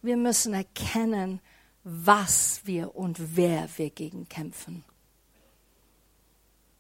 Wir 0.02 0.16
müssen 0.16 0.54
erkennen, 0.54 1.42
was 1.84 2.62
wir 2.64 2.96
und 2.96 3.36
wer 3.36 3.68
wir 3.76 3.90
gegen 3.90 4.30
kämpfen. 4.30 4.86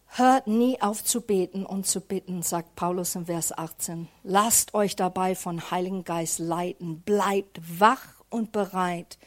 Hört 0.07 0.47
nie 0.47 0.82
auf 0.82 1.03
zu 1.03 1.22
beten 1.22 1.65
und 1.65 1.88
zu 1.88 1.99
bitten, 1.99 2.41
sagt 2.41 2.76
Paulus 2.76 3.15
in 3.15 3.26
Vers 3.26 3.55
18. 3.57 4.07
Lasst 4.24 4.74
euch 4.74 4.95
dabei 4.95 5.36
von 5.36 5.72
Heiligen 5.72 6.03
Geist 6.03 6.39
leiten, 6.39 7.01
bleibt 7.01 7.59
wach 7.80 8.22
und 8.30 8.51
bereit, 8.51 9.17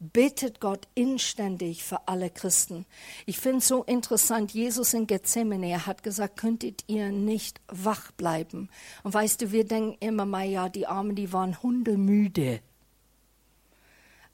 bittet 0.00 0.60
Gott 0.60 0.88
inständig 0.94 1.84
für 1.84 2.08
alle 2.08 2.30
Christen. 2.30 2.86
Ich 3.26 3.38
finde 3.38 3.58
es 3.58 3.68
so 3.68 3.84
interessant, 3.84 4.52
Jesus 4.52 4.94
in 4.94 5.06
Gethsemane, 5.06 5.86
hat 5.86 6.02
gesagt, 6.02 6.38
könntet 6.38 6.84
ihr 6.86 7.10
nicht 7.10 7.60
wach 7.68 8.10
bleiben? 8.12 8.70
Und 9.02 9.12
weißt 9.12 9.42
du, 9.42 9.52
wir 9.52 9.64
denken 9.64 9.96
immer 10.00 10.24
mal, 10.24 10.48
ja, 10.48 10.68
die 10.70 10.86
Armen, 10.86 11.14
die 11.14 11.32
waren 11.32 11.62
hundemüde. 11.62 12.60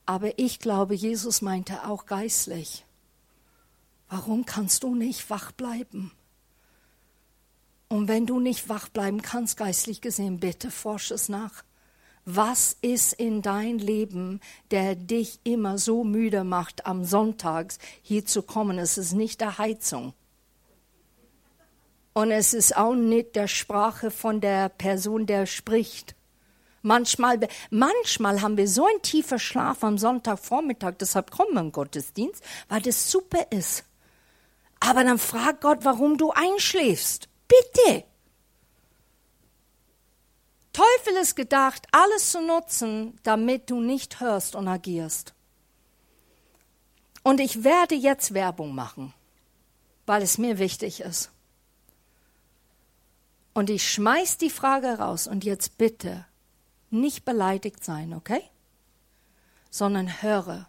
Aber 0.07 0.39
ich 0.39 0.61
glaube, 0.61 0.95
Jesus 0.95 1.43
meinte 1.43 1.85
auch 1.89 2.07
geistlich. 2.07 2.87
Warum 4.09 4.47
kannst 4.47 4.85
du 4.85 4.95
nicht 4.95 5.29
wach 5.31 5.51
bleiben? 5.51 6.13
Und 7.89 8.07
wenn 8.07 8.25
du 8.25 8.39
nicht 8.39 8.69
wach 8.69 8.89
bleiben 8.89 9.21
kannst, 9.21 9.57
geistlich 9.57 10.01
gesehen, 10.01 10.39
bitte 10.39 10.71
forsch 10.71 11.11
es 11.11 11.29
nach. 11.29 11.65
Was 12.29 12.77
ist 12.83 13.13
in 13.13 13.41
dein 13.41 13.79
Leben, 13.79 14.41
der 14.73 14.97
dich 14.97 15.39
immer 15.45 15.79
so 15.79 16.03
müde 16.03 16.43
macht, 16.43 16.85
am 16.85 17.05
Sonntags 17.05 17.79
hier 18.03 18.27
zu 18.27 18.43
kommen? 18.43 18.81
Es 18.81 18.99
ist 18.99 19.13
nicht 19.13 19.41
der 19.41 19.59
Heizung. 19.59 20.13
Und 22.15 22.33
es 22.33 22.53
ist 22.53 22.77
auch 22.77 22.97
nicht 22.97 23.37
der 23.37 23.47
Sprache 23.47 24.11
von 24.11 24.41
der 24.41 24.71
Person, 24.71 25.27
der 25.27 25.47
spricht. 25.47 26.17
Manchmal, 26.83 27.39
manchmal 27.71 28.43
haben 28.43 28.57
wir 28.57 28.67
so 28.67 28.87
einen 28.87 29.03
tiefen 29.03 29.39
Schlaf 29.39 29.85
am 29.85 29.97
Sonntagvormittag, 29.97 30.95
deshalb 30.99 31.31
kommen 31.31 31.55
wir 31.55 31.61
im 31.61 31.71
Gottesdienst, 31.71 32.43
weil 32.69 32.83
das 32.83 33.09
super 33.09 33.47
ist. 33.51 33.85
Aber 34.81 35.05
dann 35.05 35.19
frag 35.21 35.61
Gott, 35.61 35.79
warum 35.83 36.19
du 36.19 36.33
einschläfst. 36.33 37.29
Bitte. 37.47 38.05
Teufel 40.77 41.17
ist 41.23 41.37
gedacht, 41.37 41.87
alles 41.91 42.33
zu 42.33 42.43
nutzen, 42.43 43.19
damit 43.23 43.71
du 43.71 43.81
nicht 43.81 44.21
hörst 44.21 44.55
und 44.55 44.69
agierst. 44.69 45.33
Und 47.23 47.41
ich 47.41 47.65
werde 47.65 47.95
jetzt 47.95 48.35
Werbung 48.35 48.75
machen, 48.75 49.15
weil 50.05 50.21
es 50.21 50.37
mir 50.37 50.59
wichtig 50.59 51.01
ist. 51.01 51.31
Und 53.55 53.71
ich 53.71 53.89
schmeiß 53.89 54.37
die 54.37 54.51
Frage 54.51 54.99
raus 54.99 55.27
und 55.27 55.45
jetzt 55.45 55.79
bitte 55.79 56.27
nicht 56.91 57.25
beleidigt 57.25 57.83
sein, 57.83 58.13
okay? 58.13 58.43
Sondern 59.71 60.21
höre. 60.21 60.69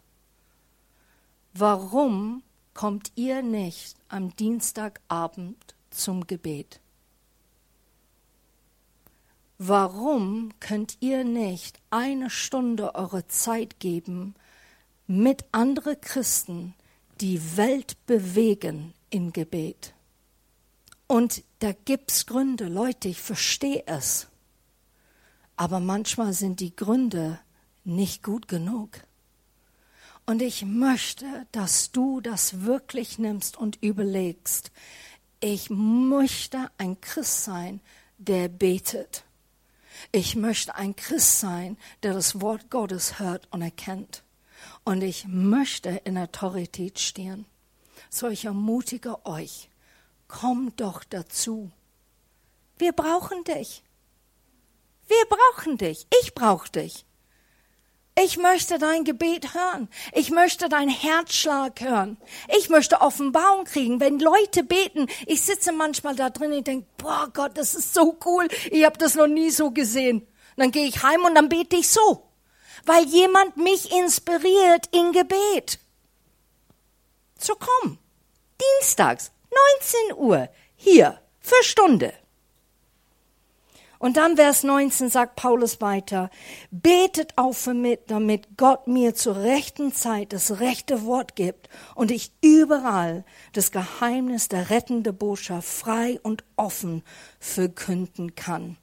Warum 1.53 2.43
kommt 2.73 3.11
ihr 3.15 3.41
nicht 3.41 3.97
am 4.07 4.33
Dienstagabend 4.37 5.75
zum 5.89 6.27
Gebet? 6.27 6.79
Warum 9.59 10.51
könnt 10.59 10.97
ihr 10.99 11.23
nicht 11.23 11.79
eine 11.89 12.29
Stunde 12.29 12.93
eure 12.93 13.27
Zeit 13.27 13.79
geben 13.79 14.35
mit 15.07 15.45
anderen 15.51 15.99
Christen, 15.99 16.75
die 17.21 17.57
Welt 17.57 17.97
bewegen 18.05 18.93
im 19.09 19.33
Gebet? 19.33 19.95
Und 21.07 21.43
da 21.59 21.71
gibt's 21.71 22.27
Gründe, 22.27 22.67
Leute, 22.67 23.07
ich 23.07 23.19
verstehe 23.19 23.81
es. 23.87 24.27
Aber 25.55 25.79
manchmal 25.79 26.33
sind 26.33 26.59
die 26.59 26.75
Gründe 26.75 27.39
nicht 27.83 28.21
gut 28.21 28.47
genug. 28.47 28.99
Und 30.27 30.43
ich 30.43 30.65
möchte, 30.65 31.25
dass 31.51 31.91
du 31.91 32.21
das 32.21 32.61
wirklich 32.61 33.17
nimmst 33.17 33.57
und 33.57 33.81
überlegst. 33.81 34.71
Ich 35.39 35.69
möchte 35.71 36.69
ein 36.77 37.01
Christ 37.01 37.45
sein, 37.45 37.79
der 38.19 38.49
betet. 38.49 39.23
Ich 40.11 40.35
möchte 40.35 40.75
ein 40.75 40.95
Christ 40.95 41.39
sein, 41.39 41.77
der 42.03 42.13
das 42.13 42.41
Wort 42.41 42.69
Gottes 42.69 43.19
hört 43.19 43.47
und 43.51 43.61
erkennt. 43.61 44.23
Und 44.83 45.01
ich 45.01 45.25
möchte 45.27 45.89
in 46.03 46.17
Autorität 46.17 46.99
stehen. 46.99 47.45
So 48.09 48.27
ich 48.27 48.45
ermutige 48.45 49.25
euch, 49.25 49.69
komm 50.27 50.75
doch 50.75 51.03
dazu. 51.03 51.71
Wir 52.77 52.91
brauchen 52.93 53.43
dich. 53.43 53.83
Wir 55.07 55.25
brauchen 55.29 55.77
dich. 55.77 56.05
Ich 56.21 56.35
brauche 56.35 56.69
dich. 56.69 57.06
Ich 58.19 58.37
möchte 58.37 58.79
dein 58.79 59.03
Gebet 59.03 59.53
hören. 59.53 59.89
Ich 60.11 60.31
möchte 60.31 60.69
deinen 60.69 60.89
Herzschlag 60.89 61.79
hören. 61.81 62.17
Ich 62.57 62.67
möchte 62.67 63.01
Offenbarung 63.01 63.65
kriegen. 63.65 63.99
Wenn 63.99 64.19
Leute 64.19 64.63
beten, 64.63 65.07
ich 65.27 65.43
sitze 65.43 65.71
manchmal 65.71 66.15
da 66.15 66.31
drin 66.31 66.51
und 66.51 66.65
denke, 66.65 66.87
boah 66.97 67.29
Gott, 67.31 67.55
das 67.59 67.75
ist 67.75 67.93
so 67.93 68.17
cool. 68.25 68.47
Ich 68.71 68.83
habe 68.85 68.97
das 68.97 69.13
noch 69.13 69.27
nie 69.27 69.51
so 69.51 69.69
gesehen. 69.69 70.27
Dann 70.55 70.71
gehe 70.71 70.87
ich 70.87 71.03
heim 71.03 71.25
und 71.25 71.35
dann 71.35 71.47
bete 71.47 71.75
ich 71.75 71.89
so, 71.89 72.27
weil 72.85 73.05
jemand 73.05 73.55
mich 73.55 73.91
inspiriert 73.91 74.87
in 74.91 75.11
Gebet. 75.11 75.77
So 77.37 77.53
komm, 77.53 77.99
dienstags, 78.59 79.31
19 80.09 80.17
Uhr, 80.17 80.49
hier, 80.75 81.21
für 81.39 81.63
Stunde. 81.63 82.13
Und 83.99 84.17
dann 84.17 84.35
Vers 84.35 84.63
19 84.63 85.09
sagt 85.09 85.35
Paulus 85.35 85.81
weiter, 85.81 86.29
betet 86.69 87.33
auch 87.35 87.53
für 87.53 87.73
mich, 87.73 87.99
damit 88.07 88.57
Gott 88.57 88.87
mir 88.87 89.15
zur 89.15 89.37
rechten 89.37 89.93
Zeit 89.93 90.33
das 90.33 90.59
rechte 90.59 91.05
Wort 91.05 91.35
gibt 91.35 91.69
und 91.95 92.11
ich 92.11 92.31
überall 92.41 93.25
das 93.53 93.71
Geheimnis 93.71 94.49
der 94.49 94.69
rettenden 94.69 95.17
Botschaft 95.17 95.67
frei 95.67 96.19
und 96.21 96.43
offen 96.55 97.03
verkünden 97.39 98.35
kann. 98.35 98.77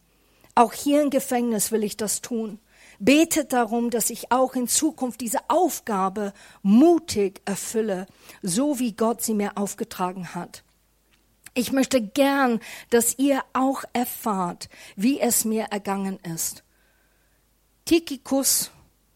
Auch 0.57 0.73
hier 0.73 1.03
im 1.03 1.11
Gefängnis 1.11 1.73
will 1.73 1.85
ich 1.85 1.97
das 1.97 2.21
tun. 2.21 2.59
Betet 2.99 3.53
darum, 3.53 3.91
dass 3.91 4.11
ich 4.11 4.31
auch 4.31 4.55
in 4.55 4.69
Zukunft 4.69 5.21
diese 5.21 5.41
Aufgabe 5.49 6.33
mutig 6.63 7.43
erfülle, 7.45 8.07
so 8.43 8.79
wie 8.79 8.93
Gott 8.93 9.23
sie 9.23 9.35
mir 9.35 9.53
aufgetragen 9.57 10.35
hat. 10.35 10.64
Ich 11.57 11.71
möchte 11.71 12.01
gern, 12.03 12.59
dass 12.91 13.17
ihr 13.17 13.45
auch 13.53 13.85
erfahrt, 13.93 14.69
wie 14.97 15.21
es 15.21 15.45
mir 15.45 15.67
ergangen 15.67 16.19
ist. 16.35 16.65
Tychicus, 17.85 18.73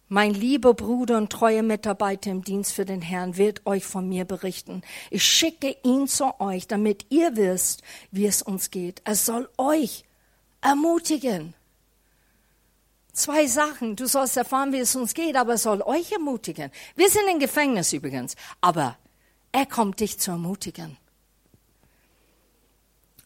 mein 0.06 0.34
lieber 0.34 0.72
Bruder 0.74 1.18
und 1.18 1.30
treuer 1.30 1.62
Mitarbeiter 1.62 2.30
im 2.30 2.44
Dienst 2.44 2.72
für 2.72 2.84
den 2.84 3.02
Herrn, 3.02 3.36
wird 3.36 3.66
euch 3.66 3.84
von 3.84 4.08
mir 4.08 4.24
berichten. 4.24 4.82
Ich 5.10 5.24
schicke 5.24 5.76
ihn 5.82 6.06
zu 6.06 6.40
euch, 6.40 6.68
damit 6.68 7.06
ihr 7.08 7.36
wisst, 7.36 7.82
wie 8.12 8.26
es 8.26 8.40
uns 8.40 8.70
geht. 8.70 9.02
Er 9.04 9.16
soll 9.16 9.48
euch 9.58 10.04
ermutigen. 10.60 11.54
Zwei 13.12 13.48
Sachen. 13.48 13.96
Du 13.96 14.06
sollst 14.06 14.36
erfahren, 14.36 14.72
wie 14.72 14.78
es 14.78 14.94
uns 14.94 15.12
geht, 15.12 15.34
aber 15.34 15.52
er 15.52 15.58
soll 15.58 15.82
euch 15.82 16.12
ermutigen. 16.12 16.70
Wir 16.94 17.10
sind 17.10 17.28
im 17.32 17.40
Gefängnis 17.40 17.92
übrigens, 17.92 18.36
aber 18.60 18.96
er 19.50 19.66
kommt 19.66 19.98
dich 19.98 20.20
zu 20.20 20.30
ermutigen 20.30 20.96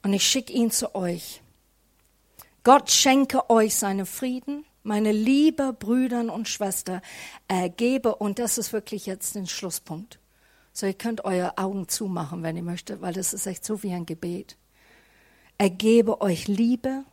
und 0.02 0.12
ich 0.12 0.26
schicke 0.26 0.52
ihn 0.52 0.70
zu 0.70 0.94
euch. 0.94 1.42
Gott 2.64 2.90
schenke 2.90 3.50
euch 3.50 3.74
seinen 3.74 4.06
Frieden, 4.06 4.64
meine 4.82 5.12
liebe 5.12 5.72
Brüder 5.72 6.32
und 6.32 6.48
Schwestern, 6.48 7.00
ergebe, 7.48 8.14
und 8.14 8.38
das 8.38 8.58
ist 8.58 8.72
wirklich 8.72 9.06
jetzt 9.06 9.34
den 9.34 9.46
Schlusspunkt. 9.46 10.18
So, 10.72 10.86
ihr 10.86 10.94
könnt 10.94 11.24
eure 11.24 11.58
Augen 11.58 11.88
zumachen, 11.88 12.42
wenn 12.42 12.56
ihr 12.56 12.62
möchtet, 12.62 13.00
weil 13.00 13.12
das 13.12 13.34
ist 13.34 13.46
echt 13.46 13.64
so 13.64 13.82
wie 13.82 13.92
ein 13.92 14.06
Gebet. 14.06 14.56
Ergebe 15.58 16.20
euch 16.20 16.48
Liebe 16.48 17.04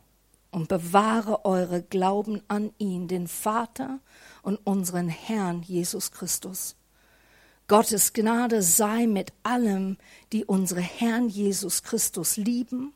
und 0.50 0.68
bewahre 0.68 1.44
eure 1.44 1.82
Glauben 1.82 2.42
an 2.48 2.72
ihn, 2.78 3.06
den 3.06 3.28
Vater 3.28 4.00
und 4.42 4.56
unseren 4.66 5.08
Herrn 5.08 5.62
Jesus 5.62 6.10
Christus. 6.10 6.76
Gottes 7.70 8.14
Gnade 8.14 8.62
sei 8.62 9.06
mit 9.06 9.32
allem, 9.44 9.96
die 10.32 10.44
unsere 10.44 10.80
Herrn 10.80 11.28
Jesus 11.28 11.84
Christus 11.84 12.36
lieben 12.36 12.92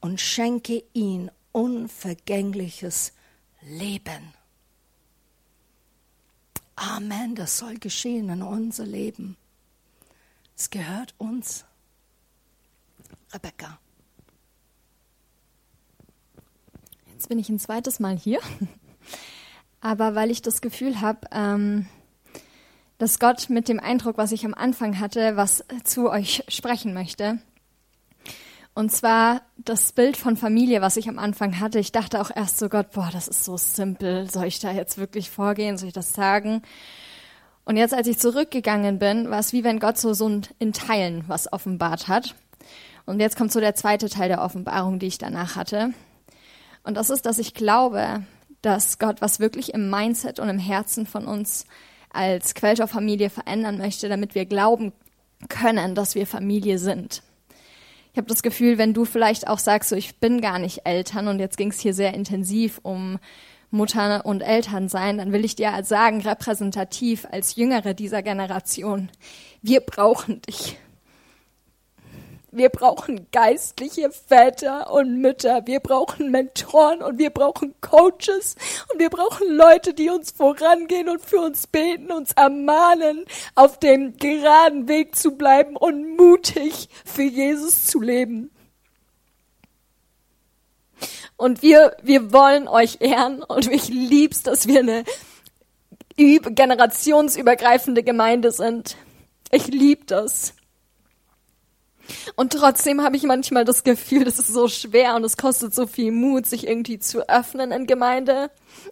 und 0.00 0.20
schenke 0.20 0.82
ihn 0.94 1.30
unvergängliches 1.52 3.12
Leben. 3.62 4.34
Amen, 6.74 7.36
das 7.36 7.56
soll 7.56 7.78
geschehen 7.78 8.30
in 8.30 8.42
unser 8.42 8.84
Leben. 8.84 9.36
Es 10.56 10.70
gehört 10.70 11.14
uns. 11.16 11.64
Rebecca. 13.32 13.78
Jetzt 17.12 17.28
bin 17.28 17.38
ich 17.38 17.48
ein 17.48 17.60
zweites 17.60 18.00
Mal 18.00 18.18
hier, 18.18 18.40
aber 19.80 20.16
weil 20.16 20.32
ich 20.32 20.42
das 20.42 20.60
Gefühl 20.60 21.00
habe, 21.00 21.28
ähm, 21.30 21.86
dass 23.00 23.18
Gott 23.18 23.48
mit 23.48 23.66
dem 23.68 23.80
Eindruck, 23.80 24.18
was 24.18 24.30
ich 24.30 24.44
am 24.44 24.52
Anfang 24.52 25.00
hatte, 25.00 25.34
was 25.34 25.64
zu 25.84 26.10
euch 26.10 26.44
sprechen 26.48 26.92
möchte. 26.92 27.38
Und 28.74 28.92
zwar 28.92 29.40
das 29.56 29.92
Bild 29.92 30.18
von 30.18 30.36
Familie, 30.36 30.82
was 30.82 30.98
ich 30.98 31.08
am 31.08 31.18
Anfang 31.18 31.58
hatte. 31.60 31.78
Ich 31.78 31.92
dachte 31.92 32.20
auch 32.20 32.30
erst 32.34 32.58
so, 32.58 32.68
Gott, 32.68 32.90
boah, 32.92 33.08
das 33.10 33.26
ist 33.26 33.46
so 33.46 33.56
simpel. 33.56 34.30
Soll 34.30 34.44
ich 34.44 34.58
da 34.58 34.70
jetzt 34.70 34.98
wirklich 34.98 35.30
vorgehen? 35.30 35.78
Soll 35.78 35.88
ich 35.88 35.94
das 35.94 36.12
sagen? 36.12 36.60
Und 37.64 37.78
jetzt, 37.78 37.94
als 37.94 38.06
ich 38.06 38.18
zurückgegangen 38.18 38.98
bin, 38.98 39.30
war 39.30 39.38
es 39.38 39.54
wie 39.54 39.64
wenn 39.64 39.80
Gott 39.80 39.96
so, 39.96 40.12
so 40.12 40.28
in 40.58 40.72
Teilen 40.74 41.24
was 41.26 41.50
offenbart 41.50 42.06
hat. 42.06 42.34
Und 43.06 43.18
jetzt 43.18 43.38
kommt 43.38 43.50
so 43.50 43.60
der 43.60 43.74
zweite 43.74 44.10
Teil 44.10 44.28
der 44.28 44.42
Offenbarung, 44.42 44.98
die 44.98 45.06
ich 45.06 45.16
danach 45.16 45.56
hatte. 45.56 45.94
Und 46.82 46.98
das 46.98 47.08
ist, 47.08 47.24
dass 47.24 47.38
ich 47.38 47.54
glaube, 47.54 48.24
dass 48.60 48.98
Gott 48.98 49.22
was 49.22 49.40
wirklich 49.40 49.72
im 49.72 49.88
Mindset 49.88 50.38
und 50.38 50.50
im 50.50 50.58
Herzen 50.58 51.06
von 51.06 51.24
uns 51.24 51.64
als 52.12 52.54
Quellstoff-Familie 52.54 53.30
verändern 53.30 53.78
möchte, 53.78 54.08
damit 54.08 54.34
wir 54.34 54.44
glauben 54.44 54.92
können, 55.48 55.94
dass 55.94 56.14
wir 56.14 56.26
Familie 56.26 56.78
sind. 56.78 57.22
Ich 58.12 58.18
habe 58.18 58.26
das 58.26 58.42
Gefühl, 58.42 58.76
wenn 58.76 58.92
du 58.92 59.04
vielleicht 59.04 59.46
auch 59.46 59.58
sagst, 59.58 59.90
so 59.90 59.96
ich 59.96 60.16
bin 60.16 60.40
gar 60.40 60.58
nicht 60.58 60.80
Eltern 60.84 61.28
und 61.28 61.38
jetzt 61.38 61.56
ging 61.56 61.70
es 61.70 61.78
hier 61.80 61.94
sehr 61.94 62.12
intensiv 62.12 62.80
um 62.82 63.18
Mutter 63.70 64.26
und 64.26 64.40
Eltern 64.40 64.88
sein, 64.88 65.18
dann 65.18 65.32
will 65.32 65.44
ich 65.44 65.54
dir 65.54 65.72
sagen, 65.84 66.20
repräsentativ 66.20 67.26
als 67.30 67.54
Jüngere 67.54 67.94
dieser 67.94 68.22
Generation, 68.22 69.10
wir 69.62 69.80
brauchen 69.80 70.42
dich. 70.42 70.76
Wir 72.52 72.68
brauchen 72.68 73.28
geistliche 73.30 74.10
Väter 74.10 74.92
und 74.92 75.20
Mütter. 75.20 75.66
Wir 75.66 75.78
brauchen 75.78 76.32
Mentoren 76.32 77.00
und 77.00 77.18
wir 77.18 77.30
brauchen 77.30 77.74
Coaches 77.80 78.56
und 78.92 78.98
wir 78.98 79.08
brauchen 79.08 79.54
Leute, 79.54 79.94
die 79.94 80.10
uns 80.10 80.32
vorangehen 80.32 81.08
und 81.08 81.24
für 81.24 81.38
uns 81.38 81.68
beten, 81.68 82.10
uns 82.10 82.32
ermahnen, 82.32 83.24
auf 83.54 83.78
dem 83.78 84.16
geraden 84.16 84.88
Weg 84.88 85.14
zu 85.14 85.36
bleiben 85.36 85.76
und 85.76 86.16
mutig 86.16 86.88
für 87.04 87.22
Jesus 87.22 87.84
zu 87.84 88.00
leben. 88.00 88.50
Und 91.36 91.62
wir, 91.62 91.96
wir 92.02 92.32
wollen 92.32 92.66
euch 92.66 92.96
ehren 93.00 93.44
und 93.44 93.70
ich 93.70 93.88
lieb's, 93.88 94.42
dass 94.42 94.66
wir 94.66 94.80
eine 94.80 95.04
generationsübergreifende 96.16 98.02
Gemeinde 98.02 98.50
sind. 98.50 98.96
Ich 99.52 99.68
lieb 99.68 100.08
das. 100.08 100.54
Und 102.36 102.52
trotzdem 102.52 103.02
habe 103.02 103.16
ich 103.16 103.22
manchmal 103.24 103.64
das 103.64 103.84
Gefühl, 103.84 104.24
das 104.24 104.38
ist 104.38 104.48
so 104.48 104.68
schwer 104.68 105.14
und 105.14 105.24
es 105.24 105.36
kostet 105.36 105.74
so 105.74 105.86
viel 105.86 106.12
Mut, 106.12 106.46
sich 106.46 106.66
irgendwie 106.66 106.98
zu 106.98 107.28
öffnen 107.28 107.72
in 107.72 107.86
Gemeinde. 107.86 108.50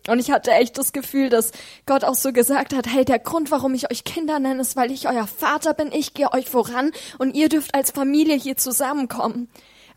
Und 0.08 0.18
ich 0.18 0.30
hatte 0.30 0.50
echt 0.52 0.78
das 0.78 0.92
Gefühl, 0.92 1.28
dass 1.28 1.52
Gott 1.86 2.04
auch 2.04 2.14
so 2.14 2.32
gesagt 2.32 2.74
hat, 2.74 2.86
hey, 2.86 3.04
der 3.04 3.18
Grund, 3.18 3.50
warum 3.50 3.74
ich 3.74 3.90
euch 3.90 4.04
Kinder 4.04 4.38
nenne, 4.38 4.60
ist, 4.60 4.76
weil 4.76 4.90
ich 4.90 5.08
euer 5.08 5.26
Vater 5.26 5.74
bin, 5.74 5.92
ich 5.92 6.14
gehe 6.14 6.32
euch 6.32 6.48
voran 6.48 6.92
und 7.18 7.34
ihr 7.34 7.48
dürft 7.48 7.74
als 7.74 7.90
Familie 7.90 8.36
hier 8.36 8.56
zusammenkommen. 8.56 9.48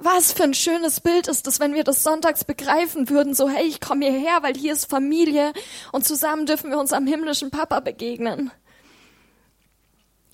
Was 0.04 0.34
für 0.34 0.44
ein 0.44 0.56
schönes 0.56 1.00
Bild 1.00 1.28
ist 1.28 1.46
es, 1.46 1.60
wenn 1.60 1.76
wir 1.76 1.84
das 1.84 2.02
sonntags 2.02 2.44
begreifen 2.44 3.10
würden, 3.10 3.36
so 3.36 3.48
hey, 3.48 3.68
ich 3.68 3.80
komme 3.80 4.10
hierher, 4.10 4.42
weil 4.42 4.56
hier 4.56 4.74
ist 4.74 4.90
Familie 4.90 5.54
und 5.92 6.06
zusammen 6.06 6.48
dürfen 6.48 6.72
wir 6.72 6.80
uns 6.80 6.92
am 6.92 7.06
himmlischen 7.06 7.52
Papa 7.52 7.82
begegnen. 7.82 8.52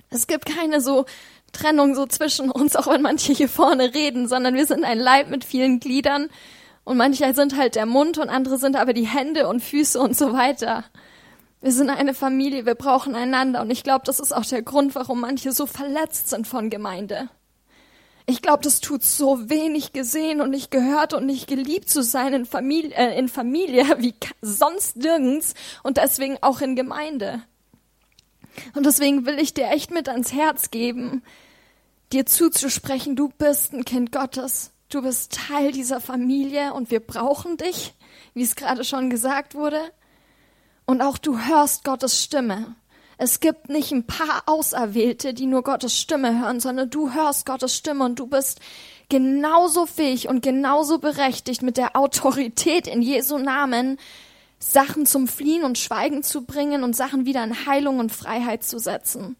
Es 0.10 0.26
gibt 0.28 0.46
keine 0.46 0.80
so 0.80 1.06
Trennung 1.52 1.96
so 1.96 2.06
zwischen 2.06 2.52
uns, 2.52 2.76
auch 2.76 2.88
wenn 2.88 3.02
manche 3.02 3.34
hier 3.34 3.50
vorne 3.50 3.94
reden, 3.94 4.28
sondern 4.28 4.56
wir 4.56 4.66
sind 4.66 4.84
ein 4.84 5.00
Leib 5.00 5.30
mit 5.30 5.44
vielen 5.44 5.80
Gliedern 5.80 6.30
und 6.84 6.98
manche 6.98 7.34
sind 7.34 7.58
halt 7.58 7.76
der 7.76 7.86
Mund 7.86 8.18
und 8.18 8.30
andere 8.30 8.58
sind 8.58 8.76
aber 8.76 8.94
die 8.94 9.08
Hände 9.08 9.48
und 9.48 9.62
Füße 9.62 10.00
und 10.00 10.16
so 10.16 10.34
weiter. 10.34 10.86
Wir 11.60 11.72
sind 11.72 11.90
eine 11.90 12.14
Familie, 12.14 12.66
wir 12.66 12.76
brauchen 12.76 13.16
einander 13.16 13.62
und 13.62 13.72
ich 13.72 13.84
glaube, 13.84 14.06
das 14.06 14.20
ist 14.20 14.34
auch 14.34 14.46
der 14.46 14.62
Grund, 14.62 14.96
warum 14.96 15.22
manche 15.22 15.52
so 15.52 15.66
verletzt 15.66 16.30
sind 16.30 16.48
von 16.48 16.70
Gemeinde. 16.70 17.30
Ich 18.30 18.42
glaube, 18.42 18.62
das 18.62 18.82
tut 18.82 19.04
so 19.04 19.50
wenig 19.50 19.94
gesehen 19.94 20.42
und 20.42 20.50
nicht 20.50 20.70
gehört 20.70 21.14
und 21.14 21.26
nicht 21.26 21.48
geliebt 21.48 21.90
zu 21.90 22.04
sein 22.04 22.34
in 22.34 22.46
Familie, 22.46 22.94
äh, 22.94 23.18
in 23.18 23.30
Familie 23.30 23.86
wie 24.00 24.14
sonst 24.42 24.98
nirgends 24.98 25.54
und 25.82 25.98
deswegen 25.98 26.38
auch 26.42 26.62
in 26.62 26.76
Gemeinde. 26.76 27.42
Und 28.76 28.86
deswegen 28.86 29.26
will 29.26 29.40
ich 29.40 29.54
dir 29.54 29.70
echt 29.70 29.92
mit 29.92 30.10
ans 30.10 30.34
Herz 30.34 30.72
geben, 30.72 31.24
dir 32.14 32.26
zuzusprechen, 32.26 33.16
du 33.16 33.30
bist 33.30 33.74
ein 33.74 33.86
Kind 33.86 34.12
Gottes. 34.12 34.72
Du 34.90 35.02
bist 35.02 35.34
Teil 35.34 35.74
dieser 35.74 36.00
Familie 36.00 36.74
und 36.74 36.92
wir 36.92 37.02
brauchen 37.02 37.58
dich, 37.58 37.94
wie 38.34 38.44
es 38.44 38.56
gerade 38.56 38.86
schon 38.86 39.10
gesagt 39.10 39.54
wurde. 39.54 39.82
Und 40.86 41.02
auch 41.02 41.18
du 41.18 41.38
hörst 41.38 41.84
Gottes 41.84 42.24
Stimme. 42.24 42.76
Es 43.18 43.40
gibt 43.42 43.68
nicht 43.68 43.92
ein 43.92 44.08
paar 44.08 44.44
Auserwählte, 44.46 45.34
die 45.34 45.48
nur 45.48 45.64
Gottes 45.64 45.98
Stimme 45.98 46.40
hören, 46.40 46.60
sondern 46.60 46.90
du 46.90 47.14
hörst 47.14 47.46
Gottes 47.46 47.76
Stimme 47.76 48.06
und 48.06 48.20
du 48.20 48.28
bist 48.28 48.62
genauso 49.10 49.86
fähig 49.86 50.30
und 50.30 50.42
genauso 50.42 51.00
berechtigt 51.00 51.64
mit 51.64 51.78
der 51.78 51.98
Autorität 51.98 52.88
in 52.88 53.02
Jesu 53.02 53.38
Namen, 53.40 53.98
Sachen 54.60 55.06
zum 55.06 55.28
Fliehen 55.28 55.64
und 55.64 55.78
Schweigen 55.78 56.24
zu 56.24 56.46
bringen 56.46 56.84
und 56.84 56.96
Sachen 56.96 57.26
wieder 57.26 57.44
in 57.44 57.66
Heilung 57.66 58.00
und 58.00 58.12
Freiheit 58.12 58.64
zu 58.64 58.80
setzen. 58.80 59.36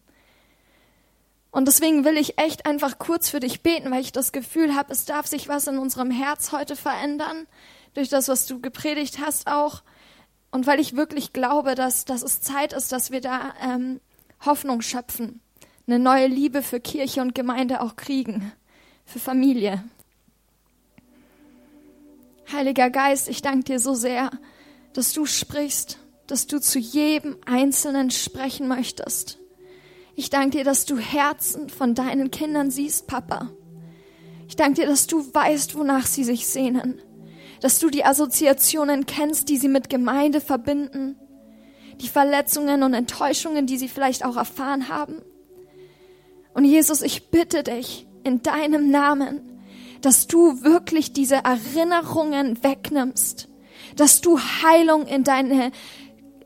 Und 1.50 1.66
deswegen 1.66 2.04
will 2.04 2.16
ich 2.16 2.38
echt 2.38 2.66
einfach 2.66 2.98
kurz 2.98 3.30
für 3.30 3.40
dich 3.40 3.62
beten, 3.62 3.90
weil 3.90 4.02
ich 4.02 4.12
das 4.12 4.32
Gefühl 4.32 4.74
habe, 4.74 4.92
es 4.92 5.06
darf 5.06 5.26
sich 5.26 5.48
was 5.48 5.66
in 5.66 5.78
unserem 5.78 6.10
Herz 6.10 6.52
heute 6.52 6.76
verändern, 6.76 7.46
durch 7.94 8.08
das, 8.08 8.28
was 8.28 8.46
du 8.46 8.60
gepredigt 8.60 9.18
hast 9.18 9.48
auch. 9.48 9.82
Und 10.50 10.66
weil 10.66 10.78
ich 10.78 10.96
wirklich 10.96 11.32
glaube, 11.32 11.74
dass, 11.74 12.04
dass 12.04 12.22
es 12.22 12.40
Zeit 12.40 12.72
ist, 12.72 12.92
dass 12.92 13.10
wir 13.10 13.20
da 13.20 13.54
ähm, 13.62 14.00
Hoffnung 14.44 14.82
schöpfen, 14.82 15.40
eine 15.86 15.98
neue 15.98 16.26
Liebe 16.26 16.62
für 16.62 16.80
Kirche 16.80 17.22
und 17.22 17.34
Gemeinde 17.34 17.80
auch 17.80 17.96
kriegen, 17.96 18.52
für 19.04 19.18
Familie. 19.18 19.82
Heiliger 22.52 22.88
Geist, 22.88 23.28
ich 23.28 23.42
danke 23.42 23.64
dir 23.64 23.78
so 23.78 23.94
sehr, 23.94 24.30
dass 24.92 25.12
du 25.12 25.26
sprichst, 25.26 25.98
dass 26.26 26.46
du 26.46 26.60
zu 26.60 26.78
jedem 26.78 27.36
Einzelnen 27.46 28.10
sprechen 28.10 28.68
möchtest. 28.68 29.38
Ich 30.14 30.30
danke 30.30 30.58
dir, 30.58 30.64
dass 30.64 30.84
du 30.84 30.98
Herzen 30.98 31.68
von 31.70 31.94
deinen 31.94 32.30
Kindern 32.30 32.70
siehst, 32.70 33.06
Papa. 33.06 33.50
Ich 34.48 34.56
danke 34.56 34.80
dir, 34.80 34.86
dass 34.86 35.06
du 35.06 35.22
weißt, 35.32 35.76
wonach 35.76 36.06
sie 36.06 36.24
sich 36.24 36.46
sehnen. 36.46 37.00
Dass 37.60 37.78
du 37.78 37.90
die 37.90 38.04
Assoziationen 38.04 39.06
kennst, 39.06 39.48
die 39.48 39.58
sie 39.58 39.68
mit 39.68 39.88
Gemeinde 39.90 40.40
verbinden. 40.40 41.16
Die 42.00 42.08
Verletzungen 42.08 42.82
und 42.82 42.94
Enttäuschungen, 42.94 43.66
die 43.66 43.78
sie 43.78 43.88
vielleicht 43.88 44.24
auch 44.24 44.36
erfahren 44.36 44.88
haben. 44.88 45.22
Und 46.54 46.64
Jesus, 46.64 47.02
ich 47.02 47.30
bitte 47.30 47.62
dich 47.62 48.06
in 48.24 48.42
deinem 48.42 48.90
Namen, 48.90 49.62
dass 50.00 50.26
du 50.26 50.62
wirklich 50.62 51.12
diese 51.12 51.36
Erinnerungen 51.36 52.62
wegnimmst 52.62 53.48
dass 53.98 54.20
du 54.20 54.38
Heilung 54.38 55.06
in 55.06 55.24
deine 55.24 55.72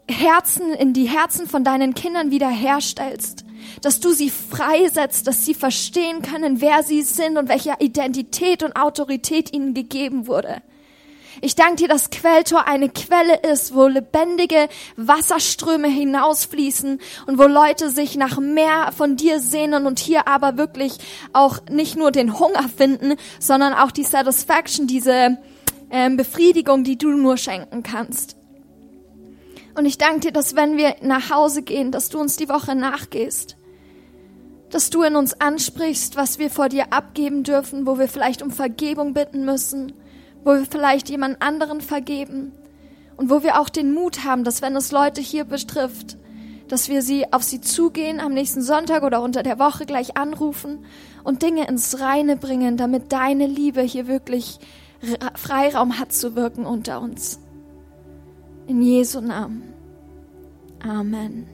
Herzen, 0.08 0.72
in 0.72 0.92
die 0.92 1.08
Herzen 1.08 1.46
von 1.46 1.64
deinen 1.64 1.94
Kindern 1.94 2.30
wiederherstellst, 2.30 3.44
dass 3.82 4.00
du 4.00 4.12
sie 4.12 4.30
freisetzt, 4.30 5.26
dass 5.26 5.44
sie 5.44 5.54
verstehen 5.54 6.22
können, 6.22 6.60
wer 6.60 6.82
sie 6.82 7.02
sind 7.02 7.36
und 7.36 7.48
welche 7.48 7.74
Identität 7.78 8.62
und 8.62 8.76
Autorität 8.76 9.52
ihnen 9.52 9.74
gegeben 9.74 10.26
wurde. 10.26 10.62
Ich 11.40 11.56
danke 11.56 11.76
dir, 11.76 11.88
dass 11.88 12.10
Quelltor 12.10 12.66
eine 12.68 12.88
Quelle 12.88 13.40
ist, 13.50 13.74
wo 13.74 13.86
lebendige 13.86 14.68
Wasserströme 14.96 15.88
hinausfließen 15.88 17.00
und 17.26 17.38
wo 17.38 17.44
Leute 17.44 17.90
sich 17.90 18.16
nach 18.16 18.38
mehr 18.38 18.92
von 18.96 19.16
dir 19.16 19.40
sehnen 19.40 19.86
und 19.86 19.98
hier 19.98 20.28
aber 20.28 20.56
wirklich 20.56 20.98
auch 21.32 21.58
nicht 21.68 21.96
nur 21.96 22.12
den 22.12 22.38
Hunger 22.38 22.68
finden, 22.68 23.16
sondern 23.40 23.72
auch 23.72 23.90
die 23.90 24.04
Satisfaction, 24.04 24.86
diese, 24.86 25.38
ähm, 25.92 26.16
Befriedigung, 26.16 26.82
die 26.82 26.98
du 26.98 27.10
nur 27.10 27.36
schenken 27.36 27.84
kannst. 27.84 28.36
Und 29.74 29.86
ich 29.86 29.98
danke 29.98 30.20
dir, 30.20 30.32
dass 30.32 30.56
wenn 30.56 30.76
wir 30.76 30.96
nach 31.02 31.30
Hause 31.30 31.62
gehen, 31.62 31.92
dass 31.92 32.08
du 32.08 32.18
uns 32.18 32.36
die 32.36 32.48
Woche 32.48 32.74
nachgehst, 32.74 33.56
dass 34.70 34.90
du 34.90 35.02
in 35.02 35.16
uns 35.16 35.38
ansprichst, 35.38 36.16
was 36.16 36.38
wir 36.38 36.50
vor 36.50 36.70
dir 36.70 36.92
abgeben 36.92 37.42
dürfen, 37.42 37.86
wo 37.86 37.98
wir 37.98 38.08
vielleicht 38.08 38.42
um 38.42 38.50
Vergebung 38.50 39.12
bitten 39.12 39.44
müssen, 39.44 39.92
wo 40.44 40.52
wir 40.52 40.66
vielleicht 40.68 41.10
jemand 41.10 41.42
anderen 41.42 41.82
vergeben 41.82 42.52
und 43.16 43.30
wo 43.30 43.42
wir 43.42 43.60
auch 43.60 43.68
den 43.68 43.92
Mut 43.92 44.24
haben, 44.24 44.44
dass 44.44 44.62
wenn 44.62 44.74
es 44.74 44.92
Leute 44.92 45.20
hier 45.20 45.44
betrifft, 45.44 46.16
dass 46.68 46.88
wir 46.88 47.02
sie 47.02 47.30
auf 47.34 47.42
sie 47.42 47.60
zugehen 47.60 48.18
am 48.18 48.32
nächsten 48.32 48.62
Sonntag 48.62 49.02
oder 49.02 49.20
unter 49.20 49.42
der 49.42 49.58
Woche 49.58 49.84
gleich 49.84 50.16
anrufen 50.16 50.86
und 51.22 51.42
Dinge 51.42 51.68
ins 51.68 52.00
Reine 52.00 52.36
bringen, 52.36 52.78
damit 52.78 53.12
deine 53.12 53.46
Liebe 53.46 53.82
hier 53.82 54.06
wirklich 54.06 54.58
Freiraum 55.34 55.98
hat 55.98 56.12
zu 56.12 56.36
wirken 56.36 56.64
unter 56.64 57.00
uns. 57.00 57.40
In 58.66 58.82
Jesu 58.82 59.20
Namen. 59.20 59.74
Amen. 60.80 61.46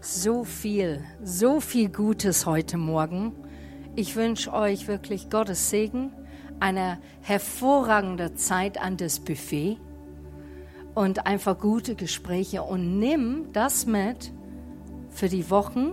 So 0.00 0.44
viel, 0.44 1.02
so 1.22 1.60
viel 1.60 1.88
Gutes 1.88 2.46
heute 2.46 2.76
Morgen. 2.76 3.32
Ich 3.96 4.16
wünsche 4.16 4.52
euch 4.52 4.88
wirklich 4.88 5.30
Gottes 5.30 5.70
Segen, 5.70 6.12
eine 6.60 6.98
hervorragende 7.20 8.34
Zeit 8.34 8.80
an 8.80 8.96
das 8.96 9.20
Buffet 9.20 9.78
und 10.94 11.26
einfach 11.26 11.58
gute 11.58 11.94
Gespräche 11.94 12.62
und 12.62 12.98
nimm 12.98 13.52
das 13.52 13.86
mit 13.86 14.32
für 15.10 15.28
die 15.28 15.48
Wochen, 15.50 15.92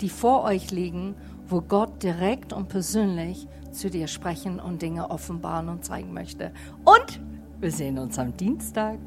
die 0.00 0.08
vor 0.10 0.44
euch 0.44 0.70
liegen, 0.70 1.14
wo 1.46 1.60
Gott 1.60 2.02
direkt 2.02 2.52
und 2.52 2.68
persönlich 2.68 3.46
zu 3.78 3.90
dir 3.90 4.08
sprechen 4.08 4.60
und 4.60 4.82
Dinge 4.82 5.10
offenbaren 5.10 5.68
und 5.68 5.84
zeigen 5.84 6.12
möchte. 6.12 6.52
Und 6.84 7.20
wir 7.60 7.70
sehen 7.70 7.98
uns 7.98 8.18
am 8.18 8.36
Dienstag. 8.36 8.98